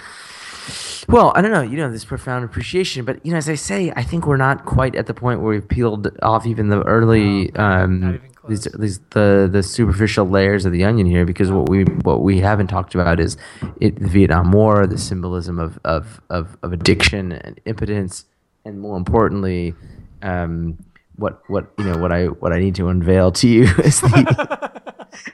well, 1.08 1.32
I 1.36 1.42
don't 1.42 1.50
know. 1.52 1.62
You 1.62 1.76
know, 1.76 1.90
this 1.90 2.04
profound 2.04 2.44
appreciation, 2.44 3.04
but 3.04 3.24
you 3.24 3.32
know, 3.32 3.38
as 3.38 3.48
I 3.48 3.54
say, 3.54 3.92
I 3.94 4.02
think 4.02 4.26
we're 4.26 4.36
not 4.38 4.64
quite 4.64 4.96
at 4.96 5.06
the 5.06 5.14
point 5.14 5.40
where 5.40 5.50
we've 5.50 5.68
peeled 5.68 6.08
off 6.22 6.46
even 6.46 6.68
the 6.68 6.82
early. 6.82 7.54
um, 7.56 8.00
not 8.00 8.14
even 8.14 8.30
these, 8.48 8.64
these 8.78 8.98
the 9.10 9.48
the 9.50 9.62
superficial 9.62 10.28
layers 10.28 10.64
of 10.64 10.72
the 10.72 10.84
onion 10.84 11.06
here 11.06 11.24
because 11.24 11.50
what 11.50 11.68
we 11.68 11.84
what 11.84 12.22
we 12.22 12.40
haven't 12.40 12.68
talked 12.68 12.94
about 12.94 13.20
is 13.20 13.36
it, 13.80 13.98
the 13.98 14.08
Vietnam 14.08 14.52
War, 14.52 14.86
the 14.86 14.98
symbolism 14.98 15.58
of 15.58 15.78
of 15.84 16.20
of, 16.30 16.56
of 16.62 16.72
addiction 16.72 17.32
and 17.32 17.60
impotence, 17.64 18.24
and 18.64 18.80
more 18.80 18.96
importantly, 18.96 19.74
um, 20.22 20.78
what 21.16 21.42
what 21.48 21.70
you 21.78 21.84
know 21.84 21.98
what 21.98 22.12
I 22.12 22.26
what 22.26 22.52
I 22.52 22.58
need 22.58 22.74
to 22.76 22.88
unveil 22.88 23.32
to 23.32 23.48
you 23.48 23.62
is 23.84 24.00
the 24.00 24.82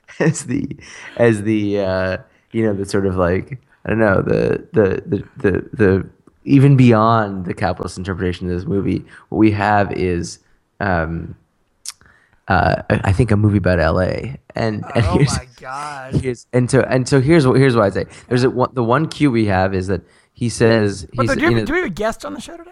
as 0.19 0.47
the 0.47 0.77
as 1.17 1.43
the 1.43 1.81
uh, 1.81 2.17
you 2.53 2.65
know 2.65 2.75
the 2.75 2.87
sort 2.87 3.07
of 3.07 3.17
like 3.17 3.59
I 3.85 3.91
don't 3.91 3.99
know 3.99 4.23
the 4.23 4.67
the 4.73 5.03
the 5.07 5.29
the, 5.37 5.69
the 5.73 6.11
even 6.45 6.77
beyond 6.77 7.45
the 7.45 7.55
capitalist 7.55 7.99
interpretation 7.99 8.51
of 8.51 8.57
this 8.57 8.67
movie, 8.67 9.05
what 9.29 9.39
we 9.39 9.51
have 9.53 9.93
is. 9.93 10.39
Um, 10.81 11.37
uh, 12.53 12.83
I 12.91 13.13
think 13.13 13.31
a 13.31 13.37
movie 13.37 13.59
about 13.59 13.79
L.A. 13.81 14.39
and, 14.55 14.85
and 14.95 15.05
Oh 15.07 15.17
here's, 15.19 15.33
my 15.37 15.47
god. 15.61 16.15
here's 16.23 16.47
and 16.53 16.71
so 16.71 16.81
and 16.83 17.09
so 17.09 17.21
here's 17.21 17.47
what 17.47 17.57
here's 17.59 17.75
what 17.77 17.85
I 17.85 17.91
say. 17.91 18.05
There's 18.29 18.45
a, 18.45 18.51
one, 18.51 18.71
the 18.75 18.85
one 18.85 19.09
cue 19.09 19.31
we 19.31 19.47
have 19.47 19.75
is 19.75 19.87
that 19.89 20.03
he 20.33 20.49
says 20.49 21.07
But 21.15 21.23
he's 21.27 21.35
do, 21.37 21.41
you 21.43 21.49
we, 21.49 21.55
know, 21.55 21.65
do 21.65 21.73
we 21.73 21.79
have 21.81 21.87
a 21.87 21.91
guest 22.05 22.25
on 22.25 22.35
the 22.35 22.41
show 22.41 22.57
today? 22.57 22.71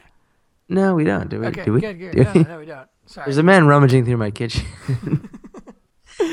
no 0.69 0.95
we 0.95 1.05
don't 1.05 1.29
do 1.29 1.40
we 1.40 1.47
Okay, 1.49 1.64
do 1.64 1.73
we 1.73 1.81
good, 1.81 1.99
good. 1.99 2.12
Do 2.16 2.23
No, 2.25 2.33
we? 2.35 2.43
no, 2.45 2.59
we 2.61 2.66
don't. 2.66 2.88
Sorry. 3.07 3.25
There's 3.27 3.38
a 3.38 3.43
man 3.43 3.66
rummaging 3.66 4.05
through 4.05 4.19
my 4.19 4.31
kitchen. 4.31 4.64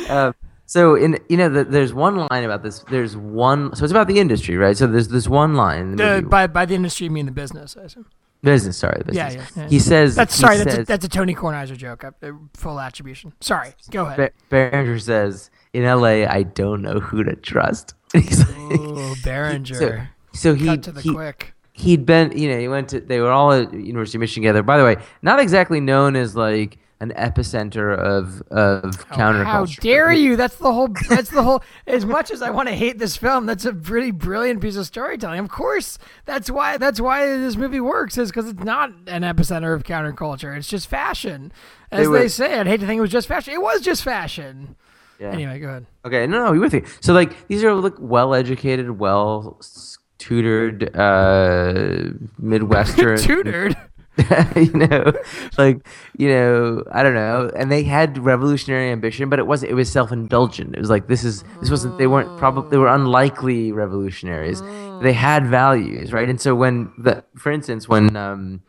um, 0.10 0.33
so 0.65 0.95
in 0.95 1.17
you 1.29 1.38
know 1.38 1.49
the, 1.49 1.63
there's 1.63 1.93
one 1.93 2.15
line 2.29 2.43
about 2.43 2.62
this. 2.63 2.83
There's 2.89 3.15
one. 3.17 3.75
So 3.75 3.83
it's 3.83 3.91
about 3.91 4.07
the 4.07 4.19
industry, 4.19 4.57
right? 4.57 4.77
So 4.77 4.86
there's 4.88 5.07
this 5.07 5.27
one 5.27 5.55
line 5.55 5.81
in 5.81 5.95
the 5.95 6.03
Uh, 6.05 6.21
by 6.21 6.47
by 6.47 6.65
the 6.65 6.75
industry, 6.75 7.05
you 7.05 7.12
mean 7.12 7.25
the 7.25 7.31
business, 7.31 7.75
I 7.79 7.86
assume. 7.86 8.05
Business. 8.43 8.78
Sorry, 8.78 9.02
the 9.06 9.13
Yeah, 9.13 9.28
business. 9.30 9.52
yeah, 9.56 9.63
yeah. 9.63 9.69
He 9.69 9.80
says 9.80 10.15
That's 10.15 10.36
he 10.36 10.41
sorry. 10.41 10.58
That's 10.58 10.78
a, 10.78 10.84
that's 10.84 11.06
a 11.06 11.10
Tony 11.10 11.34
Kornheiser 11.36 11.76
joke. 11.78 12.04
Uh, 12.04 12.12
uh, 12.21 12.32
full 12.56 12.80
attribution. 12.80 13.34
Sorry. 13.41 13.73
Go 13.91 14.06
ahead. 14.06 14.32
Berenger 14.50 15.00
says 15.00 15.50
in 15.73 15.84
L.A. 15.84 16.26
I 16.26 16.43
don't 16.43 16.82
know 16.82 17.00
who 17.00 17.23
to 17.23 17.36
trust. 17.36 17.93
He's 18.13 18.39
like, 18.39 18.58
Ooh, 18.80 19.15
Berenger. 19.23 19.76
so, 19.76 20.00
so 20.34 20.54
he 20.56 20.65
Cut 20.65 20.84
to 20.84 20.91
the 20.91 21.02
he, 21.02 21.13
quick. 21.13 21.54
he'd 21.73 22.06
been 22.06 22.38
you 22.38 22.50
know 22.52 22.60
he 22.60 22.67
went 22.67 22.89
to 22.89 23.00
they 23.02 23.19
were 23.19 23.32
all 23.32 23.52
at 23.52 23.73
University 23.73 24.17
of 24.17 24.21
Michigan 24.21 24.43
together. 24.43 24.63
By 24.63 24.78
the 24.78 24.84
way, 24.84 24.97
not 25.21 25.39
exactly 25.39 25.80
known 25.82 26.15
as 26.15 26.36
like 26.36 26.78
an 26.99 27.12
epicenter 27.12 27.95
of 27.95 28.41
of 28.49 28.83
Oh, 28.86 29.15
counterculture. 29.15 29.45
How 29.45 29.65
dare 29.65 30.12
you? 30.12 30.36
That's 30.36 30.55
the 30.55 30.73
whole. 30.73 30.89
That's 31.10 31.29
the 31.29 31.43
whole. 31.43 31.62
As 31.86 32.05
much 32.05 32.31
as 32.31 32.41
I 32.41 32.49
want 32.49 32.69
to 32.69 32.75
hate 32.75 32.97
this 32.97 33.15
film, 33.17 33.45
that's 33.45 33.65
a 33.65 33.73
pretty 33.73 34.10
brilliant 34.12 34.62
piece 34.62 34.75
of 34.77 34.86
storytelling. 34.88 35.39
Of 35.39 35.49
course, 35.49 35.99
that's 36.25 36.49
why. 36.49 36.77
That's 36.77 36.99
why 36.99 37.25
this 37.38 37.55
movie 37.55 37.79
works. 37.79 38.17
Is 38.17 38.31
because 38.31 38.49
it's 38.49 38.63
not 38.63 38.89
an 39.07 39.21
epicenter 39.21 39.75
of 39.75 39.83
counterculture. 39.83 40.57
It's 40.57 40.67
just 40.69 40.88
fashion, 40.88 41.51
as 41.91 41.99
They 41.99 42.03
they, 42.03 42.07
were- 42.10 42.29
say. 42.29 42.60
I'd 42.60 42.65
hate 42.67 42.79
to 42.79 42.88
think 42.88 42.97
it 42.97 43.01
was 43.01 43.12
just 43.12 43.27
fashion. 43.27 43.53
It 43.53 43.62
was 43.62 43.81
just 43.81 44.03
fashion. 44.03 44.75
Yeah. 45.19 45.31
Anyway, 45.31 45.60
go 45.60 45.67
ahead. 45.69 45.86
Okay, 46.05 46.25
no, 46.27 46.45
no, 46.45 46.51
you're 46.53 46.62
with 46.62 46.73
me. 46.73 46.83
So 47.01 47.12
like 47.13 47.47
these 47.47 47.63
are 47.63 47.73
like 47.73 47.93
well-educated, 47.99 48.91
well-tutored, 48.91 50.95
uh, 50.95 52.12
midwestern, 52.39 53.17
Tutored. 53.17 53.75
you 54.56 54.71
know, 54.73 55.13
like 55.58 55.86
you 56.17 56.30
know, 56.30 56.84
I 56.91 57.03
don't 57.03 57.13
know, 57.13 57.51
and 57.56 57.71
they 57.71 57.84
had 57.84 58.17
revolutionary 58.17 58.91
ambition, 58.91 59.30
but 59.30 59.39
it 59.39 59.45
wasn't. 59.45 59.71
It 59.71 59.75
was 59.75 59.91
self-indulgent. 59.91 60.75
It 60.75 60.80
was 60.80 60.89
like 60.89 61.08
this 61.08 61.23
is 61.23 61.43
this 61.60 61.69
wasn't. 61.69 61.97
They 61.97 62.08
weren't 62.08 62.38
probably. 62.38 62.69
They 62.71 62.77
were 62.77 62.88
unlikely 62.88 63.71
revolutionaries. 63.71 64.62
They 65.01 65.13
had 65.13 65.45
values, 65.45 66.12
right? 66.12 66.27
And 66.27 66.41
so 66.41 66.56
when 66.56 66.91
the, 66.97 67.23
for 67.36 67.51
instance, 67.51 67.88
when 67.88 68.15
um, 68.15 68.62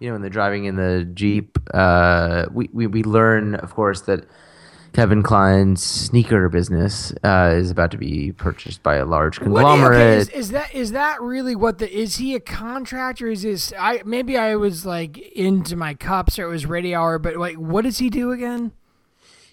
you 0.00 0.08
know, 0.08 0.14
when 0.14 0.22
they're 0.22 0.30
driving 0.30 0.64
in 0.64 0.76
the 0.76 1.08
jeep, 1.14 1.58
uh, 1.72 2.46
we 2.52 2.68
we 2.72 2.86
we 2.86 3.02
learn, 3.02 3.54
of 3.56 3.74
course, 3.74 4.02
that. 4.02 4.26
Kevin 4.96 5.22
Kline's 5.22 5.82
sneaker 5.82 6.48
business 6.48 7.12
uh, 7.22 7.52
is 7.54 7.70
about 7.70 7.90
to 7.90 7.98
be 7.98 8.32
purchased 8.32 8.82
by 8.82 8.94
a 8.94 9.04
large 9.04 9.38
What, 9.38 9.60
conglomerate. 9.60 10.00
okay, 10.00 10.16
is, 10.16 10.28
is 10.30 10.50
that 10.52 10.74
is 10.74 10.92
that 10.92 11.20
really 11.20 11.54
what 11.54 11.76
the 11.76 11.94
is 11.94 12.16
he 12.16 12.34
a 12.34 12.40
contractor? 12.40 13.28
Is 13.28 13.42
this 13.42 13.74
I 13.78 14.00
maybe 14.06 14.38
I 14.38 14.56
was 14.56 14.86
like 14.86 15.18
into 15.18 15.76
my 15.76 15.92
cups 15.92 16.38
or 16.38 16.44
it 16.44 16.48
was 16.48 16.64
radio 16.64 16.98
hour, 16.98 17.18
but 17.18 17.36
like 17.36 17.56
what 17.56 17.82
does 17.84 17.98
he 17.98 18.08
do 18.08 18.32
again? 18.32 18.72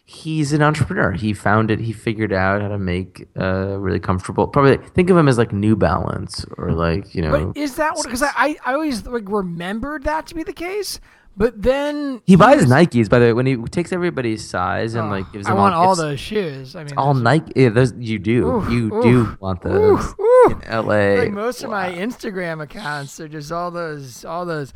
he's 0.05 0.53
an 0.53 0.61
entrepreneur. 0.61 1.11
He 1.11 1.33
found 1.33 1.71
it. 1.71 1.79
He 1.79 1.93
figured 1.93 2.33
out 2.33 2.61
how 2.61 2.67
to 2.67 2.77
make 2.77 3.27
uh, 3.39 3.77
really 3.79 3.99
comfortable. 3.99 4.47
Probably 4.47 4.77
think 4.77 5.09
of 5.09 5.17
him 5.17 5.27
as 5.27 5.37
like 5.37 5.51
New 5.51 5.75
Balance 5.75 6.45
or 6.57 6.71
like 6.71 7.13
you 7.15 7.21
know. 7.21 7.47
But 7.47 7.57
is 7.57 7.75
that 7.75 7.95
what? 7.95 8.05
Because 8.05 8.23
I 8.23 8.57
I 8.65 8.73
always 8.73 9.05
like 9.05 9.27
remembered 9.27 10.03
that 10.03 10.27
to 10.27 10.35
be 10.35 10.43
the 10.43 10.53
case, 10.53 10.99
but 11.35 11.61
then 11.61 12.21
he 12.25 12.35
buys 12.35 12.61
was- 12.61 12.71
Nikes, 12.71 13.09
by 13.09 13.19
the 13.19 13.25
way. 13.25 13.33
When 13.33 13.45
he 13.45 13.55
takes 13.57 13.91
everybody's 13.91 14.47
size 14.47 14.95
and 14.95 15.07
Oh, 15.07 15.11
like 15.11 15.31
gives 15.31 15.45
them. 15.47 15.55
I 15.55 15.59
want 15.59 15.75
all 15.75 15.89
gifts, 15.95 16.01
those 16.01 16.19
shoes. 16.19 16.75
I 16.75 16.83
mean, 16.83 16.93
all 16.97 17.13
Nike. 17.13 17.51
Yeah, 17.55 17.69
those 17.69 17.93
you 17.97 18.19
do. 18.19 18.47
Oof, 18.57 18.69
you 18.71 18.93
oof, 18.95 19.03
do 19.03 19.37
want 19.39 19.61
those. 19.61 19.99
Oof. 20.19 20.51
In 20.51 20.63
L.A. 20.65 21.17
like 21.19 21.31
most 21.31 21.63
of 21.63 21.69
my 21.69 21.91
Instagram 21.91 22.61
accounts 22.61 23.19
are 23.19 23.27
just 23.27 23.51
all 23.51 23.71
those 23.71 24.25
all 24.25 24.45
those 24.45 24.73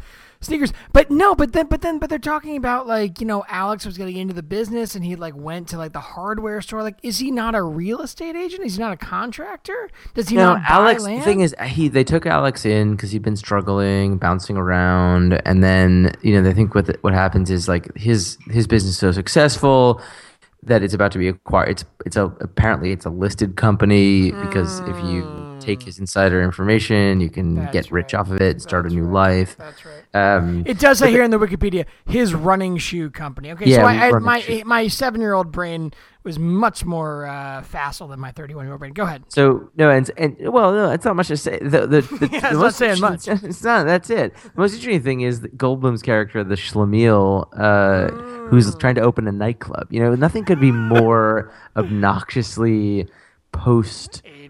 sneakers. 0.48 0.74
But 0.94 1.12
no, 1.12 1.36
but 1.36 1.54
then 1.54 1.68
but 1.68 1.82
then 1.82 2.00
but 2.00 2.10
they're 2.10 2.20
talking 2.20 2.58
about 2.58 2.88
like, 2.88 3.20
you 3.22 3.28
know, 3.28 3.46
Alex 3.48 3.86
was 3.86 3.98
getting 3.98 4.18
into 4.18 4.34
the 4.34 4.44
business 4.44 4.96
and 4.96 5.06
he 5.06 5.16
like 5.16 5.36
went 5.36 5.68
to 5.70 5.78
like 5.78 5.94
the 5.94 6.00
hardware 6.00 6.62
store. 6.62 6.82
Like, 6.82 6.98
is 7.04 7.20
he 7.20 7.30
not 7.32 7.56
a 7.56 7.62
real 7.62 8.02
estate 8.02 8.36
agent? 8.36 8.66
Is 8.66 8.76
he 8.76 8.82
not 8.82 8.94
a 8.94 8.98
contractor? 8.98 9.90
Does 10.16 10.30
he 10.30 10.36
No, 10.36 10.56
not 10.56 10.64
Alex. 10.68 11.04
The 11.04 11.20
thing 11.22 11.42
is, 11.42 11.56
he 11.64 11.88
they 11.88 12.04
took 12.04 12.26
Alex 12.26 12.66
in 12.66 12.92
because 12.92 13.12
he'd 13.12 13.22
been 13.22 13.36
struggling, 13.36 14.18
bouncing 14.18 14.58
around, 14.58 15.42
and 15.46 15.64
then 15.64 16.14
you 16.22 16.34
know 16.34 16.42
they 16.42 16.54
think 16.54 16.74
what 16.74 16.98
what 17.04 17.14
happens 17.14 17.52
is 17.52 17.68
like 17.68 17.96
his 17.96 18.38
his 18.50 18.66
business 18.68 18.94
is 18.94 18.98
so 18.98 19.12
successful 19.12 20.02
that 20.64 20.84
it's 20.84 20.94
about 20.94 21.12
to 21.12 21.20
be 21.20 21.28
acquired. 21.28 21.70
It's 21.70 21.86
it's 22.06 22.16
a 22.18 22.26
apparently 22.42 22.92
it's 22.92 23.06
a 23.06 23.10
listed 23.10 23.56
company 23.56 24.32
because 24.32 24.80
if 24.82 24.98
you 25.04 25.24
hmm. 25.24 25.47
Take 25.68 25.84
his 25.84 26.00
insider 26.00 26.42
information, 26.42 27.20
you 27.22 27.30
can 27.30 27.56
That's 27.56 27.74
get 27.74 27.92
rich 27.92 28.14
right. 28.14 28.20
off 28.22 28.32
of 28.32 28.42
it 28.42 28.52
and 28.54 28.62
start 28.62 28.84
That's 28.86 28.94
a 28.94 28.98
new 28.98 29.04
right. 29.06 29.30
life. 29.38 29.58
That's 29.58 29.84
right. 29.86 30.04
Um, 30.36 30.64
It 30.66 30.80
does 30.80 31.00
say 31.00 31.12
here 31.12 31.24
in 31.24 31.32
the 31.32 31.38
Wikipedia 31.40 31.86
his 32.06 32.34
running 32.34 32.78
shoe 32.78 33.10
company. 33.10 33.52
Okay, 33.52 33.66
Yeah, 33.70 33.78
so 33.78 33.84
I, 33.84 34.08
I, 34.08 34.12
my 34.20 34.40
shoe. 34.40 34.62
my 34.66 34.88
seven 34.88 35.22
year 35.22 35.34
old 35.34 35.52
brain 35.52 35.92
was 36.24 36.38
much 36.40 36.84
more 36.84 37.26
uh, 37.26 37.62
facile 37.64 38.08
than 38.10 38.20
my 38.20 38.32
thirty 38.32 38.54
one 38.56 38.66
year 38.66 38.74
old 38.74 38.80
brain. 38.80 38.94
Go 38.94 39.04
ahead. 39.04 39.24
So 39.30 39.70
no, 39.78 39.90
and 39.90 40.10
and 40.18 40.36
well, 40.52 40.72
no, 40.74 40.92
it's 40.92 41.06
not 41.06 41.16
much 41.16 41.28
to 41.30 41.38
say. 41.38 41.58
The 41.60 41.82
the, 41.88 42.02
the, 42.22 42.30
Yeah, 42.32 42.40
the 42.40 42.48
it's 42.48 42.54
not 42.54 42.54
most 42.56 42.78
saying 42.78 42.98
interesting- 42.98 43.40
It's 43.50 43.64
not. 43.64 43.86
That's 43.86 44.10
it. 44.10 44.34
The 44.36 44.52
most 44.56 44.74
interesting 44.74 45.02
thing 45.04 45.22
is 45.22 45.42
that 45.42 45.58
Goldblum's 45.58 46.02
character, 46.02 46.44
the 46.44 46.56
Schlemiel, 46.56 47.48
uh, 47.58 48.10
who's 48.50 48.68
Mm. 48.74 48.80
trying 48.80 48.96
to 48.96 49.02
open 49.02 49.28
a 49.28 49.32
nightclub. 49.32 49.88
You 49.92 50.00
know, 50.02 50.16
nothing 50.16 50.44
could 50.46 50.60
be 50.60 50.72
more 50.72 51.52
obnoxiously 51.78 53.08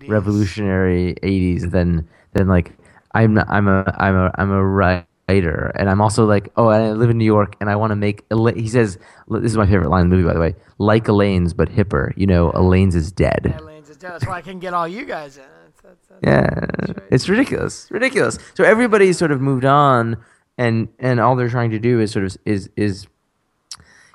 post-revolutionary 0.08 1.16
'80s 1.24 1.72
than 1.72 2.08
than 2.34 2.48
like 2.48 2.72
I'm 3.14 3.34
not, 3.34 3.48
I'm 3.50 3.68
a 3.68 3.84
I'm 3.98 4.16
a 4.16 4.32
I'm 4.36 4.52
a 4.52 4.66
writer, 4.66 5.72
and 5.76 5.90
I'm 5.90 6.02
also 6.02 6.26
like 6.26 6.52
oh, 6.58 6.68
I 6.68 6.92
live 6.92 7.10
in 7.10 7.18
New 7.18 7.26
York, 7.26 7.56
and 7.60 7.70
I 7.70 7.76
want 7.76 7.92
to 7.92 7.96
make. 7.96 8.26
He 8.56 8.68
says 8.68 8.98
this 9.30 9.52
is 9.52 9.58
my 9.58 9.66
favorite 9.66 9.90
line 9.90 10.04
in 10.06 10.10
the 10.10 10.16
movie, 10.16 10.28
by 10.28 10.34
the 10.34 10.40
way. 10.40 10.56
Like 10.78 11.08
Elaine's, 11.08 11.54
but 11.54 11.70
hipper. 11.70 12.14
You 12.16 12.28
know, 12.28 12.52
Elaine's 12.52 12.96
is 12.96 13.12
dead. 13.12 13.56
Elaine's 13.60 13.90
is 13.90 13.98
dead. 13.98 14.12
That's 14.12 14.28
why 14.28 14.38
I 14.38 14.42
can 14.42 14.60
get 14.60 14.74
all 14.74 14.88
you 14.88 15.06
guys 15.06 15.38
in. 15.38 15.44
That's, 15.66 15.82
that's, 15.82 16.22
that's, 16.22 16.24
Yeah, 16.24 17.02
it's 17.12 17.30
ridiculous, 17.30 17.90
ridiculous. 17.92 18.38
So 18.56 18.64
everybody's 18.64 19.18
sort 19.18 19.32
of 19.32 19.42
moved 19.42 19.66
on, 19.66 20.18
and 20.58 20.88
and 21.00 21.20
all 21.20 21.36
they're 21.36 21.50
trying 21.50 21.72
to 21.72 21.80
do 21.80 22.00
is 22.00 22.12
sort 22.12 22.26
of 22.26 22.38
is 22.46 22.70
is 22.76 23.08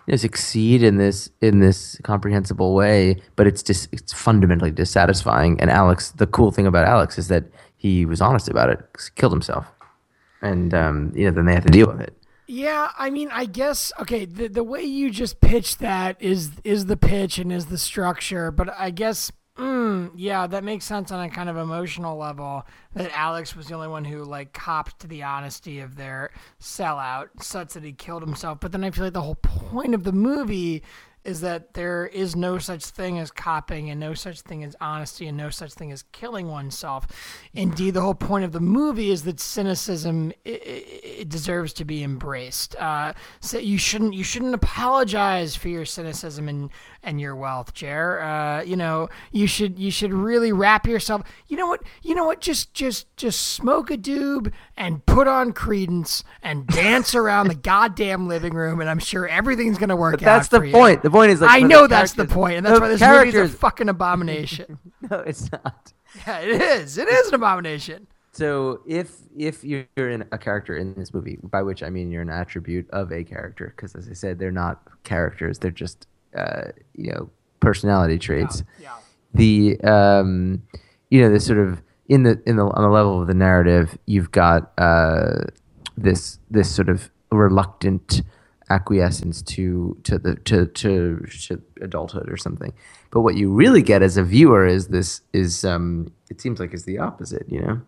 you 0.07 0.13
know, 0.13 0.17
succeed 0.17 0.83
in 0.83 0.97
this 0.97 1.31
in 1.41 1.61
this 1.61 1.99
comprehensible 2.03 2.75
way, 2.75 3.21
but 3.37 3.47
it's 3.47 3.63
just 3.63 3.89
it's 3.93 4.13
fundamentally 4.13 4.71
dissatisfying. 4.71 5.61
And 5.61 5.71
Alex, 5.71 6.11
the 6.11 6.27
cool 6.27 6.51
thing 6.51 6.67
about 6.67 6.87
Alex 6.87 7.19
is 7.19 7.29
that 7.29 7.45
he 7.77 8.05
was 8.05 8.21
honest 8.21 8.49
about 8.49 8.71
it, 8.71 8.81
killed 9.15 9.33
himself, 9.33 9.67
and 10.41 10.75
um, 10.75 11.13
you 11.15 11.25
know 11.27 11.31
then 11.31 11.47
they 11.47 11.55
have 11.55 11.65
to 11.65 11.71
deal 11.71 11.87
with 11.87 12.01
it. 12.01 12.17
Yeah, 12.49 12.91
I 12.99 13.11
mean, 13.11 13.29
I 13.33 13.45
guess 13.45 13.93
okay. 14.01 14.25
The 14.25 14.49
the 14.49 14.65
way 14.65 14.83
you 14.83 15.11
just 15.11 15.41
pitched 15.41 15.79
that 15.79 16.21
is 16.21 16.51
is 16.65 16.87
the 16.87 16.97
pitch 16.97 17.39
and 17.39 17.53
is 17.53 17.67
the 17.67 17.79
structure, 17.79 18.51
but 18.51 18.69
I 18.79 18.91
guess. 18.91 19.31
Mm, 19.59 20.13
yeah, 20.17 20.47
that 20.47 20.65
makes 20.65 20.87
sense 20.87 21.13
on 21.13 21.23
a 21.23 21.29
kind 21.29 21.51
of 21.51 21.59
emotional 21.59 22.17
level. 22.17 22.67
That 22.95 23.11
Alex 23.17 23.55
was 23.55 23.67
the 23.67 23.75
only 23.75 23.89
one 23.89 24.05
who 24.05 24.25
like 24.25 24.55
copped 24.55 25.01
to 25.01 25.07
the 25.07 25.23
honesty 25.23 25.81
of 25.81 25.97
their 25.97 26.31
sellout, 26.61 27.29
such 27.43 27.75
that 27.75 27.83
he 27.83 27.93
killed 27.93 28.23
himself. 28.23 28.61
But 28.61 28.73
then 28.73 28.83
I 28.83 28.91
feel 28.91 29.05
like 29.05 29.13
the 29.13 29.21
whole 29.21 29.35
point 29.35 29.95
of 29.95 30.05
the 30.05 30.13
movie 30.13 30.83
is 31.25 31.41
that 31.41 31.75
there 31.75 32.07
is 32.07 32.35
no 32.35 32.59
such 32.59 32.85
thing 32.85 33.19
as 33.19 33.31
copping 33.31 33.91
and 33.91 34.01
no 34.01 34.13
such 34.15 34.41
thing 34.41 34.65
as 34.65 34.75
honesty 34.81 35.29
and 35.29 35.37
no 35.37 35.51
such 35.51 35.73
thing 35.73 35.93
as 35.93 36.03
killing 36.13 36.49
oneself. 36.49 37.07
Indeed, 37.55 37.95
the 37.95 38.01
whole 38.01 38.15
point 38.15 38.45
of 38.45 38.53
the 38.53 38.61
movie 38.61 39.11
is 39.11 39.23
that 39.25 39.39
cynicism 39.39 40.33
i 40.47 40.51
i 40.51 40.83
it 41.23 41.29
deserves 41.29 41.73
to 41.75 41.85
be 41.85 42.03
embraced. 42.03 42.75
Uh, 42.77 43.13
so 43.41 43.59
you 43.59 43.79
shouldn't 43.79 44.15
you 44.15 44.25
shouldn't 44.25 44.55
apologize 44.55 45.55
for 45.55 45.69
your 45.69 45.85
cynicism 45.85 46.49
and 46.49 46.71
and 47.03 47.21
your 47.21 47.35
wealth, 47.37 47.75
Jer. 47.75 48.21
Uh, 48.21 48.63
you 48.63 48.77
know 48.77 49.09
you 49.31 49.47
should 49.47 49.79
you 49.79 49.91
should 49.91 50.13
really 50.13 50.53
wrap 50.53 50.87
yourself. 50.87 51.23
You 51.49 51.57
know 51.57 51.67
what? 51.67 51.83
You 52.03 52.15
know 52.15 52.25
what? 52.25 52.41
Just 52.41 52.73
just 52.75 53.15
just 53.17 53.41
smoke 53.41 53.91
a 53.91 53.97
doob 53.97 54.53
and 54.77 55.05
put 55.07 55.27
on 55.29 55.53
Creedence 55.53 56.23
and 56.43 56.67
dance 56.67 57.15
around 57.15 57.49
the 57.49 57.55
goddamn 57.55 58.29
living 58.29 58.55
room, 58.55 58.81
and 58.81 58.89
I'm 58.89 58.99
sure 58.99 59.27
everything's 59.29 59.79
gonna 59.79 59.97
work 59.97 60.13
But 60.15 60.21
that's 60.21 60.47
out 60.47 60.51
the 60.51 60.59
for 60.59 60.65
you. 60.65 60.73
point. 60.73 61.03
The 61.03 61.11
point 61.11 61.31
is 61.33 61.41
like 61.41 61.51
I 61.51 61.61
know 61.61 61.87
that's 61.87 62.13
the 62.13 62.27
point, 62.27 62.57
and 62.57 62.67
that's 62.67 62.81
why 62.81 62.89
this 62.89 63.01
movie 63.01 63.29
is 63.37 63.55
a 63.55 63.57
fucking 63.57 63.89
abomination. 63.89 64.79
No, 65.11 65.19
it's 65.19 65.51
not. 65.51 65.93
yeah, 66.27 66.39
it 66.39 66.63
is. 66.63 66.97
It 66.97 67.09
is 67.09 67.29
an 67.29 67.35
abomination. 67.35 68.07
So 68.31 68.81
if 68.87 69.13
if 69.37 69.65
you're 69.65 69.85
in 69.97 70.25
a 70.33 70.39
character 70.39 70.77
in 70.77 70.95
this 70.95 71.13
movie, 71.13 71.39
by 71.43 71.63
which 71.63 71.83
I 71.83 71.91
mean 71.91 72.11
you're 72.11 72.23
an 72.23 72.31
attribute 72.31 72.89
of 72.91 73.13
a 73.13 73.25
character, 73.25 73.75
because 73.77 73.95
as 73.97 74.09
I 74.09 74.13
said, 74.13 74.39
they're 74.39 74.53
not 74.53 74.81
characters; 75.03 75.59
they're 75.59 75.71
just 75.73 76.07
uh, 76.37 76.73
you 76.95 77.13
know 77.13 77.31
personality 77.61 78.19
traits. 78.19 78.63
Yeah. 78.81 78.97
The 79.35 79.81
um, 79.81 80.63
you 81.11 81.21
know 81.23 81.31
this 81.31 81.47
sort 81.47 81.59
of 81.59 81.83
in 82.09 82.23
the 82.25 82.41
in 82.47 82.57
the 82.57 82.65
on 82.65 82.83
the 82.83 82.91
level 82.91 83.21
of 83.21 83.27
the 83.29 83.35
narrative, 83.35 83.97
you've 84.07 84.31
got 84.31 84.73
uh, 84.79 85.45
this 85.97 86.39
this 86.51 86.75
sort 86.75 86.89
of 86.89 87.11
reluctant 87.31 88.23
acquiescence 88.71 89.43
to 89.43 89.97
to 90.05 90.19
the 90.19 90.35
to, 90.37 90.67
to 90.67 91.25
to 91.47 91.63
adulthood 91.81 92.31
or 92.31 92.37
something. 92.37 92.73
But 93.11 93.21
what 93.21 93.35
you 93.37 93.53
really 93.53 93.83
get 93.83 94.03
as 94.03 94.17
a 94.17 94.25
viewer 94.25 94.67
is 94.67 94.89
this 94.89 95.21
is 95.33 95.65
um, 95.65 96.13
it 96.31 96.41
seems 96.41 96.61
like 96.61 96.75
is 96.75 96.85
the 96.85 96.99
opposite. 96.99 97.47
You 97.49 97.61
know 97.61 97.81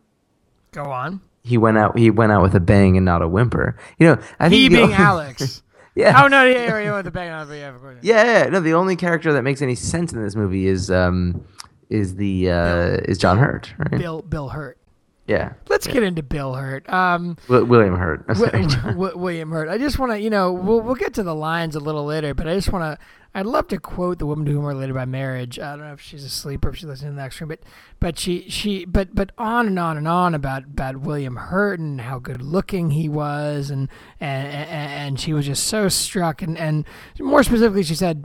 Go 0.73 0.85
on. 0.91 1.21
he 1.43 1.57
went 1.59 1.79
out 1.79 1.97
he 1.99 2.11
went 2.11 2.33
out 2.33 2.43
with 2.43 2.55
a 2.55 2.61
bang 2.61 2.97
and 2.97 3.05
not 3.05 3.23
a 3.23 3.29
whimper. 3.29 3.77
You 3.99 4.09
know, 4.09 4.19
I 4.41 4.49
think 4.49 4.61
He 4.61 4.69
being 4.69 4.93
Alex. 4.93 5.63
yeah. 5.95 6.23
Oh 6.23 6.29
no, 6.29 6.45
yeah, 6.45 6.67
yeah, 6.67 6.79
yeah, 6.79 6.97
with 6.97 7.05
the 7.05 7.11
bang 7.11 7.31
on, 7.31 7.49
yeah, 7.49 7.75
of 7.75 7.81
course. 7.81 7.99
yeah, 8.03 8.25
yeah, 8.25 8.51
no, 8.51 8.61
the 8.61 8.75
only 8.75 8.97
character 8.97 9.33
that 9.33 9.43
makes 9.43 9.63
any 9.63 9.75
sense 9.75 10.13
in 10.13 10.23
this 10.23 10.35
movie 10.37 10.67
is 10.67 10.91
um 10.91 11.45
is 11.91 12.17
the 12.17 12.51
uh 12.51 12.99
is 13.05 13.19
John 13.19 13.39
Hurt, 13.39 13.73
right? 13.79 14.01
Bill 14.01 14.23
Bill 14.23 14.49
Hurt. 14.49 14.79
Yeah. 15.27 15.55
Let's 15.69 15.87
get 15.87 16.03
into 16.03 16.23
Bill 16.23 16.55
Hurt. 16.55 16.89
Um, 16.93 17.37
Wi- 17.49 17.67
William 17.67 17.97
Hurt. 17.97 18.25
I'm 18.29 18.35
sorry, 18.35 18.51
Wi- 18.51 18.69
John. 18.69 18.83
Wi- 18.95 19.15
William 19.15 19.51
Hurt. 19.51 19.69
I 19.69 19.79
just 19.79 19.99
want 19.99 20.13
to, 20.13 20.21
you 20.21 20.29
know, 20.31 20.53
we'll 20.53 20.81
we'll 20.81 20.95
get 20.95 21.15
to 21.15 21.23
the 21.23 21.35
lines 21.35 21.75
a 21.77 21.81
little 21.81 22.05
later, 22.05 22.35
but 22.35 22.47
I 22.47 22.55
just 22.55 22.71
want 22.73 22.99
to. 22.99 23.05
I'd 23.37 23.47
love 23.47 23.67
to 23.69 23.81
quote 23.81 24.21
the 24.21 24.27
woman 24.27 24.45
to 24.47 24.53
whom 24.53 24.63
we're 24.63 24.69
related 24.75 24.95
by 24.95 25.07
marriage. 25.07 25.59
I 25.59 25.71
don't 25.75 25.87
know 25.87 25.93
if 25.93 26.01
she's 26.01 26.23
asleep 26.23 26.65
or 26.65 26.69
if 26.69 26.77
she's 26.77 26.85
listening 26.85 27.11
to 27.13 27.17
the 27.17 27.23
next 27.23 27.41
room, 27.41 27.49
but 27.49 27.61
but 27.99 28.17
she 28.17 28.49
she 28.49 28.85
but 28.85 29.13
but 29.15 29.33
on 29.39 29.67
and 29.67 29.77
on 29.79 29.97
and 29.97 30.07
on 30.07 30.35
about 30.37 30.65
about 30.65 30.99
William 30.99 31.35
Hurt 31.37 31.81
and 31.81 32.03
how 32.03 32.19
good 32.21 32.41
looking 32.43 32.91
he 32.91 33.09
was, 33.09 33.71
and 33.71 33.89
and 34.21 34.47
and, 34.69 35.19
she 35.21 35.33
was 35.33 35.47
just 35.47 35.67
so 35.67 35.89
struck, 35.89 36.43
and 36.43 36.57
and 36.57 36.85
more 37.19 37.43
specifically, 37.43 37.83
she 37.83 37.97
said, 37.97 38.25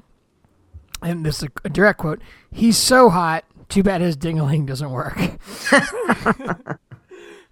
and 1.02 1.26
this 1.26 1.42
is 1.42 1.50
a 1.64 1.70
direct 1.70 1.98
quote: 2.00 2.22
"He's 2.52 2.78
so 2.78 3.10
hot. 3.10 3.46
Too 3.68 3.82
bad 3.82 4.02
his 4.02 4.16
dingling 4.16 4.68
doesn't 4.68 4.92
work." 4.92 5.18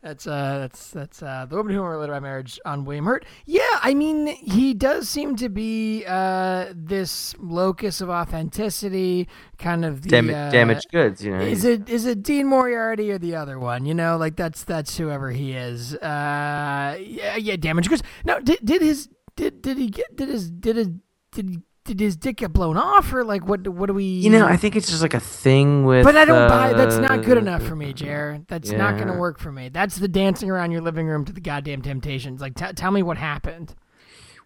That's 0.08 0.26
uh, 0.26 0.60
that's 0.60 0.90
that's 0.92 1.22
uh, 1.22 1.48
the 1.50 1.58
woman 1.58 1.76
who 1.76 1.84
related 1.84 2.14
by 2.14 2.22
marriage 2.22 2.62
on 2.64 2.86
William 2.86 3.04
Hurt. 3.04 3.26
Yeah, 3.46 3.62
I 3.82 3.94
mean, 3.94 4.28
he 4.28 4.74
does 4.74 5.10
seem 5.10 5.36
to 5.36 5.50
be 5.50 6.06
uh, 6.08 6.68
this 6.74 7.36
locus 7.40 8.00
of 8.00 8.10
authenticity, 8.10 9.28
kind 9.58 9.84
of 9.84 10.04
the 10.04 10.10
Dam- 10.10 10.30
uh, 10.30 10.50
damaged 10.50 10.88
goods, 10.94 11.26
you 11.26 11.32
know. 11.32 11.42
Is 11.42 11.66
it 11.66 11.90
is 11.90 12.06
it 12.06 12.24
Dean 12.24 12.48
Moriarty 12.48 13.12
or 13.12 13.18
the 13.18 13.36
other 13.36 13.60
one? 13.60 13.86
You 13.86 13.94
know, 13.94 14.16
like 14.16 14.38
that's 14.38 14.64
that's 14.64 14.96
whoever 14.96 15.32
he 15.32 15.52
is. 15.52 15.94
Uh, 15.96 16.98
yeah, 17.02 17.36
yeah, 17.36 17.58
damaged 17.58 17.90
goods. 17.90 18.04
Now, 18.24 18.40
did 18.40 18.60
did 18.64 18.82
his 18.82 19.10
did 19.36 19.62
did 19.62 19.78
he 19.78 19.90
get 19.90 20.16
did 20.16 20.30
his 20.30 20.50
did 20.50 20.78
his 20.78 20.88
did 21.34 21.50
he, 21.50 21.60
did 21.88 22.00
his 22.00 22.16
dick 22.16 22.38
get 22.38 22.54
blown 22.54 22.78
off 22.78 23.12
or 23.14 23.24
like 23.24 23.48
what 23.48 23.68
what 23.68 23.88
do 23.88 23.94
we? 23.94 24.04
you 24.04 24.30
know, 24.30 24.46
I 24.46 24.58
think 24.58 24.76
it's 24.76 24.90
just 24.90 25.02
like 25.02 25.14
a 25.14 25.20
thing 25.20 25.86
with 25.86 26.04
But 26.04 26.16
I 26.16 26.26
don't 26.26 26.48
buy. 26.48 26.74
That's 26.74 26.98
not 26.98 27.24
good 27.24 27.38
uh, 27.38 27.42
enough 27.42 27.64
for 27.64 27.76
me, 27.76 27.94
Jer. 27.94 28.42
That's 28.48 28.72
not 28.72 28.96
going 28.96 29.08
to 29.08 29.18
work 29.18 29.40
for 29.40 29.52
me. 29.52 29.70
That's 29.70 29.98
the 29.98 30.08
dancing 30.08 30.52
around 30.52 30.72
your 30.72 30.82
living 30.82 31.08
room 31.08 31.26
to 31.26 31.34
the 31.34 31.42
goddamn 31.42 31.82
Temptations. 31.82 32.42
Like, 32.42 32.56
t- 32.56 32.74
tell 32.74 32.92
me 32.92 33.02
what 33.02 33.18
happened. 33.18 33.74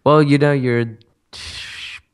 Well, 0.04 0.22
you 0.22 0.38
know, 0.38 0.52
you're 0.52 0.98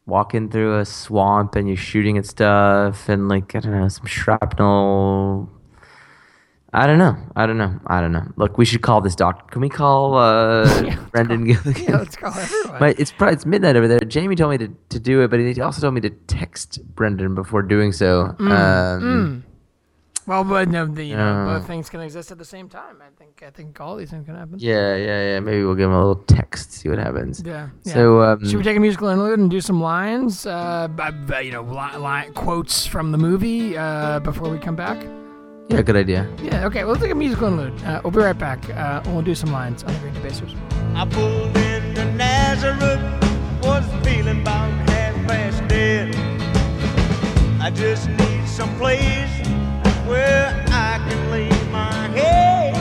walking 0.06 0.48
through 0.48 0.78
a 0.78 0.84
swamp 0.84 1.54
and 1.54 1.68
you're 1.68 1.76
shooting 1.76 2.16
at 2.18 2.26
stuff 2.26 3.08
and 3.08 3.28
like 3.28 3.54
I 3.54 3.60
don't 3.60 3.72
know, 3.72 3.88
some 3.88 4.06
shrapnel. 4.06 5.50
I 6.72 6.86
don't 6.86 6.98
know. 6.98 7.16
I 7.34 7.46
don't 7.46 7.56
know. 7.56 7.80
I 7.86 8.00
don't 8.02 8.12
know. 8.12 8.26
Look, 8.36 8.58
we 8.58 8.66
should 8.66 8.82
call 8.82 9.00
this 9.00 9.14
doctor. 9.14 9.42
Can 9.50 9.62
we 9.62 9.70
call 9.70 10.16
uh, 10.16 10.96
Brendan 11.12 11.44
Gilligan? 11.46 11.82
Yeah, 11.84 11.96
let's 11.96 12.14
call 12.16 12.32
everyone. 12.34 12.80
My, 12.80 12.94
it's 12.98 13.10
probably 13.10 13.34
it's 13.34 13.46
midnight 13.46 13.76
over 13.76 13.88
there. 13.88 14.00
Jamie 14.00 14.36
told 14.36 14.50
me 14.50 14.58
to, 14.58 14.68
to 14.90 15.00
do 15.00 15.22
it, 15.22 15.28
but 15.30 15.40
he 15.40 15.58
also 15.62 15.80
told 15.80 15.94
me 15.94 16.02
to 16.02 16.10
text 16.10 16.80
Brendan 16.94 17.34
before 17.34 17.62
doing 17.62 17.92
so. 17.92 18.34
Mm, 18.38 18.50
um, 18.50 19.44
well, 20.26 20.44
but 20.44 20.68
no, 20.68 20.84
the, 20.84 21.04
you 21.04 21.16
know, 21.16 21.46
Yeah. 21.46 21.58
both 21.58 21.66
things 21.66 21.88
can 21.88 22.00
exist 22.02 22.30
at 22.32 22.36
the 22.36 22.44
same 22.44 22.68
time. 22.68 22.96
I 23.00 23.08
think. 23.18 23.42
I 23.42 23.48
think 23.48 23.80
all 23.80 23.96
these 23.96 24.10
things 24.10 24.26
can 24.26 24.34
happen. 24.34 24.56
Yeah, 24.58 24.94
yeah, 24.94 25.22
yeah. 25.32 25.40
Maybe 25.40 25.64
we'll 25.64 25.74
give 25.74 25.86
him 25.88 25.94
a 25.94 25.98
little 26.06 26.22
text, 26.24 26.72
see 26.72 26.90
what 26.90 26.98
happens. 26.98 27.42
Yeah. 27.46 27.70
yeah. 27.84 27.94
So, 27.94 28.20
um, 28.20 28.44
should 28.46 28.58
we 28.58 28.62
take 28.62 28.76
a 28.76 28.80
musical 28.80 29.08
interlude 29.08 29.38
and 29.38 29.50
do 29.50 29.62
some 29.62 29.80
lines? 29.80 30.44
Uh, 30.44 30.86
you 31.42 31.50
know, 31.50 31.62
li- 31.62 31.96
li- 31.96 32.30
quotes 32.34 32.84
from 32.86 33.10
the 33.10 33.16
movie 33.18 33.74
uh, 33.78 34.20
before 34.20 34.50
we 34.50 34.58
come 34.58 34.76
back. 34.76 34.98
Yeah, 35.68 35.82
good 35.82 35.96
idea. 35.96 36.26
Yeah. 36.42 36.64
Okay. 36.66 36.84
Well, 36.84 36.92
let's 36.92 37.02
take 37.02 37.12
a 37.12 37.14
musical 37.14 37.48
interlude. 37.48 37.82
Uh, 37.84 38.00
we'll 38.02 38.10
be 38.10 38.20
right 38.20 38.38
back. 38.38 38.70
Uh, 38.70 39.02
we'll 39.06 39.20
do 39.20 39.34
some 39.34 39.52
lines 39.52 39.84
on 39.84 39.92
the 39.92 40.00
Great 40.00 40.14
Debasers. 40.14 40.56
I 40.94 41.04
pulled 41.04 41.54
into 41.56 42.04
Nazareth, 42.12 43.00
was 43.62 43.84
feeling 44.02 44.40
about 44.40 44.70
half 44.88 45.14
past 45.26 45.68
dead. 45.68 46.16
I 47.60 47.70
just 47.70 48.08
need 48.08 48.48
some 48.48 48.74
place 48.76 49.46
where 50.08 50.64
I 50.68 51.04
can 51.06 51.30
lay 51.30 51.50
my 51.70 51.92
head. 52.16 52.74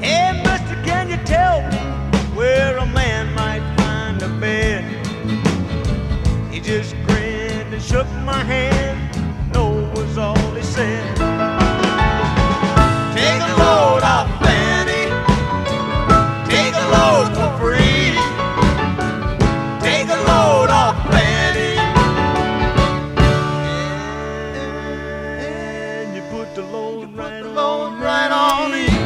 Hey, 0.00 0.40
mister, 0.44 0.80
can 0.84 1.10
you 1.10 1.16
tell 1.24 1.62
me 1.68 1.78
where 2.36 2.78
a 2.78 2.86
man 2.86 3.34
might 3.34 3.76
find 3.76 4.22
a 4.22 4.28
bed? 4.38 4.84
He 6.52 6.60
just 6.60 6.94
grinned 7.06 7.74
and 7.74 7.82
shook 7.82 8.06
my 8.24 8.44
hand. 8.44 9.03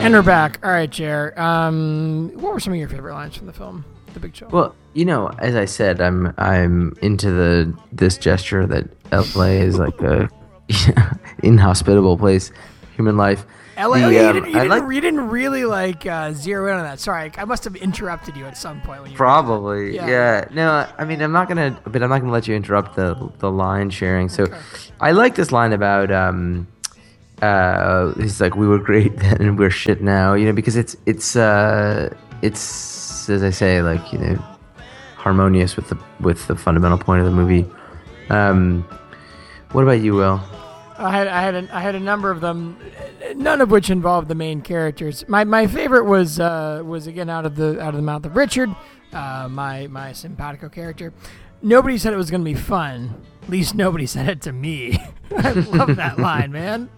And 0.08 0.14
we're 0.14 0.22
back. 0.22 0.58
All 0.64 0.70
right, 0.70 0.88
Jer. 0.88 1.38
Um, 1.38 2.30
what 2.36 2.54
were 2.54 2.60
some 2.60 2.72
of 2.72 2.78
your 2.78 2.88
favorite 2.88 3.12
lines 3.12 3.36
from 3.36 3.46
the 3.46 3.52
film, 3.52 3.84
The 4.14 4.20
Big 4.20 4.32
Chill? 4.32 4.48
Well, 4.48 4.74
you 4.94 5.04
know, 5.04 5.28
as 5.38 5.54
I 5.54 5.66
said, 5.66 6.00
I'm 6.00 6.32
I'm 6.38 6.96
into 7.02 7.30
the 7.30 7.74
this 7.92 8.16
gesture 8.16 8.66
that 8.68 8.88
LA 9.36 9.60
is 9.60 9.78
like 9.78 10.00
a 10.00 10.30
inhospitable 11.42 12.16
place, 12.16 12.50
human 12.96 13.18
life. 13.18 13.44
LA, 13.76 13.98
The, 13.98 14.04
oh, 14.04 14.08
yeah, 14.08 14.20
you, 14.22 14.26
um, 14.28 14.32
didn't, 14.32 14.46
you, 14.48 14.52
didn't, 14.54 14.68
like- 14.70 14.94
you 14.94 15.00
didn't 15.02 15.28
really 15.28 15.64
like 15.66 16.06
uh, 16.06 16.32
zero 16.32 16.72
in 16.72 16.78
on 16.78 16.84
that. 16.84 17.00
Sorry, 17.00 17.30
I 17.36 17.44
must 17.44 17.62
have 17.64 17.76
interrupted 17.76 18.34
you 18.34 18.46
at 18.46 18.56
some 18.56 18.80
point 18.80 19.02
when 19.02 19.10
you. 19.10 19.16
Probably, 19.18 19.94
Yeah. 19.94 20.06
yeah. 20.06 20.48
No, 20.52 20.88
I 20.96 21.04
mean, 21.04 21.20
I'm 21.20 21.32
not 21.32 21.48
gonna, 21.48 21.78
but 21.84 22.02
I'm 22.02 22.08
not 22.08 22.20
gonna 22.20 22.32
let 22.32 22.48
you 22.48 22.54
interrupt 22.54 22.96
the 22.96 23.30
the 23.40 23.50
line 23.52 23.90
sharing. 23.90 24.30
So, 24.30 24.46
I 25.02 25.12
like 25.12 25.34
this 25.34 25.52
line 25.52 25.74
about 25.74 26.10
um, 26.10 26.66
uh, 27.42 28.12
he's 28.14 28.40
like, 28.40 28.56
we 28.56 28.66
were 28.66 28.78
great 28.78 29.16
then 29.18 29.40
and 29.40 29.58
we're 29.58 29.70
shit 29.70 30.02
now, 30.02 30.34
you 30.34 30.46
know, 30.46 30.52
because 30.52 30.76
it's 30.76 30.96
it's 31.06 31.36
uh, 31.36 32.14
it's 32.42 33.28
as 33.28 33.42
I 33.42 33.50
say, 33.50 33.82
like 33.82 34.12
you 34.12 34.18
know, 34.18 34.42
harmonious 35.16 35.76
with 35.76 35.88
the 35.88 35.98
with 36.20 36.46
the 36.46 36.56
fundamental 36.56 36.98
point 36.98 37.20
of 37.20 37.26
the 37.26 37.32
movie. 37.32 37.66
Um, 38.30 38.82
what 39.72 39.82
about 39.82 40.00
you, 40.00 40.14
Will? 40.14 40.40
I 40.98 41.12
had 41.12 41.26
I 41.28 41.40
had 41.40 41.54
a, 41.54 41.76
I 41.76 41.80
had 41.80 41.94
a 41.94 42.00
number 42.00 42.30
of 42.30 42.40
them, 42.40 42.76
none 43.36 43.60
of 43.60 43.70
which 43.70 43.88
involved 43.88 44.28
the 44.28 44.34
main 44.34 44.60
characters. 44.62 45.26
My 45.28 45.44
my 45.44 45.66
favorite 45.66 46.04
was 46.04 46.40
uh, 46.40 46.82
was 46.84 47.06
again 47.06 47.30
out 47.30 47.46
of 47.46 47.54
the 47.54 47.80
out 47.80 47.90
of 47.90 47.96
the 47.96 48.02
mouth 48.02 48.26
of 48.26 48.36
Richard, 48.36 48.74
uh, 49.12 49.48
my 49.48 49.86
my 49.86 50.12
simpatico 50.12 50.68
character. 50.68 51.12
Nobody 51.62 51.98
said 51.98 52.12
it 52.12 52.16
was 52.16 52.30
going 52.30 52.42
to 52.42 52.50
be 52.50 52.54
fun. 52.54 53.22
At 53.42 53.48
least 53.50 53.74
nobody 53.74 54.06
said 54.06 54.28
it 54.28 54.42
to 54.42 54.52
me. 54.52 54.98
I 55.36 55.52
love 55.52 55.96
that 55.96 56.18
line, 56.20 56.52
man. 56.52 56.88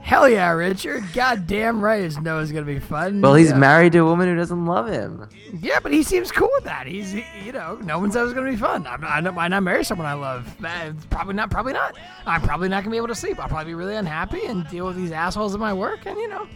Hell 0.00 0.28
yeah, 0.28 0.50
Richard. 0.52 1.04
God 1.12 1.46
damn 1.46 1.80
right, 1.82 2.02
his 2.02 2.18
no 2.18 2.38
is 2.38 2.52
going 2.52 2.64
to 2.64 2.72
be 2.72 2.78
fun. 2.78 3.20
Well, 3.20 3.34
he's 3.34 3.50
Yeah. 3.50 3.58
married 3.58 3.92
to 3.92 3.98
a 3.98 4.04
woman 4.04 4.28
who 4.28 4.36
doesn't 4.36 4.64
love 4.64 4.86
him. 4.88 5.28
Yeah, 5.60 5.80
but 5.82 5.92
he 5.92 6.02
seems 6.02 6.30
cool 6.30 6.48
with 6.54 6.64
that. 6.64 6.86
He's, 6.86 7.10
he- 7.12 7.24
you 7.44 7.52
know, 7.52 7.76
no 7.82 7.98
one 7.98 8.12
said 8.12 8.20
it 8.20 8.24
was 8.24 8.32
going 8.32 8.46
to 8.46 8.52
be 8.52 8.58
fun. 8.58 8.86
I'm, 8.86 9.04
I 9.04 9.20
don't, 9.20 9.34
why 9.34 9.48
not 9.48 9.62
marry 9.64 9.84
someone 9.84 10.06
I 10.06 10.14
love? 10.14 10.46
Uh, 10.64 10.92
probably 11.10 11.34
not. 11.34 11.50
Probably 11.50 11.72
not. 11.72 11.96
I'm 12.26 12.42
probably 12.42 12.68
not 12.68 12.76
going 12.84 12.84
to 12.84 12.90
be 12.90 12.96
able 12.98 13.08
to 13.08 13.14
sleep. 13.14 13.38
I'll 13.40 13.48
probably 13.48 13.72
be 13.72 13.74
really 13.74 13.96
unhappy 13.96 14.44
and 14.46 14.66
deal 14.68 14.86
with 14.86 14.96
these 14.96 15.12
assholes 15.12 15.52
at 15.54 15.60
my 15.60 15.72
work. 15.72 16.06
And 16.06 16.16
you 16.18 16.28
know, 16.28 16.46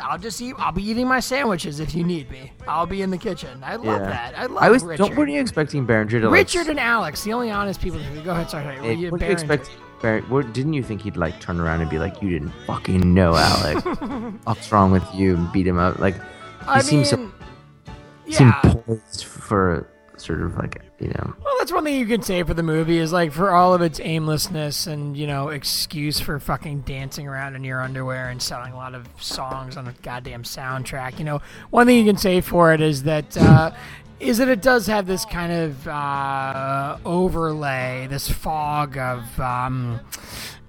I'll 0.00 0.18
just 0.18 0.40
eat. 0.42 0.54
I'll 0.58 0.72
be 0.72 0.82
eating 0.82 1.06
my 1.06 1.20
sandwiches 1.20 1.80
if 1.80 1.94
you 1.94 2.04
need 2.04 2.30
me. 2.30 2.52
I'll 2.66 2.86
be 2.86 3.02
in 3.02 3.10
the 3.10 3.18
kitchen. 3.18 3.62
I 3.64 3.76
love 3.76 4.00
Yeah. 4.02 4.08
that. 4.08 4.38
I 4.38 4.46
love. 4.46 4.62
I 4.62 4.70
was. 4.70 4.82
Richard. 4.82 4.98
Don't. 5.04 5.16
Weren't 5.16 5.30
you 5.30 5.40
expecting 5.40 5.86
Berenger 5.86 6.20
to 6.20 6.26
like? 6.28 6.34
Richard 6.34 6.68
and 6.68 6.80
Alex, 6.80 7.22
the 7.24 7.32
only 7.32 7.50
honest 7.50 7.80
people. 7.80 8.00
Go 8.24 8.32
ahead. 8.32 8.50
Sorry. 8.50 8.64
sorry. 8.64 8.76
Hey, 8.78 8.94
You- 8.94 9.10
what 9.10 9.20
do 9.20 9.26
you 9.26 9.34
Berenger. 9.36 9.54
expect? 9.54 9.70
Bar- 10.02 10.20
what, 10.28 10.52
didn't 10.52 10.74
you 10.74 10.82
think 10.82 11.00
he'd 11.02 11.16
like 11.16 11.40
turn 11.40 11.58
around 11.60 11.80
and 11.80 11.88
be 11.88 11.98
like, 11.98 12.20
"You 12.20 12.28
didn't 12.30 12.52
fucking 12.66 13.14
know, 13.14 13.34
Alex. 13.36 13.82
What's 14.44 14.70
wrong 14.72 14.90
with 14.90 15.04
you?" 15.14 15.36
and 15.36 15.50
beat 15.52 15.66
him 15.66 15.78
up? 15.78 15.98
Like 15.98 16.14
he 16.16 16.20
I 16.66 16.80
seems 16.80 17.08
so 17.10 17.16
mean, 17.16 17.32
seemed 18.30 18.52
yeah. 18.64 18.72
poised 18.86 19.24
for 19.24 19.88
sort 20.16 20.42
of 20.42 20.56
like 20.56 20.82
you 21.00 21.08
know. 21.08 21.34
Well, 21.44 21.54
that's 21.58 21.72
one 21.72 21.84
thing 21.84 21.98
you 21.98 22.06
can 22.06 22.22
say 22.22 22.42
for 22.42 22.54
the 22.54 22.62
movie 22.62 22.98
is 22.98 23.12
like 23.12 23.32
for 23.32 23.50
all 23.50 23.74
of 23.74 23.82
its 23.82 24.00
aimlessness 24.00 24.86
and 24.86 25.16
you 25.16 25.26
know 25.26 25.48
excuse 25.48 26.20
for 26.20 26.38
fucking 26.38 26.80
dancing 26.82 27.26
around 27.26 27.56
in 27.56 27.64
your 27.64 27.80
underwear 27.80 28.28
and 28.28 28.40
selling 28.40 28.72
a 28.72 28.76
lot 28.76 28.94
of 28.94 29.06
songs 29.20 29.76
on 29.76 29.86
a 29.86 29.92
goddamn 30.02 30.42
soundtrack. 30.42 31.18
You 31.18 31.24
know, 31.24 31.42
one 31.70 31.86
thing 31.86 31.98
you 31.98 32.04
can 32.04 32.18
say 32.18 32.40
for 32.40 32.72
it 32.72 32.80
is 32.80 33.02
that 33.04 33.36
uh, 33.36 33.72
is 34.20 34.38
that 34.38 34.48
it 34.48 34.62
does 34.62 34.86
have 34.86 35.06
this 35.06 35.24
kind 35.24 35.52
of 35.52 35.88
uh, 35.88 36.98
overlay, 37.04 38.06
this 38.08 38.28
fog 38.28 38.96
of. 38.96 39.40
Um, 39.40 40.00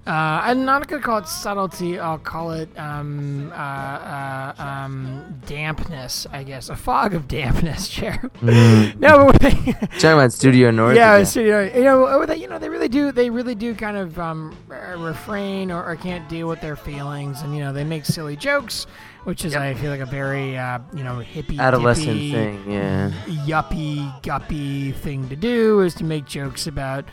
uh, 0.06 0.40
I'm 0.44 0.64
not 0.64 0.86
going 0.86 1.02
to 1.02 1.06
call 1.06 1.18
it 1.18 1.26
subtlety. 1.26 1.98
I'll 1.98 2.18
call 2.18 2.52
it 2.52 2.68
um, 2.78 3.50
uh, 3.52 3.56
uh, 3.56 4.54
um, 4.56 5.40
dampness, 5.46 6.28
I 6.30 6.44
guess. 6.44 6.68
A 6.68 6.76
fog 6.76 7.12
of 7.14 7.26
dampness, 7.26 7.88
Chair. 7.96 8.22
no, 8.40 9.32
but 9.32 9.40
Talking 9.98 10.12
about 10.12 10.32
Studio 10.32 10.70
North. 10.70 10.94
yeah, 10.94 11.14
again. 11.14 11.22
it's, 11.22 11.34
you 11.34 11.82
know, 11.84 12.24
they, 12.24 12.36
you 12.36 12.46
know, 12.46 12.58
they 12.60 12.68
really 12.68 12.86
do, 12.88 13.10
they 13.10 13.30
really 13.30 13.56
do 13.56 13.74
kind 13.74 13.96
of 13.96 14.16
um, 14.20 14.56
refrain 14.68 15.72
or, 15.72 15.84
or 15.84 15.96
can't 15.96 16.28
deal 16.28 16.46
with 16.46 16.60
their 16.60 16.76
feelings, 16.76 17.42
and 17.42 17.52
you 17.56 17.64
know, 17.64 17.72
they 17.72 17.82
make 17.84 18.04
silly 18.04 18.36
jokes, 18.36 18.86
which 19.24 19.44
is, 19.44 19.56
I 19.56 19.74
feel 19.74 19.90
like, 19.90 20.00
a 20.00 20.06
very, 20.06 20.56
uh, 20.56 20.78
you 20.94 21.02
know, 21.02 21.16
hippie, 21.16 21.58
adolescent 21.58 22.06
dippy, 22.12 22.30
thing. 22.30 22.70
Yeah. 22.70 23.10
yuppie, 23.26 24.22
guppy 24.22 24.92
thing 24.92 25.28
to 25.30 25.36
do 25.36 25.80
is 25.80 25.94
to 25.94 26.04
make 26.04 26.26
jokes 26.26 26.68
about, 26.68 27.06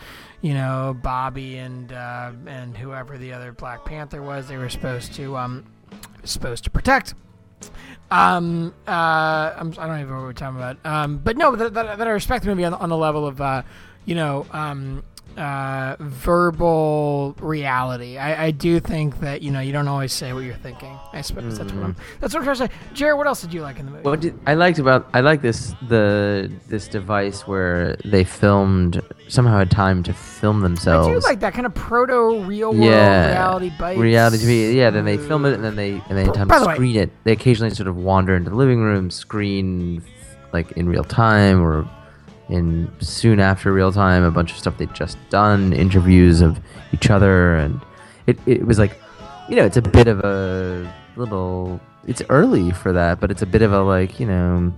you 0.43 0.53
know, 0.53 0.95
Bobby 1.01 1.57
and 1.57 1.91
uh, 1.91 2.31
and 2.45 2.77
whoever 2.77 3.17
the 3.17 3.31
other 3.31 3.53
Black 3.53 3.85
Panther 3.85 4.21
was. 4.21 4.47
They 4.49 4.57
were 4.57 4.69
supposed 4.69 5.13
to 5.15 5.37
um 5.37 5.65
supposed 6.25 6.65
to 6.65 6.69
protect. 6.69 7.15
Um, 8.11 8.73
uh, 8.85 8.91
I'm, 8.91 9.73
I 9.79 9.87
don't 9.87 9.99
even 10.01 10.09
know 10.09 10.17
what 10.17 10.23
we're 10.23 10.33
talking 10.33 10.57
about. 10.57 10.77
Um, 10.85 11.17
but 11.17 11.37
no, 11.37 11.55
that, 11.55 11.73
that, 11.73 11.97
that 11.97 12.07
I 12.07 12.11
respect 12.11 12.43
the 12.43 12.49
movie 12.49 12.65
on, 12.65 12.73
on 12.73 12.89
the 12.89 12.97
level 12.97 13.25
of, 13.25 13.41
uh, 13.41 13.63
you 14.05 14.13
know, 14.13 14.45
um, 14.51 15.03
uh, 15.37 15.95
verbal 15.99 17.35
reality. 17.39 18.17
I, 18.17 18.45
I 18.45 18.51
do 18.51 18.79
think 18.79 19.19
that 19.21 19.41
you 19.41 19.51
know 19.51 19.59
you 19.59 19.71
don't 19.71 19.87
always 19.87 20.13
say 20.13 20.33
what 20.33 20.41
you're 20.43 20.55
thinking. 20.55 20.97
I 21.11 21.21
suppose 21.21 21.57
that's 21.57 21.71
what 21.73 21.83
I'm. 21.83 21.95
That's 22.19 22.33
what 22.33 22.39
I'm 22.41 22.45
trying 22.55 22.69
to 22.69 22.73
say. 22.75 22.79
Jared, 22.93 23.17
what 23.17 23.27
else 23.27 23.41
did 23.41 23.53
you 23.53 23.61
like 23.61 23.79
in 23.79 23.85
the 23.85 23.91
movie? 23.91 24.03
What 24.03 24.19
did 24.21 24.39
I 24.45 24.53
liked 24.55 24.79
about 24.79 25.07
I 25.13 25.21
like 25.21 25.41
this 25.41 25.73
the 25.87 26.51
this 26.67 26.87
device 26.87 27.47
where 27.47 27.95
they 28.05 28.23
filmed 28.23 29.01
somehow 29.27 29.57
had 29.57 29.71
time 29.71 30.03
to 30.03 30.13
film 30.13 30.61
themselves. 30.61 31.07
I 31.07 31.11
themselves. 31.11 31.25
do 31.25 31.29
like 31.29 31.39
that 31.41 31.53
kind 31.53 31.65
of 31.65 31.73
proto 31.73 32.43
real 32.43 32.71
world 32.71 32.83
yeah, 32.83 33.29
reality 33.31 33.71
bites. 33.79 33.99
reality 33.99 34.37
TV. 34.37 34.73
Yeah, 34.75 34.89
then 34.89 35.05
they 35.05 35.17
film 35.17 35.45
it 35.45 35.53
and 35.53 35.63
then 35.63 35.75
they 35.75 36.01
and 36.09 36.17
they 36.17 36.25
have 36.25 36.33
time 36.33 36.47
By 36.47 36.55
to 36.57 36.61
the 36.61 36.67
way- 36.67 36.75
screen 36.75 36.95
it. 36.97 37.11
They 37.23 37.31
occasionally 37.31 37.73
sort 37.73 37.87
of 37.87 37.95
wander 37.95 38.35
into 38.35 38.49
the 38.49 38.55
living 38.55 38.79
room, 38.81 39.09
screen 39.09 40.03
like 40.51 40.71
in 40.73 40.87
real 40.87 41.03
time 41.03 41.61
or 41.61 41.89
in 42.49 42.91
soon 42.99 43.39
after 43.39 43.71
real 43.73 43.91
time 43.91 44.23
a 44.23 44.31
bunch 44.31 44.51
of 44.51 44.57
stuff 44.57 44.77
they'd 44.77 44.93
just 44.93 45.17
done, 45.29 45.73
interviews 45.73 46.41
of 46.41 46.59
each 46.93 47.09
other, 47.09 47.55
and 47.55 47.79
it 48.27 48.37
it 48.45 48.65
was 48.65 48.79
like, 48.79 48.99
you 49.49 49.55
know, 49.55 49.65
it's 49.65 49.77
a 49.77 49.81
bit 49.81 50.07
of 50.07 50.19
a 50.19 50.93
little. 51.15 51.79
It's 52.05 52.21
early 52.29 52.71
for 52.71 52.91
that, 52.93 53.19
but 53.21 53.31
it's 53.31 53.41
a 53.41 53.45
bit 53.45 53.61
of 53.61 53.71
a 53.71 53.81
like 53.81 54.19
you 54.19 54.25
know, 54.27 54.73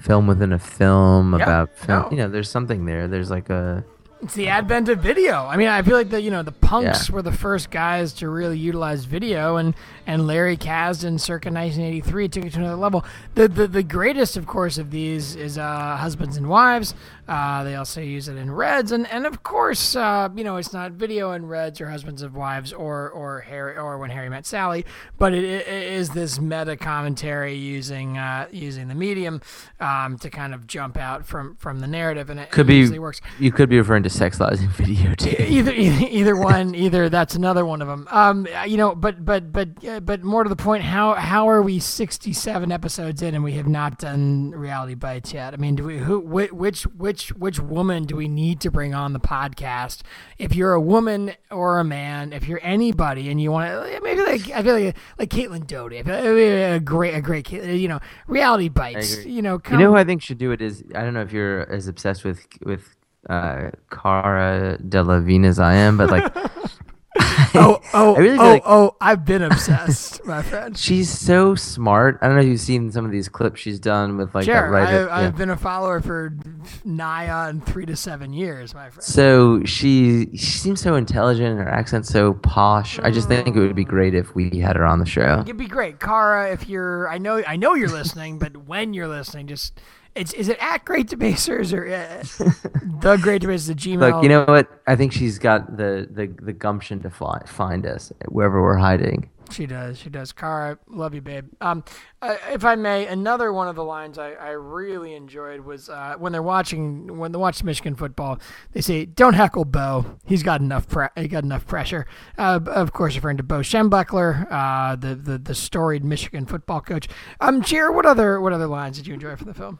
film 0.00 0.26
within 0.26 0.52
a 0.52 0.58
film 0.58 1.34
Yeah, 1.34 1.42
about 1.44 1.76
film. 1.78 2.02
no. 2.02 2.10
You 2.10 2.16
know, 2.18 2.28
there's 2.28 2.50
something 2.50 2.84
there. 2.84 3.06
There's 3.08 3.30
like 3.30 3.48
a 3.50 3.84
It's 4.24 4.32
the 4.32 4.48
advent 4.48 4.88
of 4.88 5.00
video. 5.00 5.44
I 5.44 5.58
mean, 5.58 5.68
I 5.68 5.82
feel 5.82 5.98
like 5.98 6.08
the 6.08 6.18
you 6.18 6.30
know 6.30 6.42
the 6.42 6.50
punks 6.50 7.10
Yeah. 7.10 7.14
were 7.14 7.20
the 7.20 7.30
first 7.30 7.70
guys 7.70 8.14
to 8.14 8.28
really 8.30 8.56
utilize 8.58 9.04
video, 9.04 9.56
and 9.56 9.74
and 10.06 10.26
Larry 10.26 10.56
Kasdan, 10.56 11.20
circa 11.20 11.50
1983, 11.50 12.28
took 12.28 12.44
it 12.46 12.52
to 12.54 12.60
another 12.60 12.76
level. 12.76 13.04
The 13.34 13.48
the, 13.48 13.66
the 13.68 13.82
greatest, 13.82 14.38
of 14.38 14.46
course, 14.46 14.78
of 14.78 14.90
these 14.90 15.36
is 15.36 15.58
uh, 15.58 15.96
Husbands 15.98 16.38
and 16.38 16.48
Wives. 16.48 16.94
Uh, 17.28 17.64
they 17.64 17.74
also 17.74 18.00
use 18.00 18.28
it 18.28 18.36
in 18.36 18.50
Reds, 18.50 18.92
and 18.92 19.06
and 19.08 19.26
of 19.26 19.42
course, 19.42 19.94
uh, 19.94 20.30
you 20.34 20.42
know, 20.42 20.56
it's 20.56 20.72
not 20.72 20.92
video 20.92 21.32
in 21.32 21.44
Reds 21.46 21.78
or 21.82 21.88
Husbands 21.90 22.22
of 22.22 22.34
Wives 22.34 22.72
or 22.72 23.10
or 23.10 23.40
Harry 23.40 23.76
or 23.76 23.98
When 23.98 24.08
Harry 24.08 24.30
Met 24.30 24.46
Sally, 24.46 24.86
but 25.18 25.34
it, 25.34 25.44
it 25.44 25.68
is 25.68 26.10
this 26.10 26.40
meta 26.40 26.78
commentary 26.78 27.54
using 27.56 28.16
uh, 28.16 28.48
using 28.50 28.88
the 28.88 28.94
medium 28.94 29.42
um, 29.80 30.16
to 30.18 30.30
kind 30.30 30.54
of 30.54 30.66
jump 30.66 30.96
out 30.96 31.26
from 31.26 31.56
from 31.56 31.80
the 31.80 31.86
narrative, 31.86 32.30
and 32.30 32.40
it 32.40 32.50
could 32.50 32.70
it 32.70 32.90
be 32.90 32.98
works. 32.98 33.20
you 33.38 33.52
could 33.52 33.68
be 33.68 33.76
referring 33.76 34.02
to 34.02 34.13
sexualizing 34.18 34.68
videotape. 34.68 35.48
either, 35.48 35.72
either 35.84 36.06
either 36.08 36.36
one 36.36 36.74
either 36.74 37.08
that's 37.08 37.34
another 37.34 37.64
one 37.64 37.82
of 37.82 37.88
them 37.88 38.06
um 38.10 38.46
you 38.66 38.76
know 38.76 38.94
but 38.94 39.24
but 39.24 39.52
but 39.52 39.68
uh, 39.84 40.00
but 40.00 40.22
more 40.22 40.42
to 40.42 40.48
the 40.48 40.56
point 40.56 40.82
how 40.82 41.14
how 41.14 41.48
are 41.48 41.62
we 41.62 41.78
67 41.78 42.72
episodes 42.72 43.22
in 43.22 43.34
and 43.34 43.42
we 43.44 43.52
have 43.54 43.68
not 43.68 43.98
done 43.98 44.50
reality 44.50 44.94
bites 44.94 45.32
yet? 45.32 45.54
I 45.54 45.56
mean 45.56 45.74
do 45.74 45.84
we 45.84 45.98
who 45.98 46.20
whi- 46.20 46.52
which 46.52 46.82
which 46.84 47.28
which 47.30 47.60
woman 47.60 48.04
do 48.04 48.16
we 48.16 48.28
need 48.28 48.60
to 48.60 48.70
bring 48.70 48.94
on 48.94 49.12
the 49.12 49.20
podcast? 49.20 50.02
If 50.38 50.54
you're 50.54 50.72
a 50.72 50.80
woman 50.80 51.32
or 51.50 51.78
a 51.78 51.84
man 51.84 52.32
if 52.32 52.46
you're 52.46 52.60
anybody 52.62 53.30
and 53.30 53.40
you 53.40 53.50
want 53.50 53.70
to 53.70 54.00
maybe 54.02 54.20
like 54.22 54.50
i 54.50 54.62
feel 54.62 54.78
like 54.78 54.96
like 55.18 55.30
caitlin 55.30 55.66
doty 55.66 55.98
I 55.98 56.02
feel 56.02 56.14
like 56.14 56.24
a 56.24 56.80
great 56.80 57.14
a 57.14 57.20
great 57.20 57.50
you 57.50 57.88
know 57.88 58.00
reality 58.26 58.68
bites 58.68 59.24
you 59.24 59.42
know 59.42 59.60
You 59.70 59.78
know 59.78 59.90
who 59.90 59.96
I 59.96 60.04
think 60.04 60.22
should 60.22 60.38
do 60.38 60.52
it 60.52 60.60
is 60.60 60.84
I 60.94 61.02
don't 61.02 61.14
know 61.14 61.22
if 61.22 61.32
you're 61.32 61.70
as 61.70 61.88
obsessed 61.88 62.24
with 62.24 62.46
with 62.64 62.96
uh, 63.28 63.70
Cara 63.90 64.78
Delevingne 64.86 65.46
as 65.46 65.58
I 65.58 65.74
am, 65.74 65.96
but 65.96 66.10
like 66.10 66.32
oh 67.54 67.80
oh 67.94 68.16
really 68.16 68.36
oh 68.38 68.42
like- 68.54 68.62
oh 68.66 68.96
i've 69.00 69.24
been 69.24 69.40
obsessed 69.42 70.24
my 70.24 70.42
friend 70.42 70.76
she's 70.76 71.08
so 71.08 71.54
smart. 71.54 72.18
I 72.20 72.26
don't 72.26 72.34
know 72.34 72.42
if 72.42 72.48
you've 72.48 72.60
seen 72.60 72.90
some 72.90 73.04
of 73.04 73.12
these 73.12 73.28
clips 73.28 73.60
she's 73.60 73.78
done 73.78 74.16
with 74.16 74.34
like 74.34 74.46
that 74.46 74.52
Sure, 74.62 74.70
writer. 74.70 75.08
I, 75.10 75.20
yeah. 75.20 75.26
I've 75.28 75.36
been 75.36 75.50
a 75.50 75.56
follower 75.56 76.00
for 76.00 76.36
nigh 76.84 77.28
on 77.30 77.60
three 77.60 77.86
to 77.86 77.94
seven 77.94 78.32
years, 78.32 78.74
my 78.74 78.90
friend. 78.90 79.04
So 79.04 79.62
she 79.64 80.28
she 80.32 80.46
seems 80.58 80.80
so 80.80 80.96
intelligent. 80.96 81.58
Her 81.58 81.68
accent's 81.68 82.08
so 82.08 82.34
posh. 82.34 82.98
I 83.00 83.10
just 83.12 83.28
think 83.28 83.54
it 83.54 83.60
would 83.60 83.76
be 83.76 83.84
great 83.84 84.14
if 84.14 84.34
we 84.34 84.50
had 84.58 84.74
her 84.76 84.84
on 84.84 84.98
the 84.98 85.06
show. 85.06 85.40
It'd 85.42 85.56
be 85.56 85.66
great, 85.68 86.00
Cara, 86.00 86.52
If 86.52 86.68
you're, 86.68 87.08
I 87.08 87.18
know, 87.18 87.42
I 87.46 87.56
know 87.56 87.74
you're 87.74 87.88
listening, 87.88 88.38
but 88.38 88.56
when 88.56 88.92
you're 88.94 89.08
listening, 89.08 89.46
just 89.46 89.78
it's 90.14 90.32
is 90.32 90.48
it 90.48 90.58
at 90.60 90.84
Great 90.84 91.08
Debasers 91.08 91.72
or 91.72 91.86
uh, 91.86 92.22
the 93.00 93.16
Great 93.16 93.42
Debasers 93.42 93.66
the 93.66 93.74
Gmail? 93.74 94.12
Look, 94.12 94.22
you 94.22 94.28
know 94.28 94.44
what? 94.44 94.68
I 94.86 94.96
think 94.96 95.12
she's 95.12 95.38
got 95.38 95.76
the 95.76 96.08
the, 96.10 96.26
the 96.42 96.52
gumption 96.52 97.00
to 97.00 97.10
fly, 97.10 97.42
find 97.46 97.86
us 97.86 98.12
wherever 98.28 98.62
we're 98.62 98.76
hiding. 98.76 99.30
She 99.50 99.66
does. 99.66 99.98
She 99.98 100.10
does. 100.10 100.32
Cara, 100.32 100.78
love 100.88 101.14
you, 101.14 101.20
babe. 101.20 101.46
Um, 101.60 101.84
uh, 102.22 102.36
if 102.50 102.64
I 102.64 102.74
may, 102.76 103.06
another 103.06 103.52
one 103.52 103.68
of 103.68 103.76
the 103.76 103.84
lines 103.84 104.18
I, 104.18 104.32
I 104.32 104.50
really 104.50 105.14
enjoyed 105.14 105.60
was 105.60 105.88
uh, 105.88 106.14
when 106.18 106.32
they're 106.32 106.42
watching 106.42 107.18
when 107.18 107.32
they 107.32 107.38
watch 107.38 107.62
Michigan 107.62 107.94
football. 107.94 108.38
They 108.72 108.80
say, 108.80 109.04
"Don't 109.04 109.34
heckle 109.34 109.64
Bo. 109.64 110.18
He's 110.24 110.42
got 110.42 110.60
enough. 110.60 110.88
Pre- 110.88 111.08
he 111.16 111.28
got 111.28 111.44
enough 111.44 111.66
pressure." 111.66 112.06
Uh, 112.38 112.60
of 112.66 112.92
course, 112.92 113.14
referring 113.14 113.36
to 113.36 113.42
Bo 113.42 113.60
Schembechler, 113.60 114.50
uh, 114.50 114.96
the, 114.96 115.14
the 115.14 115.38
the 115.38 115.54
storied 115.54 116.04
Michigan 116.04 116.46
football 116.46 116.80
coach. 116.80 117.08
Um, 117.40 117.62
Cheer. 117.62 117.92
What 117.92 118.06
other 118.06 118.40
what 118.40 118.52
other 118.52 118.66
lines 118.66 118.96
did 118.96 119.06
you 119.06 119.14
enjoy 119.14 119.36
from 119.36 119.48
the 119.48 119.54
film? 119.54 119.78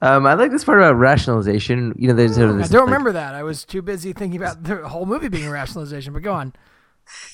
Um, 0.00 0.26
I 0.26 0.34
like 0.34 0.50
this 0.50 0.64
part 0.64 0.78
about 0.78 0.96
rationalization. 0.96 1.94
You 1.96 2.08
know, 2.08 2.14
there's 2.14 2.34
sort 2.34 2.50
of 2.50 2.56
I 2.56 2.62
don't 2.66 2.72
like- 2.72 2.84
remember 2.86 3.12
that. 3.12 3.34
I 3.34 3.42
was 3.44 3.64
too 3.64 3.82
busy 3.82 4.12
thinking 4.12 4.40
about 4.40 4.64
the 4.64 4.88
whole 4.88 5.06
movie 5.06 5.28
being 5.28 5.46
a 5.46 5.50
rationalization. 5.50 6.12
But 6.12 6.22
go 6.22 6.32
on. 6.32 6.52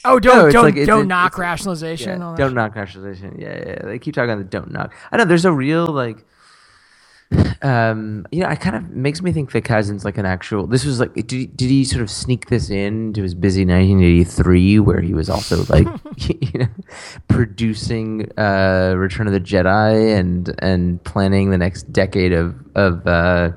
Oh, 0.04 0.18
don't 0.18 0.46
it's 0.46 0.52
don't 0.54 0.64
like- 0.64 0.74
don't 0.74 0.82
it's- 1.00 1.06
knock 1.06 1.32
it's- 1.32 1.38
rationalization. 1.38 2.20
Yeah, 2.20 2.34
don't 2.36 2.54
knock 2.54 2.74
rationalization. 2.74 3.36
Yeah, 3.38 3.62
yeah. 3.66 3.78
They 3.84 3.98
keep 3.98 4.14
talking 4.14 4.30
about 4.30 4.38
the 4.38 4.44
don't 4.50 4.70
knock. 4.70 4.92
I 5.12 5.16
know 5.16 5.24
there's 5.24 5.44
a 5.44 5.52
real 5.52 5.86
like. 5.86 6.24
Um, 7.60 8.26
you 8.30 8.40
know, 8.40 8.48
it 8.48 8.60
kind 8.60 8.76
of 8.76 8.90
makes 8.90 9.20
me 9.20 9.32
think 9.32 9.50
Vic 9.50 9.66
Hazen's 9.66 10.04
like 10.04 10.16
an 10.16 10.24
actual. 10.24 10.66
This 10.66 10.84
was 10.84 11.00
like, 11.00 11.12
did 11.14 11.30
he, 11.30 11.46
did 11.46 11.68
he 11.68 11.84
sort 11.84 12.02
of 12.02 12.10
sneak 12.10 12.48
this 12.48 12.70
in 12.70 13.12
to 13.14 13.22
his 13.22 13.34
busy 13.34 13.62
1983, 13.62 14.78
where 14.78 15.00
he 15.00 15.12
was 15.12 15.28
also 15.28 15.64
like, 15.68 15.86
you 16.28 16.60
know, 16.60 16.68
producing 17.28 18.30
uh, 18.38 18.94
Return 18.96 19.26
of 19.26 19.32
the 19.32 19.40
Jedi 19.40 20.16
and 20.16 20.54
and 20.60 21.02
planning 21.04 21.50
the 21.50 21.58
next 21.58 21.92
decade 21.92 22.32
of 22.32 22.54
of 22.74 23.06
uh, 23.06 23.50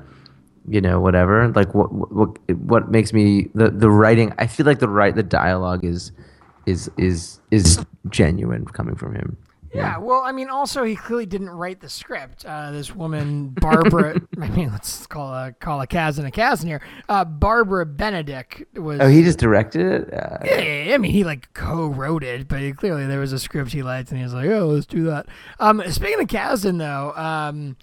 you 0.68 0.80
know 0.80 1.00
whatever. 1.00 1.48
Like 1.48 1.74
what 1.74 1.92
what 1.92 2.38
what 2.50 2.90
makes 2.90 3.12
me 3.12 3.48
the 3.54 3.70
the 3.70 3.90
writing? 3.90 4.32
I 4.38 4.46
feel 4.46 4.66
like 4.66 4.80
the 4.80 4.88
right 4.88 5.14
the 5.14 5.22
dialogue 5.22 5.84
is 5.84 6.12
is 6.66 6.90
is 6.98 7.40
is 7.50 7.84
genuine 8.10 8.66
coming 8.66 8.96
from 8.96 9.14
him. 9.14 9.36
Yeah, 9.74 9.98
well, 9.98 10.20
I 10.20 10.32
mean, 10.32 10.48
also 10.48 10.84
he 10.84 10.96
clearly 10.96 11.24
didn't 11.24 11.48
write 11.50 11.80
the 11.80 11.88
script. 11.88 12.44
Uh, 12.44 12.72
this 12.72 12.94
woman, 12.94 13.48
Barbara. 13.48 14.20
I 14.40 14.48
mean, 14.48 14.70
let's 14.70 15.06
call 15.06 15.32
a 15.32 15.52
call 15.52 15.80
a 15.80 15.86
Kasdan 15.86 16.26
a 16.26 16.30
Kasdan 16.30 16.66
here. 16.66 16.82
Uh, 17.08 17.24
Barbara 17.24 17.86
Benedict 17.86 18.64
was. 18.76 19.00
Oh, 19.00 19.08
he 19.08 19.22
just 19.22 19.38
directed 19.38 19.80
it. 19.80 20.12
Uh, 20.14 20.38
Yeah, 20.44 20.60
yeah, 20.60 20.82
yeah, 20.84 20.94
I 20.94 20.98
mean, 20.98 21.12
he 21.12 21.24
like 21.24 21.52
co-wrote 21.54 22.22
it, 22.22 22.48
but 22.48 22.60
he, 22.60 22.72
clearly 22.72 23.06
there 23.06 23.20
was 23.20 23.32
a 23.32 23.38
script 23.38 23.72
he 23.72 23.82
liked, 23.82 24.10
and 24.10 24.18
he 24.18 24.24
was 24.24 24.34
like, 24.34 24.50
"Oh, 24.50 24.66
let's 24.66 24.86
do 24.86 25.04
that." 25.04 25.26
Um, 25.58 25.82
speaking 25.90 26.20
of 26.20 26.26
Kasdan, 26.26 26.78
though, 26.78 27.12
um, 27.16 27.76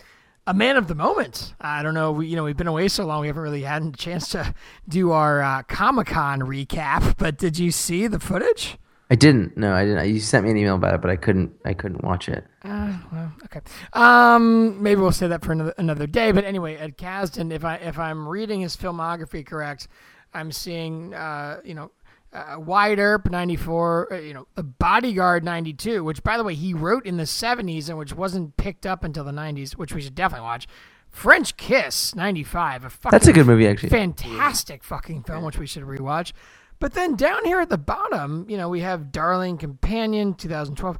a 0.45 0.53
man 0.53 0.77
of 0.77 0.87
the 0.87 0.95
moment. 0.95 1.53
I 1.61 1.81
don't 1.83 1.93
know. 1.93 2.11
We, 2.11 2.27
you 2.27 2.35
know, 2.35 2.43
we've 2.43 2.57
been 2.57 2.67
away 2.67 2.87
so 2.87 3.05
long, 3.05 3.21
we 3.21 3.27
haven't 3.27 3.43
really 3.43 3.63
had 3.63 3.83
a 3.83 3.91
chance 3.91 4.29
to 4.29 4.53
do 4.87 5.11
our 5.11 5.41
uh, 5.41 5.63
Comic 5.63 6.07
Con 6.07 6.41
recap. 6.41 7.15
But 7.17 7.37
did 7.37 7.57
you 7.59 7.71
see 7.71 8.07
the 8.07 8.19
footage? 8.19 8.77
I 9.11 9.15
didn't. 9.15 9.57
No, 9.57 9.73
I 9.73 9.85
didn't. 9.85 10.13
You 10.13 10.19
sent 10.19 10.45
me 10.45 10.51
an 10.51 10.57
email 10.57 10.75
about 10.75 10.93
it, 10.93 11.01
but 11.01 11.09
I 11.09 11.15
couldn't. 11.15 11.51
I 11.65 11.73
couldn't 11.73 12.03
watch 12.03 12.29
it. 12.29 12.45
Uh, 12.63 12.93
well, 13.11 13.31
okay. 13.45 13.61
Um, 13.93 14.81
maybe 14.83 15.01
we'll 15.01 15.11
say 15.11 15.27
that 15.27 15.43
for 15.43 15.51
another 15.51 15.73
another 15.77 16.05
day. 16.05 16.31
But 16.31 16.45
anyway, 16.45 16.75
Ed 16.75 16.97
Kasdan, 16.97 17.51
if 17.51 17.65
I 17.65 17.75
if 17.75 17.97
I'm 17.97 18.27
reading 18.27 18.61
his 18.61 18.77
filmography 18.77 19.43
correct, 19.45 19.87
I'm 20.33 20.51
seeing 20.51 21.15
uh, 21.15 21.59
you 21.63 21.73
know, 21.73 21.91
uh, 22.33 22.57
Wyatt 22.59 22.99
Earp 22.99 23.31
'94, 23.31 24.13
uh, 24.13 24.17
you 24.19 24.33
know, 24.35 24.47
The 24.53 24.63
Bodyguard 24.63 25.43
'92, 25.43 26.03
which 26.03 26.21
by 26.23 26.37
the 26.37 26.43
way 26.43 26.53
he 26.53 26.75
wrote 26.75 27.07
in 27.07 27.17
the 27.17 27.23
'70s 27.23 27.89
and 27.89 27.97
which 27.97 28.13
wasn't 28.13 28.57
picked 28.57 28.85
up 28.85 29.03
until 29.03 29.23
the 29.23 29.31
'90s, 29.31 29.71
which 29.71 29.93
we 29.93 30.01
should 30.01 30.15
definitely 30.15 30.43
watch. 30.45 30.67
French 31.09 31.57
Kiss 31.57 32.13
'95, 32.13 32.85
a 32.85 32.89
fucking 32.91 33.09
That's 33.09 33.27
a 33.27 33.33
good 33.33 33.47
movie, 33.47 33.67
actually. 33.67 33.89
fantastic 33.89 34.83
fucking 34.83 35.23
film, 35.23 35.43
which 35.43 35.57
we 35.57 35.65
should 35.65 35.81
rewatch. 35.83 36.33
But 36.79 36.93
then 36.93 37.15
down 37.15 37.43
here 37.45 37.59
at 37.59 37.69
the 37.69 37.77
bottom, 37.77 38.45
you 38.49 38.57
know, 38.57 38.69
we 38.69 38.79
have 38.81 39.11
Darling 39.11 39.57
Companion, 39.57 40.33
2012, 40.33 40.97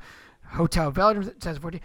Hotel 0.54 0.92
Belgium, 0.92 1.24
2014. 1.24 1.80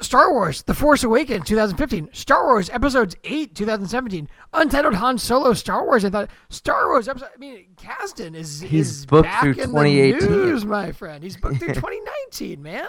Star 0.00 0.30
Wars: 0.30 0.62
The 0.64 0.74
Force 0.74 1.02
Awakens, 1.04 1.46
2015. 1.46 2.10
Star 2.12 2.44
Wars 2.44 2.68
Episodes 2.68 3.16
8, 3.24 3.54
2017. 3.54 4.28
Untitled 4.52 4.94
Han 4.96 5.16
Solo 5.16 5.54
Star 5.54 5.86
Wars. 5.86 6.04
I 6.04 6.10
thought 6.10 6.28
Star 6.50 6.88
Wars 6.88 7.08
episode. 7.08 7.30
I 7.34 7.38
mean, 7.38 7.66
Kasdan 7.76 8.34
is 8.34 8.60
He's 8.60 8.90
is 8.90 9.06
booked 9.06 9.24
back 9.28 9.40
through 9.42 9.52
in 9.52 9.56
2018. 9.70 10.20
the 10.20 10.36
news, 10.36 10.64
my 10.66 10.92
friend. 10.92 11.24
He's 11.24 11.38
booked 11.38 11.58
through 11.60 11.68
2019, 11.74 12.62
man. 12.62 12.88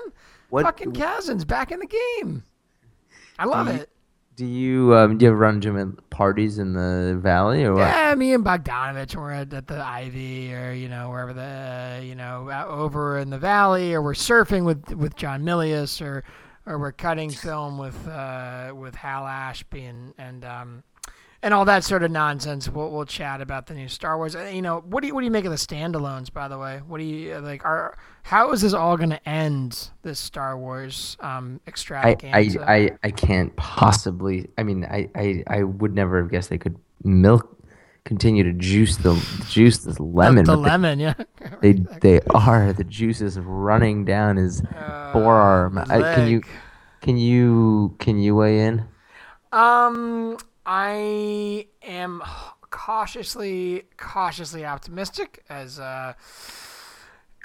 What- 0.49 0.65
Fucking 0.65 0.91
Kasdan's 0.93 1.45
back 1.45 1.71
in 1.71 1.80
the 1.80 1.88
game. 2.19 2.43
I 3.39 3.45
love 3.45 3.67
you- 3.67 3.73
it. 3.75 3.89
Do 4.38 4.45
you 4.45 4.95
um, 4.95 5.17
do 5.17 5.25
you 5.25 5.31
run 5.31 5.59
at 5.61 5.97
parties 6.11 6.59
in 6.59 6.73
the 6.73 7.17
valley 7.19 7.63
or 7.63 7.73
what? 7.73 7.79
Yeah, 7.79 8.13
me 8.13 8.35
and 8.35 8.45
Bogdanovich 8.45 9.15
were 9.15 9.31
at, 9.31 9.51
at 9.51 9.65
the 9.65 9.83
Ivy 9.83 10.53
or 10.53 10.73
you 10.73 10.88
know 10.88 11.09
wherever 11.09 11.33
the 11.33 12.05
you 12.05 12.13
know 12.13 12.47
over 12.69 13.17
in 13.17 13.31
the 13.31 13.39
valley, 13.39 13.95
or 13.95 14.01
we're 14.03 14.13
surfing 14.13 14.63
with 14.63 14.93
with 14.93 15.15
John 15.15 15.41
Milius, 15.41 16.05
or 16.05 16.23
or 16.67 16.77
we're 16.77 16.91
cutting 16.91 17.31
film 17.31 17.79
with 17.79 18.07
uh, 18.07 18.73
with 18.75 18.93
Hal 18.93 19.25
Ashby 19.25 19.85
and 19.85 20.13
and 20.19 20.45
um 20.45 20.83
and 21.43 21.53
all 21.53 21.65
that 21.65 21.83
sort 21.83 22.03
of 22.03 22.11
nonsense. 22.11 22.67
We'll 22.69 22.91
we'll 22.91 23.05
chat 23.05 23.41
about 23.41 23.67
the 23.67 23.73
new 23.73 23.88
Star 23.88 24.17
Wars. 24.17 24.35
Uh, 24.35 24.49
You 24.53 24.61
know, 24.61 24.79
what 24.85 25.01
do 25.01 25.07
you 25.07 25.13
what 25.13 25.21
do 25.21 25.25
you 25.25 25.31
make 25.31 25.45
of 25.45 25.51
the 25.51 25.57
standalones? 25.57 26.31
By 26.31 26.47
the 26.47 26.57
way, 26.57 26.81
what 26.88 26.97
do 26.97 27.03
you 27.03 27.35
uh, 27.35 27.41
like? 27.41 27.63
Are 27.65 27.97
how 28.23 28.51
is 28.51 28.61
this 28.61 28.73
all 28.73 28.97
going 28.97 29.11
to 29.11 29.29
end? 29.29 29.89
This 30.01 30.19
Star 30.19 30.57
Wars 30.57 31.17
um 31.19 31.59
I, 31.65 31.69
extravaganza. 31.69 32.61
I, 32.61 32.75
I, 32.75 32.91
I 33.03 33.11
can't 33.11 33.55
possibly. 33.55 34.49
I 34.57 34.63
mean, 34.63 34.85
I, 34.85 35.09
I, 35.15 35.43
I 35.47 35.63
would 35.63 35.93
never 35.93 36.21
have 36.21 36.29
guessed 36.31 36.49
they 36.49 36.57
could 36.57 36.77
milk, 37.03 37.55
continue 38.05 38.43
to 38.43 38.53
juice 38.53 38.97
the 38.97 39.13
juice 39.49 39.77
this 39.79 39.99
lemon. 39.99 40.45
the 40.45 40.55
they- 40.55 40.61
lemon, 40.61 40.99
yeah. 40.99 41.13
They, 41.61 41.73
they 42.01 42.19
are 42.35 42.73
the 42.73 42.83
juice 42.83 43.21
is 43.21 43.39
running 43.39 44.05
down 44.05 44.35
his 44.38 44.61
forearm. 45.13 45.77
I, 45.77 46.13
can 46.15 46.27
you 46.27 46.41
can 47.01 47.17
you 47.17 47.95
can 47.99 48.19
you 48.19 48.35
weigh 48.35 48.65
in? 48.65 48.85
Um, 49.51 50.38
I 50.70 51.68
am 51.82 52.22
cautiously, 52.70 53.86
cautiously 53.95 54.65
optimistic, 54.65 55.45
as 55.47 55.80
uh, 55.80 56.13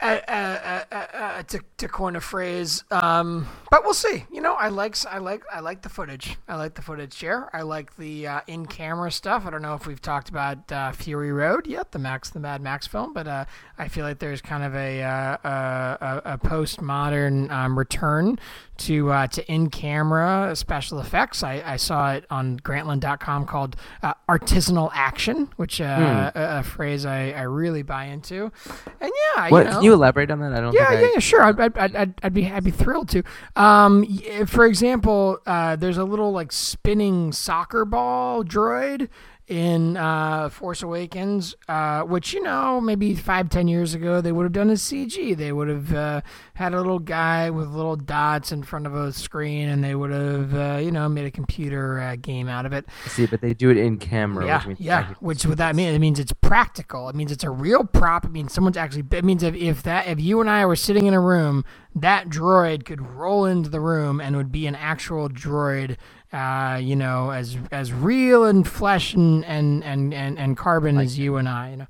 uh, 0.02 0.20
uh, 0.28 0.84
uh, 0.90 0.94
uh, 0.94 1.42
to 1.44 1.60
to 1.78 1.88
coin 1.88 2.16
a 2.16 2.20
phrase. 2.20 2.84
Um, 2.90 3.46
but 3.70 3.84
we'll 3.84 3.94
see. 3.94 4.26
You 4.32 4.40
know, 4.40 4.54
I 4.54 4.68
like 4.68 4.96
I 5.06 5.18
like 5.18 5.44
I 5.52 5.60
like 5.60 5.82
the 5.82 5.88
footage. 5.88 6.36
I 6.48 6.56
like 6.56 6.74
the 6.74 6.82
footage 6.82 7.18
here. 7.18 7.48
I 7.52 7.62
like 7.62 7.96
the 7.96 8.26
uh, 8.26 8.40
in 8.46 8.66
camera 8.66 9.12
stuff. 9.12 9.46
I 9.46 9.50
don't 9.50 9.62
know 9.62 9.74
if 9.74 9.86
we've 9.86 10.02
talked 10.02 10.28
about 10.28 10.70
uh, 10.72 10.92
Fury 10.92 11.32
Road 11.32 11.66
yet, 11.66 11.92
the 11.92 11.98
Max 11.98 12.30
the 12.30 12.40
Mad 12.40 12.60
Max 12.60 12.86
film, 12.86 13.12
but 13.12 13.28
uh, 13.28 13.44
I 13.78 13.88
feel 13.88 14.04
like 14.04 14.18
there's 14.18 14.42
kind 14.42 14.64
of 14.64 14.74
a 14.74 15.02
uh, 15.02 15.36
a, 15.44 16.22
a, 16.24 16.38
postmodern 16.38 17.50
um, 17.50 17.78
return 17.78 18.38
to 18.78 19.12
uh, 19.12 19.26
to 19.28 19.52
in 19.52 19.70
camera 19.70 20.54
special 20.54 20.98
effects. 20.98 21.42
I, 21.42 21.62
I 21.64 21.76
saw 21.76 22.12
it 22.12 22.24
on 22.30 22.58
Grantland.com 22.58 23.46
called 23.46 23.76
uh, 24.02 24.14
artisanal 24.28 24.90
action, 24.92 25.50
which 25.56 25.80
uh, 25.80 26.32
a, 26.34 26.58
a 26.58 26.62
phrase 26.62 27.06
I, 27.06 27.30
I 27.30 27.42
really 27.42 27.82
buy 27.82 28.06
into. 28.06 28.50
And 29.00 29.11
yeah, 29.36 29.48
What 29.48 29.58
you 29.58 29.64
know, 29.64 29.70
can 29.76 29.82
you 29.84 29.92
elaborate 29.94 30.30
on 30.30 30.40
that? 30.40 30.52
I 30.52 30.60
don't 30.60 30.74
yeah, 30.74 30.88
think 30.88 31.00
yeah, 31.00 31.06
I, 31.06 31.10
yeah, 31.14 31.18
sure. 31.18 31.42
I'd, 31.42 31.60
I'd, 31.60 31.76
I'd, 31.78 31.96
I'd- 31.96 32.14
I'd 32.22 32.34
be, 32.34 32.50
I'd 32.50 32.64
be 32.64 32.70
thrilled 32.70 33.08
to. 33.10 33.22
Um, 33.56 34.06
for 34.46 34.64
example, 34.66 35.38
uh, 35.46 35.76
there's 35.76 35.96
a 35.98 36.04
little 36.04 36.32
like 36.32 36.52
spinning 36.52 37.32
soccer 37.32 37.84
ball 37.84 38.44
droid 38.44 39.08
in 39.52 39.98
uh, 39.98 40.48
Force 40.48 40.82
Awakens, 40.82 41.54
uh, 41.68 42.02
which 42.02 42.32
you 42.32 42.42
know 42.42 42.80
maybe 42.80 43.14
five 43.14 43.50
ten 43.50 43.68
years 43.68 43.92
ago 43.92 44.22
they 44.22 44.32
would 44.32 44.44
have 44.44 44.52
done 44.52 44.70
a 44.70 44.74
CG. 44.74 45.36
They 45.36 45.52
would 45.52 45.68
have 45.68 45.92
uh, 45.92 46.20
had 46.54 46.72
a 46.72 46.78
little 46.78 46.98
guy 46.98 47.50
with 47.50 47.68
little 47.68 47.96
dots 47.96 48.50
in 48.50 48.62
front 48.62 48.86
of 48.86 48.94
a 48.94 49.12
screen, 49.12 49.68
and 49.68 49.84
they 49.84 49.94
would 49.94 50.10
have 50.10 50.54
uh, 50.54 50.78
you 50.82 50.90
know 50.90 51.06
made 51.08 51.26
a 51.26 51.30
computer 51.30 52.00
uh, 52.00 52.16
game 52.16 52.48
out 52.48 52.64
of 52.64 52.72
it. 52.72 52.86
See, 53.08 53.26
but 53.26 53.42
they 53.42 53.52
do 53.52 53.68
it 53.68 53.76
in 53.76 53.98
camera. 53.98 54.46
Yeah, 54.46 54.58
which 54.58 54.66
means 54.68 54.80
yeah. 54.80 55.14
Which 55.20 55.44
what 55.44 55.58
that 55.58 55.76
means? 55.76 55.94
It 55.94 55.98
means 55.98 56.18
it's 56.18 56.32
practical. 56.32 57.10
It 57.10 57.14
means 57.14 57.30
it's 57.30 57.44
a 57.44 57.50
real 57.50 57.84
prop. 57.84 58.24
It 58.24 58.30
means 58.30 58.54
someone's 58.54 58.78
actually. 58.78 59.04
It 59.10 59.24
means 59.24 59.42
if, 59.42 59.54
if 59.54 59.82
that 59.82 60.06
if 60.06 60.18
you 60.18 60.40
and 60.40 60.48
I 60.48 60.64
were 60.64 60.76
sitting 60.76 61.04
in 61.04 61.12
a 61.12 61.20
room, 61.20 61.62
that 61.94 62.30
droid 62.30 62.86
could 62.86 63.02
roll 63.02 63.44
into 63.44 63.68
the 63.68 63.80
room 63.80 64.18
and 64.18 64.34
would 64.34 64.50
be 64.50 64.66
an 64.66 64.74
actual 64.74 65.28
droid. 65.28 65.98
Uh, 66.32 66.78
you 66.80 66.96
know, 66.96 67.30
as 67.30 67.58
as 67.70 67.92
real 67.92 68.44
and 68.44 68.66
flesh 68.66 69.12
and 69.14 69.44
and 69.44 69.84
and 69.84 70.14
and, 70.14 70.38
and 70.38 70.56
carbon 70.56 70.96
as 70.98 71.18
you 71.18 71.36
and 71.36 71.48
I. 71.48 71.70
You 71.72 71.76
know. 71.76 71.86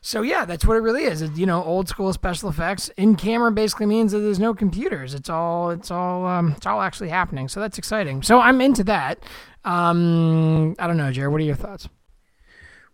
So 0.00 0.22
yeah, 0.22 0.44
that's 0.44 0.64
what 0.64 0.76
it 0.76 0.80
really 0.80 1.04
is. 1.04 1.22
It, 1.22 1.36
you 1.36 1.46
know, 1.46 1.62
old 1.64 1.88
school 1.88 2.12
special 2.12 2.48
effects 2.48 2.88
in 2.96 3.16
camera 3.16 3.50
basically 3.50 3.86
means 3.86 4.12
that 4.12 4.20
there's 4.20 4.38
no 4.38 4.54
computers. 4.54 5.14
It's 5.14 5.28
all 5.30 5.70
it's 5.70 5.90
all 5.90 6.26
um, 6.26 6.52
it's 6.56 6.66
all 6.66 6.80
actually 6.82 7.08
happening. 7.08 7.48
So 7.48 7.60
that's 7.60 7.78
exciting. 7.78 8.22
So 8.22 8.40
I'm 8.40 8.60
into 8.60 8.84
that. 8.84 9.18
Um, 9.64 10.74
I 10.78 10.86
don't 10.86 10.96
know, 10.96 11.10
Jared. 11.10 11.32
What 11.32 11.40
are 11.40 11.44
your 11.44 11.56
thoughts? 11.56 11.88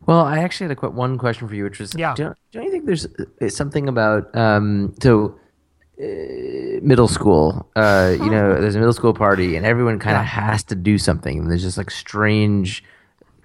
Well, 0.06 0.20
I 0.20 0.38
actually 0.38 0.64
had 0.66 0.72
a 0.72 0.76
qu- 0.76 0.90
one 0.90 1.18
question 1.18 1.48
for 1.48 1.54
you, 1.54 1.64
which 1.64 1.78
was, 1.78 1.94
Yeah. 1.96 2.14
don't, 2.14 2.36
don't 2.52 2.64
you 2.64 2.70
think 2.70 2.84
there's 2.84 3.06
uh, 3.40 3.48
something 3.48 3.88
about 3.88 4.34
um, 4.36 4.94
so 5.02 5.38
middle 5.98 7.08
school? 7.08 7.68
Uh, 7.76 8.14
you 8.18 8.30
know, 8.30 8.60
there's 8.60 8.74
a 8.74 8.78
middle 8.78 8.92
school 8.92 9.14
party, 9.14 9.56
and 9.56 9.64
everyone 9.66 9.98
kind 9.98 10.16
of 10.16 10.22
Yeah. 10.22 10.48
has 10.48 10.62
to 10.64 10.74
do 10.74 10.98
something. 10.98 11.38
And 11.38 11.50
there's 11.50 11.62
just 11.62 11.78
like 11.78 11.90
strange, 11.90 12.82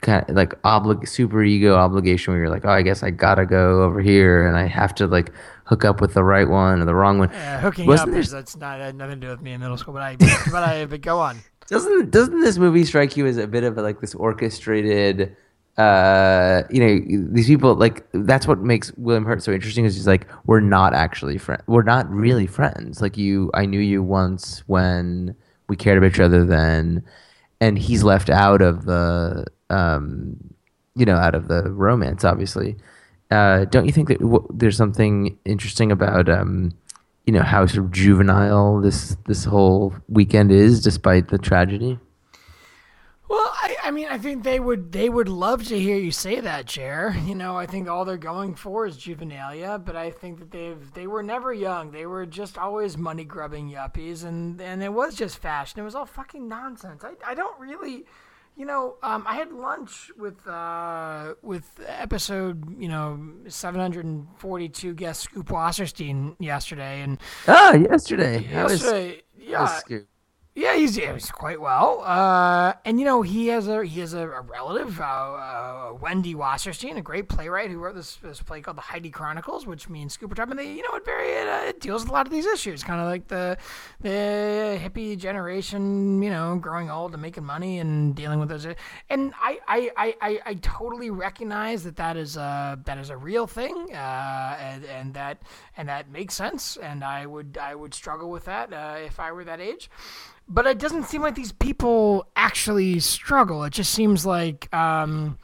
kind 0.02 0.28
of 0.30 0.36
like 0.36 0.60
oblig 0.64 1.08
super 1.08 1.43
ego 1.43 1.76
obligation 1.76 2.34
where 2.34 2.41
you're 2.41 2.50
like, 2.50 2.66
oh, 2.66 2.70
I 2.70 2.82
guess 2.82 3.04
I 3.04 3.12
gotta 3.12 3.45
go 3.45 3.84
over 3.84 4.02
here, 4.02 4.47
and 4.47 4.58
I 4.58 4.66
have 4.68 4.93
to 4.95 5.08
like 5.08 5.32
hook 5.66 5.86
up 5.86 6.02
with 6.02 6.14
the 6.14 6.24
right 6.24 6.50
one 6.50 6.82
or 6.82 6.86
the 6.86 6.95
wrong 6.95 7.20
one. 7.20 7.30
Uh, 7.30 7.60
hooking 7.60 7.86
Wasn't 7.86 8.10
up 8.10 8.14
there 8.14 8.22
is 8.22 8.32
that's 8.32 8.58
not 8.58 8.80
had 8.80 8.95
nothing 8.95 9.22
to 9.22 9.28
do 9.28 9.32
with 9.32 9.41
me 9.41 9.52
in 9.54 9.60
middle 9.60 9.78
school, 9.78 9.93
but 9.93 10.02
I 10.04 10.16
but 10.52 10.64
I 10.64 10.86
but 10.86 11.02
go 11.02 11.20
on. 11.20 11.39
doesn't 11.68 12.10
doesn't 12.10 12.41
this 12.41 12.58
movie 12.58 12.84
strike 12.84 13.16
you 13.16 13.28
as 13.28 13.38
a 13.38 13.45
bit 13.45 13.64
of 13.64 13.78
a, 13.78 13.82
like 13.84 14.02
this 14.02 14.16
orchestrated 14.16 15.36
uh 15.80 16.63
you 16.69 16.80
know 16.82 17.27
these 17.32 17.47
people 17.47 17.73
like 17.73 18.05
that's 18.11 18.45
what 18.45 18.59
makes 18.59 18.91
william 18.97 19.23
hurt 19.25 19.41
so 19.41 19.51
interesting 19.53 19.86
is 19.86 19.95
he's 19.95 20.07
like 20.07 20.27
we're 20.45 20.59
not 20.59 20.93
actually 20.93 21.38
friends 21.38 21.63
we're 21.67 21.84
not 21.84 22.09
really 22.11 22.45
friends. 22.47 23.01
Like 23.01 23.17
you 23.17 23.49
i 23.53 23.65
knew 23.65 23.80
you 23.80 24.03
once 24.03 24.63
when 24.67 25.36
we 25.69 25.77
cared 25.77 25.97
about 25.97 26.11
each 26.11 26.19
other 26.19 26.43
then 26.45 27.03
and 27.61 27.80
he's 27.80 28.03
left 28.03 28.30
out 28.30 28.61
of 28.61 28.86
the 28.86 29.45
um 29.69 30.36
you 30.95 31.05
know 31.05 31.15
out 31.15 31.36
of 31.36 31.47
the 31.47 31.71
romance 31.71 32.25
obviously. 32.25 32.75
Uh 33.32 33.65
don't 33.65 33.86
you 33.86 33.91
think 33.93 34.09
that 34.09 34.19
w- 34.19 34.47
there's 34.53 34.75
something 34.77 35.38
interesting 35.45 35.91
about 35.91 36.27
um 36.27 36.73
you 37.25 37.32
know 37.34 37.43
how 37.43 37.65
sort 37.65 37.86
of 37.86 37.91
juvenile 37.91 38.82
this 38.82 39.15
this 39.27 39.45
whole 39.45 39.93
weekend 40.09 40.51
is 40.51 40.82
despite 40.82 41.30
the 41.30 41.38
tragedy 41.38 41.99
I, 43.90 43.92
mean, 43.92 44.08
I 44.08 44.20
think 44.20 44.44
they 44.44 44.60
would 44.60 44.92
they 44.92 45.10
would 45.10 45.28
love 45.28 45.66
to 45.70 45.80
hear 45.80 45.98
you 45.98 46.12
say 46.12 46.40
that, 46.42 46.68
Chair. 46.68 47.18
You 47.26 47.34
know, 47.34 47.58
I 47.58 47.66
think 47.66 47.90
all 47.90 48.06
they're 48.06 48.18
going 48.18 48.54
for 48.54 48.86
is 48.86 48.98
juvenilia, 48.98 49.84
but 49.84 49.96
I 49.96 50.12
think 50.12 50.38
that 50.38 50.52
they've 50.52 50.94
they 50.94 51.08
were 51.08 51.24
never 51.24 51.52
young. 51.52 51.90
They 51.90 52.06
were 52.06 52.28
just 52.28 52.60
always 52.60 53.00
money 53.00 53.24
grubbing 53.24 53.68
yuppies, 53.68 54.24
and 54.24 54.62
and 54.62 54.84
it 54.84 54.94
was 54.94 55.16
just 55.16 55.40
fashion. 55.40 55.80
It 55.80 55.84
was 55.86 55.96
all 55.96 56.06
fucking 56.06 56.48
nonsense. 56.48 57.04
I 57.04 57.14
I 57.26 57.34
don't 57.34 57.60
really. 57.60 58.06
You 58.56 58.66
know, 58.66 58.98
um, 59.02 59.24
I 59.26 59.36
had 59.36 59.54
lunch 59.54 60.12
with 60.18 60.46
uh, 60.48 61.34
with 61.42 61.80
episode 61.88 62.80
you 62.80 62.90
know 62.90 63.20
742 63.48 64.94
guest 64.94 65.22
Scoop 65.22 65.48
Wasserstein 65.48 66.36
yesterday, 66.40 67.02
and 67.02 67.18
ah 67.48 67.74
yesterday 67.74 68.44
yesterday, 68.44 69.24
how 69.42 69.52
yeah, 69.64 69.66
Scoop? 69.66 70.08
Yeah, 70.60 70.76
he's, 70.76 70.95
he's 70.95 71.32
quite 71.32 71.62
well. 71.62 72.01
Uh, 72.05 72.74
and 72.84 72.99
you 72.99 73.05
know, 73.05 73.22
he 73.22 73.47
has 73.47 73.68
a 73.68 73.86
he 73.86 74.01
has 74.01 74.14
a, 74.14 74.28
a 74.30 74.41
relative, 74.41 74.99
uh, 74.99 75.03
uh, 75.03 75.93
Wendy 76.01 76.36
Wasserstein, 76.36 76.97
a 76.97 77.01
great 77.01 77.30
playwright 77.30 77.72
who 77.72 77.78
wrote 77.78 77.95
this, 77.95 78.18
this 78.18 78.41
play 78.41 78.60
called 78.60 78.76
The 78.76 78.82
Heidi 78.82 79.10
Chronicles, 79.10 79.66
which 79.66 79.88
means 79.88 80.18
Scooper 80.18 80.36
Top, 80.36 80.49
and 80.49 80.60
they, 80.60 80.74
you 80.74 80.84
know, 80.84 80.97
it 80.97 81.05
very 81.05 81.30
it, 81.30 81.47
uh, 81.47 81.70
it 81.70 81.80
deals 81.80 82.03
with 82.03 82.10
a 82.10 82.14
lot 82.14 82.28
of 82.28 82.34
these 82.34 82.45
issues, 82.45 82.84
kind 82.84 82.99
of 82.99 83.07
like 83.07 83.30
the 83.30 83.57
the 84.01 84.78
hippie 84.84 85.18
generation, 85.18 86.22
you 86.22 86.30
know, 86.30 86.57
growing 86.57 86.91
old 86.91 87.14
and 87.14 87.22
making 87.22 87.45
money 87.45 87.80
and 87.80 88.14
dealing 88.14 88.39
with 88.39 88.49
those. 88.49 88.66
And 89.10 89.34
I 89.41 89.60
I, 89.66 89.91
I, 89.95 90.16
I, 90.22 90.39
I 90.45 90.53
totally 90.55 91.10
recognize 91.10 91.86
that 91.86 91.95
that 91.95 92.18
is 92.18 92.36
a 92.36 92.78
that 92.84 92.97
is 92.97 93.10
a 93.10 93.18
real 93.18 93.47
thing, 93.47 93.93
uh, 93.93 94.57
and, 94.60 94.84
and 94.86 95.14
that 95.14 95.41
and 95.78 95.88
that 95.88 96.10
makes 96.10 96.34
sense. 96.34 96.76
And 96.76 97.01
I 97.01 97.26
would 97.26 97.57
I 97.57 97.76
would 97.76 97.93
struggle 97.93 98.30
with 98.30 98.43
that 98.45 98.74
uh, 98.74 98.97
if 98.99 99.22
I 99.22 99.32
were 99.32 99.45
that 99.45 99.62
age 99.62 99.89
but 100.50 100.66
it 100.68 100.80
doesn't 100.80 101.04
seem 101.06 101.22
like 101.22 101.36
these 101.36 101.52
people 101.52 102.26
actually 102.36 103.00
struggle. 103.00 103.64
It 103.64 103.72
just 103.74 103.93
seems 103.93 104.26
like, 104.26 104.74
um, 104.74 105.38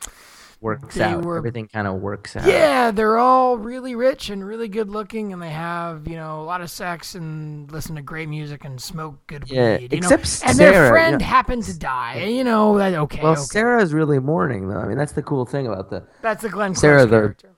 works 0.62 1.00
out 1.00 1.24
were- 1.24 1.38
everything 1.38 1.68
kind 1.68 1.86
of 1.86 1.96
works 2.02 2.36
out 2.36 2.48
yeah, 2.48 2.90
they're 2.90 3.18
all 3.20 3.56
really 3.58 3.94
rich 3.94 4.30
and 4.32 4.44
really 4.44 4.68
good 4.68 4.90
looking, 4.90 5.32
and 5.32 5.40
they 5.40 5.50
have 5.52 6.08
you 6.08 6.16
know 6.16 6.42
a 6.42 6.46
lot 6.46 6.60
of 6.62 6.72
sex 6.72 7.14
and 7.14 7.72
listen 7.72 7.96
to 7.98 8.02
great 8.02 8.28
music 8.28 8.66
and 8.66 8.82
smoke 8.82 9.16
good 9.28 9.44
Yeah, 9.48 9.78
weed. 9.78 9.94
You 9.94 10.00
know? 10.00 10.10
except 10.10 10.50
and 10.50 10.58
their 10.58 10.90
friend 10.90 11.22
happened 11.22 11.64
to 11.66 11.78
die. 11.78 12.24
You 12.24 12.44
know 12.44 12.78
that 12.80 12.96
okay, 12.96 13.22
well 13.22 13.34
okay. 13.34 13.42
sarah's 13.42 13.94
really 13.94 14.18
mourning 14.18 14.68
though 14.70 14.80
i 14.80 14.88
mean 14.88 14.98
that's 14.98 15.12
the 15.12 15.22
cool 15.22 15.46
thing 15.46 15.68
about 15.68 15.90
the 15.92 16.04
that's 16.22 16.42
the 16.42 16.50
Glenn 16.50 16.72
Close 16.72 16.82
Sarah, 16.82 17.06
the- 17.06 17.10
character. 17.20 17.50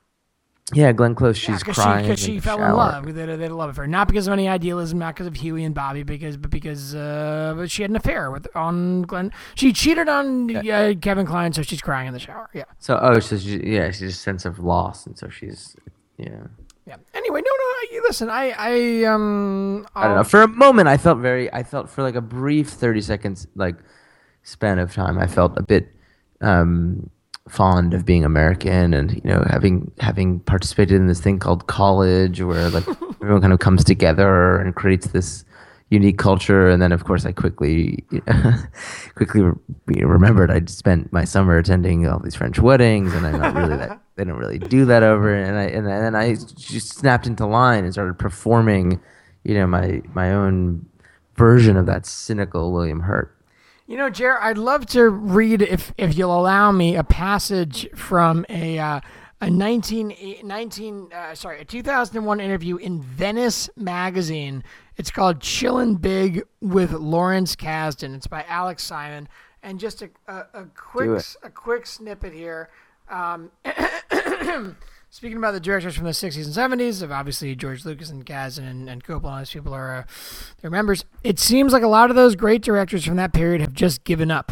Yeah 0.74 0.92
glenn 0.92 1.16
close 1.16 1.38
she's 1.38 1.60
because 1.60 1.76
crying 1.76 2.06
Because 2.06 2.20
she 2.20 2.36
the 2.36 2.42
fell 2.42 2.62
in 2.62 2.74
love. 2.74 3.06
They, 3.06 3.12
they 3.12 3.44
had 3.44 3.52
a 3.52 3.56
love 3.56 3.70
affair, 3.70 3.88
not 3.88 4.08
because 4.08 4.28
of 4.28 4.34
any 4.34 4.50
idealism, 4.50 5.00
not 5.00 5.16
because 5.16 5.28
of 5.28 5.36
Huey 5.36 5.64
and 5.64 5.74
Bobby, 5.74 6.04
because 6.04 6.36
but 6.36 6.52
because 6.52 6.94
uh, 6.94 7.54
but 7.56 7.72
she 7.72 7.84
had 7.84 7.92
an 7.92 7.96
affair 7.96 8.32
with 8.32 8.48
on 8.56 9.04
Glenn. 9.04 9.32
She 9.56 9.72
cheated 9.72 10.10
on 10.10 10.56
uh, 10.56 10.94
Kevin 11.02 11.26
Kline, 11.26 11.54
so 11.54 11.62
she's 11.62 11.82
crying 11.82 12.08
in 12.08 12.14
the 12.14 12.20
shower. 12.20 12.50
Yeah, 12.54 12.66
so 12.80 13.00
oh 13.02 13.20
so 13.20 13.38
she, 13.38 13.62
yeah 13.64 13.92
she's 13.92 14.14
a 14.14 14.18
sense 14.18 14.44
of 14.44 14.60
loss 14.60 15.06
and 15.06 15.18
so 15.18 15.30
she's 15.30 15.76
yeah 16.18 16.48
yeah. 16.88 16.96
Anyway, 17.14 17.42
no, 17.42 17.52
no. 17.52 17.92
You 17.92 18.02
listen, 18.08 18.30
I, 18.30 18.54
I, 18.58 19.04
um, 19.04 19.86
I 19.94 20.08
don't 20.08 20.16
know. 20.16 20.24
For 20.24 20.42
a 20.42 20.48
moment, 20.48 20.88
I 20.88 20.96
felt 20.96 21.20
very. 21.20 21.52
I 21.52 21.64
felt 21.64 21.90
for 21.90 22.02
like 22.02 22.16
a 22.16 22.22
brief 22.22 22.70
thirty 22.70 23.02
seconds, 23.02 23.46
like 23.56 23.76
span 24.44 24.80
of 24.80 24.94
time, 24.94 25.20
I 25.20 25.28
felt 25.28 25.58
a 25.58 25.64
bit 25.64 25.90
um, 26.40 27.10
fond 27.50 27.94
of 27.94 28.06
being 28.06 28.24
American 28.24 28.94
and 28.94 29.14
you 29.14 29.22
know 29.24 29.46
having 29.50 29.92
having 30.00 30.40
participated 30.42 30.96
in 30.96 31.08
this 31.08 31.22
thing 31.22 31.40
called 31.40 31.68
college, 31.68 32.42
where 32.42 32.70
like 32.70 32.88
everyone 33.22 33.42
kind 33.42 33.54
of 33.54 33.60
comes 33.60 33.84
together 33.84 34.58
and 34.58 34.76
creates 34.76 35.08
this 35.08 35.46
unique 35.90 36.18
culture. 36.18 36.70
And 36.70 36.82
then, 36.82 36.92
of 36.92 37.06
course, 37.06 37.26
I 37.26 37.32
quickly 37.32 38.04
quickly 39.16 39.42
re- 39.42 40.04
remembered 40.04 40.52
I'd 40.52 40.70
spent 40.70 41.12
my 41.14 41.24
summer 41.24 41.58
attending 41.58 42.08
all 42.08 42.20
these 42.20 42.36
French 42.36 42.60
weddings, 42.60 43.14
and 43.14 43.26
I'm 43.26 43.40
not 43.40 43.56
really 43.56 43.78
that. 43.78 44.02
They 44.18 44.24
don't 44.24 44.40
really 44.40 44.58
do 44.58 44.86
that 44.86 45.04
over, 45.04 45.32
and 45.32 45.60
I 45.60 45.66
and 45.66 45.86
then 45.86 46.16
I 46.16 46.34
just 46.34 46.96
snapped 46.96 47.28
into 47.28 47.46
line 47.46 47.84
and 47.84 47.94
started 47.94 48.18
performing, 48.18 49.00
you 49.44 49.54
know, 49.54 49.68
my 49.68 50.02
my 50.16 50.34
own 50.34 50.88
version 51.36 51.78
of 51.78 51.86
that 51.86 52.08
cynical 52.08 52.74
William 52.74 53.02
Hurt. 53.02 53.37
You 53.88 53.96
know, 53.96 54.10
Jer, 54.10 54.38
I'd 54.42 54.58
love 54.58 54.86
to 54.88 55.10
read, 55.10 55.62
if 55.62 55.94
if 55.98 56.18
you'll 56.18 56.38
allow 56.38 56.74
me, 56.74 56.98
a 56.98 57.06
passage 57.06 57.88
from 57.96 58.46
a 58.50 58.78
uh, 58.78 59.00
a 59.40 59.50
19, 59.50 60.40
19 60.44 61.14
uh, 61.14 61.34
sorry, 61.34 61.62
a 61.62 61.66
2001 61.66 62.42
interview 62.42 62.76
in 62.76 63.02
Venice 63.02 63.70
magazine. 63.78 64.66
It's 64.98 65.10
called 65.10 65.40
"Chillin' 65.40 66.02
Big" 66.02 66.44
with 66.60 66.92
Lawrence 66.92 67.56
Kasdan. 67.56 68.14
It's 68.14 68.28
by 68.28 68.44
Alex 68.50 68.84
Simon, 68.84 69.30
and 69.64 69.80
just 69.80 70.02
a 70.02 70.10
a, 70.28 70.46
a 70.54 70.66
quick 70.76 71.24
a 71.44 71.50
quick 71.50 71.86
snippet 71.86 72.34
here. 72.34 72.70
Um, 73.10 73.52
Speaking 75.18 75.40
about 75.40 75.54
the 75.56 75.60
directors 75.60 75.96
from 75.96 76.06
the 76.06 76.12
60s 76.12 76.46
and 76.46 76.80
70s, 76.80 77.02
of 77.02 77.12
obviously 77.12 77.56
George 77.56 77.86
Lucas 77.86 78.12
and 78.12 78.24
Kasdan 78.24 78.70
and, 78.70 78.88
and 78.88 79.04
Coppola, 79.04 79.32
and 79.32 79.40
those 79.40 79.50
people 79.50 79.74
are 79.74 79.96
uh, 79.96 80.04
their 80.62 80.70
members. 80.70 81.06
It 81.24 81.40
seems 81.40 81.74
like 81.74 81.82
a 81.82 81.88
lot 81.88 82.12
of 82.12 82.16
those 82.16 82.36
great 82.36 82.62
directors 82.62 83.04
from 83.04 83.16
that 83.16 83.34
period 83.34 83.60
have 83.60 83.74
just 83.74 84.04
given 84.04 84.30
up. 84.30 84.52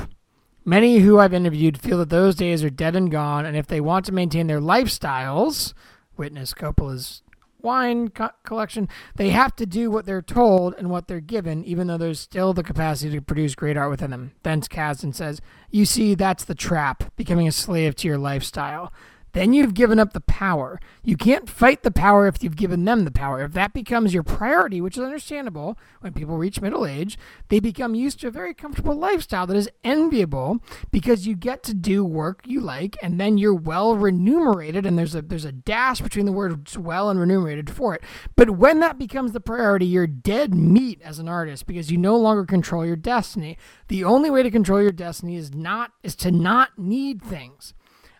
Many 0.65 0.97
who 0.97 1.19
I've 1.19 1.35
interviewed 1.35 1.79
feel 1.79 1.99
that 1.99 2.09
those 2.09 2.33
days 2.33 2.63
are 2.63 2.71
dead 2.71 2.95
and 2.95 3.11
gone, 3.11 3.45
and 3.45 3.55
if 3.55 3.67
they 3.67 3.79
want 3.79 4.07
to 4.07 4.11
maintain 4.11 4.47
their 4.47 4.59
lifestyles, 4.59 5.75
witness 6.17 6.51
Coppola's 6.55 7.21
wine 7.61 8.09
co- 8.09 8.31
collection, 8.41 8.89
they 9.17 9.29
have 9.29 9.55
to 9.57 9.67
do 9.67 9.91
what 9.91 10.07
they're 10.07 10.23
told 10.23 10.73
and 10.79 10.89
what 10.89 11.07
they're 11.07 11.19
given, 11.19 11.63
even 11.65 11.85
though 11.85 11.99
there's 11.99 12.19
still 12.19 12.53
the 12.53 12.63
capacity 12.63 13.11
to 13.11 13.21
produce 13.21 13.53
great 13.53 13.77
art 13.77 13.91
within 13.91 14.09
them. 14.09 14.31
Then 14.41 14.61
kasdan 14.61 15.13
says, 15.13 15.41
You 15.69 15.85
see, 15.85 16.15
that's 16.15 16.43
the 16.43 16.55
trap, 16.55 17.15
becoming 17.15 17.47
a 17.47 17.51
slave 17.51 17.95
to 17.97 18.07
your 18.07 18.17
lifestyle. 18.17 18.91
Then 19.35 19.51
you've 19.51 19.73
given 19.73 19.99
up 19.99 20.13
the 20.13 20.21
power. 20.21 20.79
You 21.03 21.17
can't 21.17 21.49
fight 21.49 21.83
the 21.83 21.91
power 21.91 22.25
if 22.25 22.41
you've 22.41 22.55
given 22.55 22.85
them 22.85 23.03
the 23.03 23.11
power. 23.11 23.43
If 23.43 23.51
that 23.51 23.73
becomes 23.73 24.13
your 24.13 24.23
priority, 24.23 24.79
which 24.79 24.97
is 24.97 25.03
understandable 25.03 25.77
when 25.99 26.13
people 26.13 26.37
reach 26.37 26.61
middle 26.61 26.85
age, 26.85 27.19
they 27.49 27.59
become 27.59 27.95
used 27.95 28.21
to 28.21 28.27
a 28.27 28.31
very 28.31 28.53
comfortable 28.53 28.95
lifestyle 28.95 29.45
that 29.47 29.57
is 29.57 29.69
enviable 29.83 30.61
because 30.89 31.27
you 31.27 31.35
get 31.35 31.63
to 31.63 31.73
do 31.73 32.05
work 32.05 32.43
you 32.45 32.61
like 32.61 32.95
and 33.03 33.19
then 33.19 33.37
you're 33.37 33.53
well 33.53 33.97
remunerated 33.97 34.85
and 34.85 34.97
there's 34.97 35.15
a 35.15 35.21
there's 35.21 35.43
a 35.43 35.51
dash 35.51 35.99
between 35.99 36.25
the 36.25 36.31
words 36.31 36.77
well 36.77 37.09
and 37.09 37.19
remunerated 37.19 37.69
for 37.69 37.93
it. 37.93 38.01
But 38.37 38.51
when 38.51 38.79
that 38.79 38.97
becomes 38.97 39.33
the 39.33 39.41
priority, 39.41 39.85
you're 39.85 40.07
dead 40.07 40.55
meat 40.55 41.01
as 41.03 41.19
an 41.19 41.27
artist 41.27 41.67
because 41.67 41.91
you 41.91 41.97
no 41.97 42.15
longer 42.15 42.45
control 42.45 42.85
your 42.85 42.95
destiny. 42.95 43.57
The 43.89 44.05
only 44.05 44.29
way 44.29 44.43
to 44.43 44.49
control 44.49 44.81
your 44.81 44.93
destiny 44.93 45.35
is 45.35 45.53
not 45.53 45.91
is 46.03 46.15
to 46.15 46.31
not 46.31 46.79
need 46.79 47.21
things. 47.21 47.73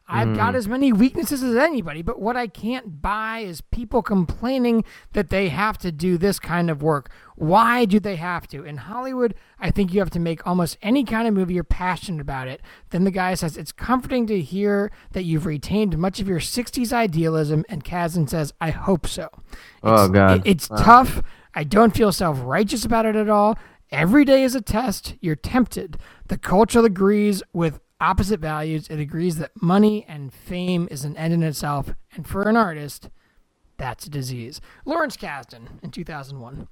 I've 0.08 0.36
got 0.36 0.54
mm. 0.54 0.58
as 0.58 0.68
many 0.68 0.94
weaknesses 0.94 1.42
as 1.42 1.56
anybody, 1.56 2.04
but 2.04 2.22
what 2.22 2.38
I 2.38 2.46
can't 2.46 3.02
buy 3.02 3.40
is 3.40 3.62
people 3.62 4.04
complaining 4.04 4.84
that 5.14 5.32
they 5.32 5.50
have 5.50 5.80
to 5.80 5.92
do 5.92 6.18
this 6.18 6.38
kind 6.38 6.70
of 6.70 6.84
work. 6.84 7.10
Why 7.36 7.86
do 7.86 8.00
they 8.00 8.16
have 8.18 8.48
to? 8.50 8.64
In 8.64 8.78
Hollywood, 8.78 9.34
I 9.60 9.72
think 9.72 9.94
you 9.94 10.00
have 10.02 10.12
to 10.12 10.20
make 10.20 10.46
almost 10.46 10.78
any 10.84 11.04
kind 11.06 11.28
of 11.28 11.34
movie 11.34 11.56
you're 11.56 11.64
passionate 11.64 12.22
about 12.22 12.48
it. 12.48 12.62
Then 12.92 13.04
the 13.04 13.12
guy 13.12 13.34
says, 13.34 13.58
It's 13.58 13.72
comforting 13.72 14.28
to 14.28 14.40
hear 14.42 14.92
that 15.14 15.24
you've 15.24 15.48
retained 15.48 15.98
much 15.98 16.20
of 16.20 16.28
your 16.28 16.40
60s 16.40 16.94
idealism. 16.94 17.66
And 17.68 17.84
Kasdan 17.84 18.30
says, 18.30 18.54
I 18.62 18.70
hope 18.70 19.08
so. 19.08 19.30
Oh, 19.82 19.94
It's- 20.06 20.10
God. 20.12 20.38
it- 20.38 20.44
it's 20.46 20.68
tough. 20.68 21.24
I 21.56 21.64
don't 21.64 21.96
feel 21.96 22.12
self 22.12 22.40
righteous 22.44 22.86
about 22.86 23.06
it 23.08 23.16
at 23.16 23.30
all. 23.30 23.58
Every 23.92 24.26
day 24.26 24.44
is 24.44 24.56
a 24.56 24.62
test. 24.62 25.16
You're 25.22 25.36
tempted. 25.36 25.98
The 26.28 26.38
culture 26.38 26.84
agrees 26.84 27.42
with 27.54 27.80
opposite 28.06 28.40
values. 28.40 28.88
It 28.90 29.00
agrees 29.00 29.38
that 29.38 29.52
money 29.62 30.06
and 30.08 30.34
fame 30.34 30.88
is 30.92 31.04
an 31.06 31.18
end 31.18 31.34
in 31.34 31.44
itself. 31.44 31.90
And 32.16 32.28
for 32.28 32.44
an 32.48 32.56
artist, 32.56 33.10
that's 33.78 34.06
a 34.06 34.10
disease. 34.10 34.62
Lawrence 34.86 35.18
Kasdan 35.18 35.84
in 35.84 35.92
2001. 35.92 36.68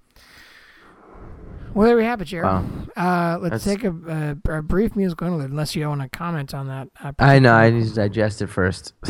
Well, 1.74 1.88
there 1.88 1.98
we 1.98 2.04
have 2.04 2.22
it, 2.22 2.26
Jared. 2.26 2.46
Wow. 2.46 2.66
Uh, 2.96 3.40
let's 3.42 3.64
That's- 3.64 3.82
take 3.82 3.84
a, 3.84 4.38
a, 4.48 4.58
a 4.60 4.62
brief 4.62 4.96
musical 4.96 5.26
interlude, 5.28 5.50
unless 5.50 5.76
you 5.76 5.88
want 5.88 6.02
to 6.02 6.10
comment 6.10 6.54
on 6.54 6.68
that. 6.68 6.88
Uh, 7.04 7.14
I 7.18 7.40
know. 7.40 7.54
I 7.54 7.72
need 7.72 7.88
to 7.88 7.94
digest 7.96 8.44
it 8.44 8.48
first. 8.48 8.94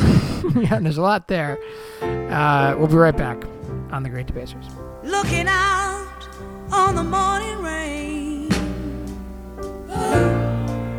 yeah, 0.55 0.79
there's 0.79 0.97
a 0.97 1.01
lot 1.01 1.27
there. 1.27 1.59
Uh, 2.01 2.75
we'll 2.77 2.87
be 2.87 2.95
right 2.95 3.15
back 3.17 3.43
on 3.91 4.03
The 4.03 4.09
Great 4.09 4.27
Debasers. 4.27 4.65
looking 5.03 5.47
out 5.49 6.25
on 6.71 6.95
the 6.95 7.03
morning 7.03 7.61
rain. 7.61 8.49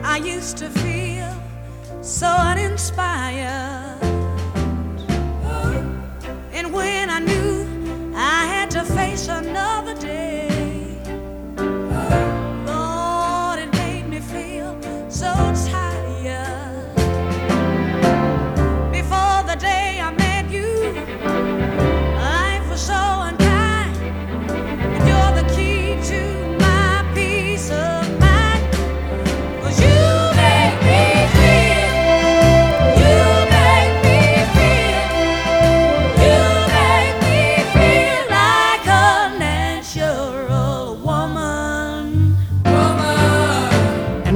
I 0.07 0.19
used 0.19 0.59
to 0.59 0.69
feel 0.71 1.14
so 2.05 2.27
uninspired. 2.27 3.99
And 6.53 6.73
when 6.73 7.09
I 7.09 7.19
knew 7.19 8.13
I 8.15 8.47
had 8.47 8.71
to 8.73 8.85
face 8.85 9.29
another 9.29 9.95
day, 9.95 10.24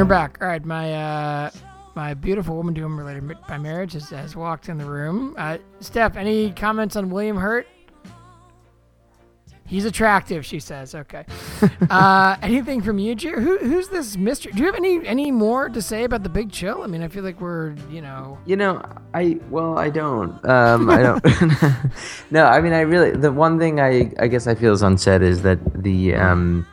back. 0.09 0.39
All 0.41 0.49
right, 0.49 0.65
my 0.65 0.93
uh, 0.93 1.51
my 1.95 2.15
beautiful 2.15 2.57
woman 2.57 2.75
to 2.75 2.81
whom 2.81 2.99
related 2.99 3.37
by 3.47 3.59
marriage 3.59 3.93
has, 3.93 4.09
has 4.11 4.37
walked 4.37 4.69
in 4.69 4.79
the 4.79 4.85
room. 4.85 5.35
Uh, 5.37 5.59
Steph, 5.81 6.17
any 6.17 6.53
comments 6.53 6.97
on 6.97 7.11
William 7.11 7.37
Hurt? 7.37 7.67
He's 9.69 9.85
attractive, 9.85 10.47
she 10.47 10.61
says. 10.61 10.95
Okay. 10.95 11.27
uh, 11.91 12.37
anything 12.41 12.81
from 12.81 12.99
you, 12.99 13.15
Jer? 13.15 13.39
Who, 13.39 13.59
who's 13.59 13.89
this 13.89 14.17
mystery? 14.17 14.53
Do 14.53 14.61
you 14.61 14.65
have 14.65 14.77
any 14.77 15.07
any 15.07 15.31
more 15.31 15.69
to 15.69 15.83
say 15.83 16.05
about 16.05 16.23
the 16.23 16.31
Big 16.31 16.51
Chill? 16.51 16.83
I 16.83 16.87
mean, 16.87 17.03
I 17.03 17.09
feel 17.09 17.23
like 17.23 17.39
we're 17.39 17.75
you 17.91 18.01
know. 18.01 18.39
You 18.47 18.57
know, 18.57 18.83
I 19.13 19.39
well, 19.51 19.79
I 19.79 19.91
don't. 19.91 20.33
Um, 20.49 20.89
I 20.89 21.03
don't. 21.03 21.23
no, 22.31 22.47
I 22.47 22.63
mean, 22.63 22.73
I 22.73 22.81
really. 22.81 23.11
The 23.11 23.31
one 23.31 23.59
thing 23.59 23.79
I, 23.79 24.11
I 24.19 24.27
guess 24.27 24.47
I 24.47 24.55
feel 24.55 24.73
is 24.73 24.81
unsaid 24.81 25.21
is 25.21 25.43
that 25.43 25.59
the 25.83 26.15
um, 26.15 26.67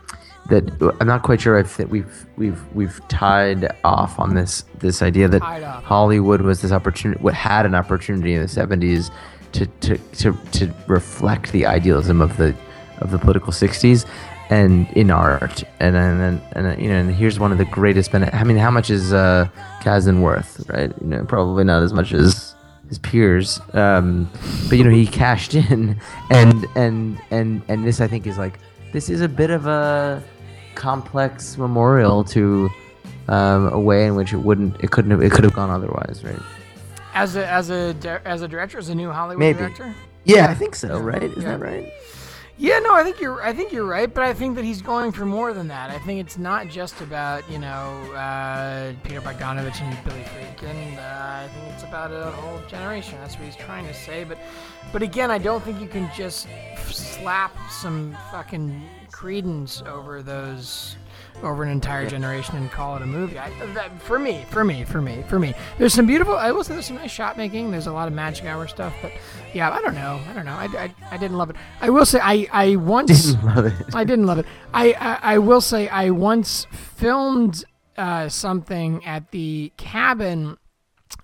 that 0.50 0.96
I'm 1.00 1.08
not 1.08 1.24
quite 1.24 1.42
sure 1.42 1.58
if 1.58 1.78
that 1.78 1.90
we've 1.90 2.26
we've 2.38 2.62
we've 2.76 3.00
tied 3.08 3.76
off 3.84 4.20
on 4.20 4.36
this 4.36 4.64
this 4.80 5.02
idea 5.02 5.28
that 5.28 5.42
Hollywood 5.42 6.42
was 6.42 6.62
this 6.62 6.72
opportunity, 6.72 7.22
what 7.22 7.34
had 7.34 7.66
an 7.66 7.74
opportunity 7.74 8.34
in 8.34 8.42
the 8.42 8.48
'70s 8.48 9.12
to 9.54 9.66
to 9.66 9.98
to 9.98 10.38
to 10.52 10.74
reflect 10.88 11.52
the 11.52 11.66
idealism 11.66 12.22
of 12.22 12.38
the 12.38 12.56
of 13.00 13.12
the 13.12 13.18
political 13.18 13.52
'60s. 13.52 14.06
And 14.48 14.88
in 14.92 15.10
art, 15.10 15.64
and 15.80 15.96
and 15.96 16.22
and, 16.22 16.42
and 16.52 16.80
you 16.80 16.88
know, 16.88 16.98
and 16.98 17.16
here's 17.16 17.40
one 17.40 17.52
of 17.52 17.58
the 17.58 17.66
greatest. 17.66 18.12
Bene- 18.12 18.30
I 18.32 18.44
mean, 18.44 18.58
how 18.58 18.70
much 18.70 18.92
is 18.92 19.12
uh, 19.12 19.50
Kasdan 19.82 20.22
worth? 20.22 20.70
Right? 20.70 20.94
You 21.02 21.08
know, 21.08 21.26
probably 21.26 21.64
not 21.64 21.82
as 21.82 21.94
much 21.94 22.14
as 22.14 22.54
his 22.88 23.00
peers. 23.00 23.60
Um, 23.74 24.30
but 24.70 24.78
you 24.78 24.84
know, 24.84 24.92
he 24.92 25.08
cashed 25.08 25.56
in, 25.56 26.00
and 26.30 26.64
and 26.76 27.20
and 27.32 27.64
and 27.68 27.88
this 27.88 28.00
I 28.00 28.08
think 28.08 28.28
is 28.28 28.38
like 28.38 28.60
this 28.94 29.10
is 29.10 29.22
a 29.22 29.28
bit 29.28 29.50
of 29.50 29.66
a 29.66 30.24
complex 30.76 31.58
memorial 31.58 32.24
to 32.26 32.70
um, 33.28 33.70
a 33.74 33.80
way 33.80 34.06
in 34.06 34.16
which 34.16 34.34
it 34.34 34.38
wouldn't, 34.38 34.80
it 34.84 34.92
couldn't 34.92 35.12
have, 35.12 35.22
it 35.22 35.32
could 35.32 35.44
have 35.44 35.54
gone 35.54 35.70
otherwise, 35.70 36.22
right? 36.24 36.40
As 37.14 37.36
a 37.38 37.48
as 37.50 37.70
a 37.70 37.96
as 38.26 38.42
a 38.42 38.48
director, 38.48 38.78
as 38.78 38.90
a 38.90 38.96
new 38.96 39.10
Hollywood 39.10 39.40
Maybe. 39.40 39.58
director. 39.60 39.96
Yeah, 40.26 40.48
I 40.48 40.54
think 40.54 40.76
so. 40.76 41.00
Right? 41.00 41.24
Is 41.24 41.44
Yeah. 41.44 41.52
that 41.52 41.60
right? 41.62 41.92
Yeah, 42.58 42.80
no, 42.80 42.94
I 42.94 43.04
think 43.04 43.20
you're. 43.20 43.42
I 43.44 43.52
think 43.52 43.74
you're 43.74 43.86
right, 43.86 44.14
but 44.14 44.24
I 44.24 44.34
think 44.34 44.56
that 44.56 44.64
he's 44.64 44.82
going 44.82 45.12
for 45.12 45.26
more 45.26 45.54
than 45.54 45.68
that. 45.68 45.90
I 45.92 46.00
think 46.00 46.22
it's 46.22 46.38
not 46.38 46.68
just 46.70 47.02
about 47.02 47.50
you 47.50 47.58
know 47.60 47.68
uh, 48.14 48.94
Peter 49.04 49.20
Bogdanovich 49.20 49.82
and 49.82 49.98
Billy 50.06 50.24
Friedkin. 50.24 50.98
Uh, 50.98 51.02
I 51.46 51.50
think 51.54 51.74
it's 51.74 51.84
about 51.84 52.12
a 52.14 52.32
whole 52.32 52.60
generation. 52.70 53.18
That's 53.22 53.36
what 53.36 53.44
he's 53.46 53.58
trying 53.58 53.86
to 53.88 53.94
say. 53.94 54.24
But, 54.24 54.38
but 54.94 55.02
again, 55.02 55.32
I 55.32 55.38
don't 55.38 55.64
think 55.66 55.82
you 55.82 55.88
can 55.88 56.10
just 56.16 56.48
slap 56.90 57.54
some 57.70 58.16
fucking 58.32 58.82
Creedence 59.26 59.84
over 59.88 60.22
those 60.22 60.98
over 61.42 61.64
an 61.64 61.70
entire 61.70 62.08
generation 62.08 62.58
and 62.58 62.70
call 62.70 62.96
it 62.96 63.02
a 63.02 63.08
movie. 63.08 63.40
I, 63.40 63.50
that, 63.74 64.00
for 64.00 64.20
me, 64.20 64.46
for 64.52 64.64
me, 64.64 64.84
for 64.84 65.02
me, 65.02 65.24
for 65.28 65.40
me. 65.40 65.56
There's 65.80 65.96
some 65.96 66.06
beautiful. 66.06 66.36
I 66.36 66.52
will 66.52 66.64
say 66.64 66.74
there's 66.74 66.86
some 66.86 66.98
nice 66.98 67.10
shot 67.10 67.36
making. 67.36 67.72
There's 67.72 67.88
a 67.88 67.92
lot 67.92 68.08
of 68.08 68.14
magic 68.14 68.46
hour 68.46 68.68
stuff, 68.68 68.94
but 69.02 69.12
yeah, 69.52 69.72
I 69.72 69.82
don't 69.82 69.96
know. 69.96 70.22
I 70.30 70.34
don't 70.34 70.46
know. 70.46 70.52
I, 70.52 70.66
I, 70.66 70.96
I 71.10 71.18
didn't 71.18 71.40
love 71.40 71.50
it. 71.50 71.56
I 71.82 71.90
will 71.90 72.06
say 72.06 72.20
I 72.22 72.48
I 72.52 72.76
once 72.76 73.32
Didn't 73.34 73.46
love 73.46 73.66
it. 73.66 73.96
I 73.96 74.04
didn't 74.04 74.28
love 74.28 74.38
it. 74.38 74.46
I 74.76 74.94
I, 74.94 75.34
I 75.34 75.38
will 75.40 75.62
say 75.62 75.88
I 75.88 76.12
once 76.12 76.68
filmed 76.70 77.66
uh, 77.98 78.30
something 78.30 79.04
at 79.06 79.32
the 79.32 79.72
cabin 79.78 80.60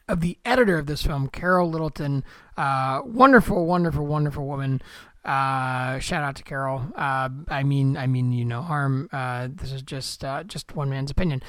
of 0.07 0.21
the 0.21 0.39
editor 0.43 0.79
of 0.79 0.87
this 0.87 1.03
film, 1.03 1.27
Carol 1.27 1.69
Littleton. 1.69 2.23
Uh, 2.57 3.01
wonderful, 3.05 3.67
wonderful, 3.67 4.07
wonderful 4.07 4.47
woman. 4.47 4.81
Uh, 5.25 5.99
shout 5.99 6.23
out 6.23 6.35
to 6.37 6.43
Carol. 6.43 6.83
Uh, 6.95 7.29
I 7.49 7.63
mean, 7.63 7.97
I 7.97 8.07
mean, 8.07 8.31
you 8.31 8.45
no 8.45 8.61
harm. 8.61 9.09
Uh, 9.13 9.49
this 9.53 9.71
is 9.71 9.83
just 9.83 10.23
uh, 10.25 10.43
just 10.43 10.75
one 10.75 10.89
man's 10.89 11.11
opinion. 11.11 11.43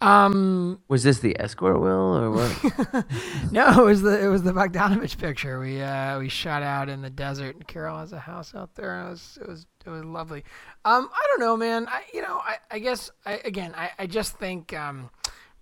Um, 0.00 0.80
Was 0.88 1.02
this 1.02 1.20
the 1.20 1.40
escort 1.40 1.80
will 1.80 2.16
or 2.16 2.30
what? 2.30 3.06
no, 3.52 3.68
it 3.82 3.84
was 3.84 4.02
the 4.02 4.24
it 4.24 4.28
was 4.28 4.44
the 4.44 4.52
Bogdanovich 4.52 5.18
picture. 5.18 5.58
We 5.60 5.82
uh, 5.82 6.20
we 6.20 6.28
shot 6.28 6.62
out 6.62 6.88
in 6.88 7.02
the 7.02 7.10
desert, 7.10 7.56
and 7.56 7.66
Carol 7.66 7.98
has 7.98 8.12
a 8.12 8.20
house 8.20 8.54
out 8.54 8.76
there. 8.76 9.00
It 9.06 9.10
was 9.10 9.38
it 9.40 9.48
was 9.48 9.66
it 9.86 9.90
was 9.90 10.04
lovely. 10.04 10.44
Um, 10.84 11.10
I 11.12 11.26
don't 11.30 11.40
know, 11.40 11.56
man. 11.56 11.88
I 11.88 12.02
you 12.14 12.22
know 12.22 12.40
I, 12.44 12.58
I 12.70 12.78
guess 12.78 13.10
I 13.26 13.40
again 13.44 13.74
I, 13.76 13.90
I 13.98 14.06
just 14.06 14.38
think 14.38 14.72
um, 14.72 15.10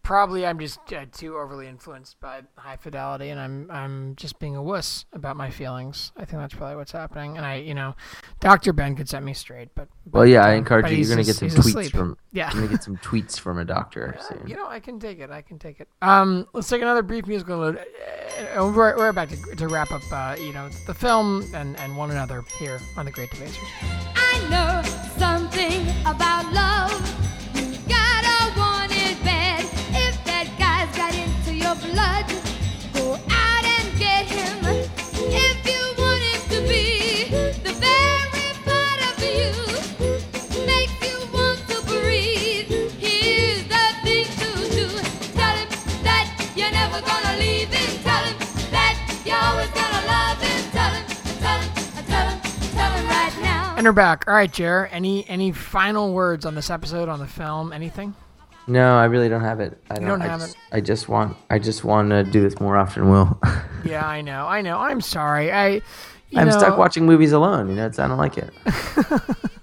probably 0.04 0.46
I'm 0.46 0.60
just 0.60 0.78
uh, 0.92 1.06
too 1.10 1.36
overly 1.36 1.66
influenced 1.66 2.20
by 2.20 2.42
high 2.56 2.76
fidelity, 2.76 3.30
and 3.30 3.40
I'm 3.40 3.68
I'm 3.70 4.14
just 4.14 4.38
being 4.38 4.54
a 4.54 4.62
wuss 4.62 5.06
about 5.12 5.36
my 5.36 5.50
feelings. 5.50 6.12
I 6.16 6.24
think 6.24 6.40
that's 6.40 6.54
probably 6.54 6.76
what's 6.76 6.92
happening. 6.92 7.36
And 7.36 7.44
I 7.44 7.56
you 7.56 7.74
know, 7.74 7.96
Doctor 8.38 8.72
Ben 8.72 8.94
could 8.94 9.08
set 9.08 9.22
me 9.24 9.34
straight, 9.34 9.70
but, 9.74 9.88
but 10.06 10.18
Well, 10.20 10.26
yeah, 10.26 10.44
I 10.44 10.52
uh, 10.52 10.58
encourage 10.58 10.90
you. 10.90 10.98
You're 10.98 11.08
gonna 11.08 11.20
as- 11.22 11.26
get 11.26 11.36
some 11.36 11.48
tweets 11.48 11.66
asleep. 11.66 11.92
from. 11.92 12.16
yeah. 12.32 12.52
You're 12.52 12.62
gonna 12.62 12.72
get 12.72 12.84
some 12.84 12.98
tweets 12.98 13.40
from 13.40 13.58
a 13.58 13.64
doctor 13.64 14.16
soon. 14.28 14.46
You 14.46 14.54
know, 14.54 14.68
I 14.68 14.78
can 14.78 15.00
take 15.00 15.18
it. 15.18 15.30
I 15.30 15.42
can 15.42 15.58
take 15.58 15.80
it. 15.80 15.88
Um, 16.02 16.46
let's 16.52 16.68
take 16.68 16.82
another 16.82 17.02
brief 17.02 17.26
musical 17.26 17.58
load. 17.58 17.78
Uh, 17.78 18.70
we're, 18.74 18.96
we're 18.96 19.08
about 19.08 19.30
to, 19.30 19.56
to 19.56 19.68
wrap 19.68 19.90
up, 19.90 20.02
uh, 20.12 20.36
you 20.38 20.52
know, 20.52 20.68
the 20.86 20.94
film 20.94 21.44
and, 21.54 21.78
and 21.78 21.96
one 21.96 22.10
another 22.10 22.42
here 22.58 22.80
on 22.96 23.06
The 23.06 23.12
Great 23.12 23.30
Debasers. 23.30 23.58
I 24.16 24.48
know 24.50 24.82
something 25.16 25.88
about 26.06 26.52
love. 26.52 26.63
And 53.84 53.90
we're 53.90 54.02
back. 54.02 54.24
All 54.26 54.32
right, 54.32 54.50
Jer. 54.50 54.88
Any 54.92 55.28
any 55.28 55.52
final 55.52 56.14
words 56.14 56.46
on 56.46 56.54
this 56.54 56.70
episode 56.70 57.10
on 57.10 57.18
the 57.18 57.26
film? 57.26 57.70
Anything? 57.70 58.14
No, 58.66 58.96
I 58.96 59.04
really 59.04 59.28
don't 59.28 59.42
have 59.42 59.60
it. 59.60 59.78
I 59.90 60.00
You 60.00 60.06
don't 60.06 60.22
I 60.22 60.26
have 60.26 60.40
just, 60.40 60.54
it? 60.54 60.60
I 60.72 60.80
just 60.80 61.06
want. 61.10 61.36
I 61.50 61.58
just 61.58 61.84
want 61.84 62.08
to 62.08 62.24
do 62.24 62.40
this 62.40 62.58
more 62.60 62.78
often. 62.78 63.10
Will. 63.10 63.38
Yeah, 63.84 64.08
I 64.08 64.22
know. 64.22 64.46
I 64.46 64.62
know. 64.62 64.78
I'm 64.78 65.02
sorry. 65.02 65.52
I. 65.52 65.68
you 65.68 65.82
I'm 66.40 66.50
stuck 66.50 66.78
watching 66.78 67.04
movies 67.04 67.32
alone. 67.32 67.68
You 67.68 67.74
know, 67.74 67.86
it's 67.86 67.98
I 67.98 68.08
don't 68.08 68.16
like 68.16 68.38
it. 68.38 68.54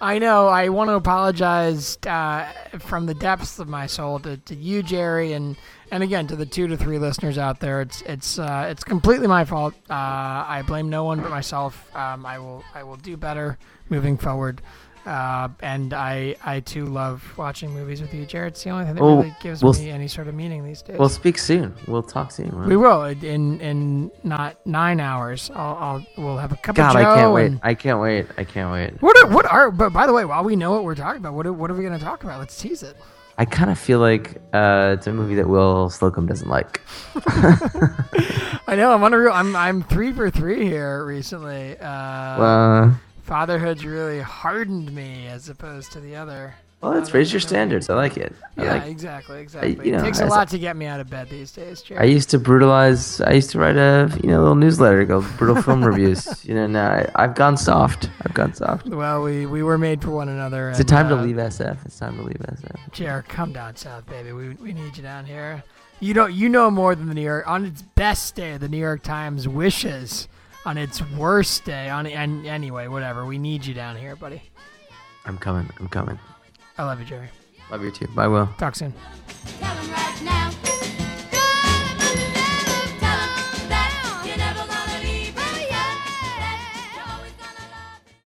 I 0.00 0.18
know. 0.18 0.48
I 0.48 0.68
want 0.68 0.88
to 0.88 0.94
apologize 0.94 1.98
uh, 2.06 2.46
from 2.78 3.06
the 3.06 3.14
depths 3.14 3.58
of 3.58 3.68
my 3.68 3.86
soul 3.86 4.18
to, 4.20 4.36
to 4.36 4.54
you, 4.54 4.82
Jerry, 4.82 5.32
and 5.32 5.56
and 5.90 6.02
again 6.02 6.26
to 6.26 6.36
the 6.36 6.46
two 6.46 6.66
to 6.66 6.76
three 6.76 6.98
listeners 6.98 7.38
out 7.38 7.60
there. 7.60 7.80
It's 7.80 8.02
it's 8.02 8.38
uh, 8.38 8.66
it's 8.70 8.84
completely 8.84 9.26
my 9.26 9.44
fault. 9.44 9.74
Uh, 9.88 9.94
I 9.94 10.62
blame 10.66 10.90
no 10.90 11.04
one 11.04 11.20
but 11.20 11.30
myself. 11.30 11.94
Um, 11.94 12.26
I 12.26 12.38
will 12.38 12.64
I 12.74 12.82
will 12.82 12.96
do 12.96 13.16
better 13.16 13.58
moving 13.88 14.16
forward. 14.16 14.60
Uh, 15.06 15.48
and 15.60 15.92
I 15.92 16.36
I 16.44 16.60
too 16.60 16.86
love 16.86 17.22
watching 17.36 17.70
movies 17.70 18.00
with 18.00 18.14
you, 18.14 18.24
Jared. 18.24 18.54
It's 18.54 18.64
the 18.64 18.70
only 18.70 18.86
thing 18.86 18.94
that 18.94 19.02
Well, 19.02 19.16
really 19.18 19.36
gives 19.42 19.62
we'll 19.62 19.74
me 19.74 19.90
any 19.90 20.08
sort 20.08 20.28
of 20.28 20.34
meaning 20.34 20.64
these 20.64 20.80
days. 20.82 20.98
We'll 20.98 21.08
speak 21.10 21.36
soon. 21.38 21.74
We'll 21.86 22.02
talk 22.02 22.32
soon. 22.32 22.50
Will. 22.58 22.66
we 22.66 22.76
will 22.76 23.04
in 23.04 23.60
in 23.60 24.10
not 24.22 24.64
nine 24.66 25.00
hours. 25.00 25.50
I'll, 25.54 25.76
I'll 25.76 26.06
we'll 26.16 26.38
have 26.38 26.52
a 26.52 26.56
cup 26.56 26.76
God, 26.76 26.96
of 26.96 27.02
Joe 27.02 27.10
I 27.10 27.14
can't 27.16 27.32
wait. 27.34 27.52
I 27.62 27.74
can't 27.74 28.00
wait. 28.00 28.26
I 28.38 28.44
can't 28.44 28.72
wait. 28.72 29.02
What 29.02 29.16
are, 29.22 29.28
what 29.28 29.44
are 29.46 29.70
but 29.70 29.92
by 29.92 30.06
the 30.06 30.12
way, 30.12 30.24
while 30.24 30.42
we 30.44 30.56
know 30.56 30.70
what 30.72 30.84
we're 30.84 30.94
talking 30.94 31.20
about, 31.20 31.34
what 31.34 31.46
are, 31.46 31.52
what 31.52 31.70
are 31.70 31.74
we 31.74 31.84
going 31.84 31.98
to 31.98 32.04
talk 32.04 32.24
about? 32.24 32.38
Let's 32.40 32.56
tease 32.56 32.82
it. 32.82 32.96
I 33.36 33.44
kind 33.44 33.68
of 33.68 33.78
feel 33.78 33.98
like 33.98 34.36
uh, 34.52 34.94
it's 34.96 35.08
a 35.08 35.12
movie 35.12 35.34
that 35.34 35.48
Will 35.48 35.90
Slocum 35.90 36.26
doesn't 36.26 36.48
like. 36.48 36.80
I 38.66 38.76
know 38.76 38.92
I'm 38.94 39.02
unreal. 39.02 39.32
I'm 39.32 39.54
I'm 39.56 39.82
three 39.82 40.12
for 40.12 40.30
three 40.30 40.64
here 40.64 41.04
recently. 41.04 41.76
Uh, 41.78 42.38
Well- 42.38 43.00
fatherhood's 43.24 43.84
really 43.84 44.20
hardened 44.20 44.92
me 44.94 45.26
as 45.26 45.48
opposed 45.48 45.92
to 45.92 46.00
the 46.00 46.14
other. 46.14 46.54
Well, 46.82 46.92
let's 46.92 47.14
raise 47.14 47.32
your 47.32 47.40
standards. 47.40 47.88
I 47.88 47.94
like 47.94 48.18
it. 48.18 48.34
I 48.58 48.62
Yeah, 48.62 48.72
like- 48.74 48.86
exactly, 48.88 49.40
exactly. 49.40 49.86
you 49.86 49.92
know, 49.92 50.00
it 50.00 50.02
takes 50.02 50.20
a 50.20 50.26
lot 50.26 50.48
to 50.50 50.58
get 50.58 50.76
me 50.76 50.84
out 50.84 51.00
of 51.00 51.08
bed 51.08 51.30
these 51.30 51.50
days, 51.50 51.80
Jerry. 51.80 51.98
I 51.98 52.04
used 52.04 52.28
to 52.30 52.38
brutalize. 52.38 53.22
I 53.22 53.32
used 53.32 53.48
to 53.52 53.58
write 53.58 53.76
a 53.78 54.10
you 54.22 54.28
know 54.28 54.40
little 54.40 54.54
newsletter 54.54 55.06
called 55.06 55.24
Brutal 55.38 55.62
Film 55.62 55.82
Reviews. 55.90 56.44
You 56.44 56.54
know 56.54 56.66
now 56.66 56.90
I, 56.90 57.10
I've 57.14 57.34
gone 57.34 57.56
soft. 57.56 58.10
I've 58.20 58.34
gone 58.34 58.52
soft. 58.52 58.86
well, 58.86 59.22
we, 59.22 59.46
we 59.46 59.62
were 59.62 59.78
made 59.78 60.02
for 60.02 60.10
one 60.10 60.28
another. 60.28 60.68
It's 60.68 60.78
a 60.78 60.82
and, 60.82 60.88
time 60.90 61.08
to 61.08 61.16
uh, 61.16 61.22
leave 61.22 61.36
SF. 61.36 61.86
It's 61.86 61.98
time 61.98 62.16
to 62.18 62.22
leave 62.22 62.36
SF. 62.36 62.92
Jer, 62.92 63.24
come 63.28 63.54
down 63.54 63.76
south, 63.76 64.04
baby. 64.06 64.32
We, 64.32 64.50
we 64.50 64.74
need 64.74 64.94
you 64.94 65.02
down 65.02 65.24
here. 65.24 65.64
You 66.00 66.12
don't 66.12 66.34
you 66.34 66.50
know 66.50 66.70
more 66.70 66.94
than 66.94 67.06
the 67.06 67.14
New 67.14 67.22
York 67.22 67.48
on 67.48 67.64
its 67.64 67.80
best 67.80 68.34
day. 68.34 68.58
The 68.58 68.68
New 68.68 68.76
York 68.76 69.02
Times 69.02 69.48
wishes 69.48 70.28
on 70.64 70.78
its 70.78 71.02
worst 71.12 71.64
day. 71.64 71.90
On 71.90 72.06
and 72.06 72.46
anyway, 72.46 72.88
whatever. 72.88 73.24
We 73.24 73.38
need 73.38 73.64
you 73.64 73.74
down 73.74 73.96
here, 73.96 74.16
buddy. 74.16 74.42
I'm 75.24 75.38
coming. 75.38 75.68
I'm 75.78 75.88
coming. 75.88 76.18
I 76.76 76.84
love 76.84 77.00
you, 77.00 77.06
Jerry. 77.06 77.28
Love 77.70 77.82
you 77.82 77.90
too. 77.90 78.08
Bye, 78.08 78.28
Will. 78.28 78.48
Talk 78.58 78.74
soon. 78.74 78.92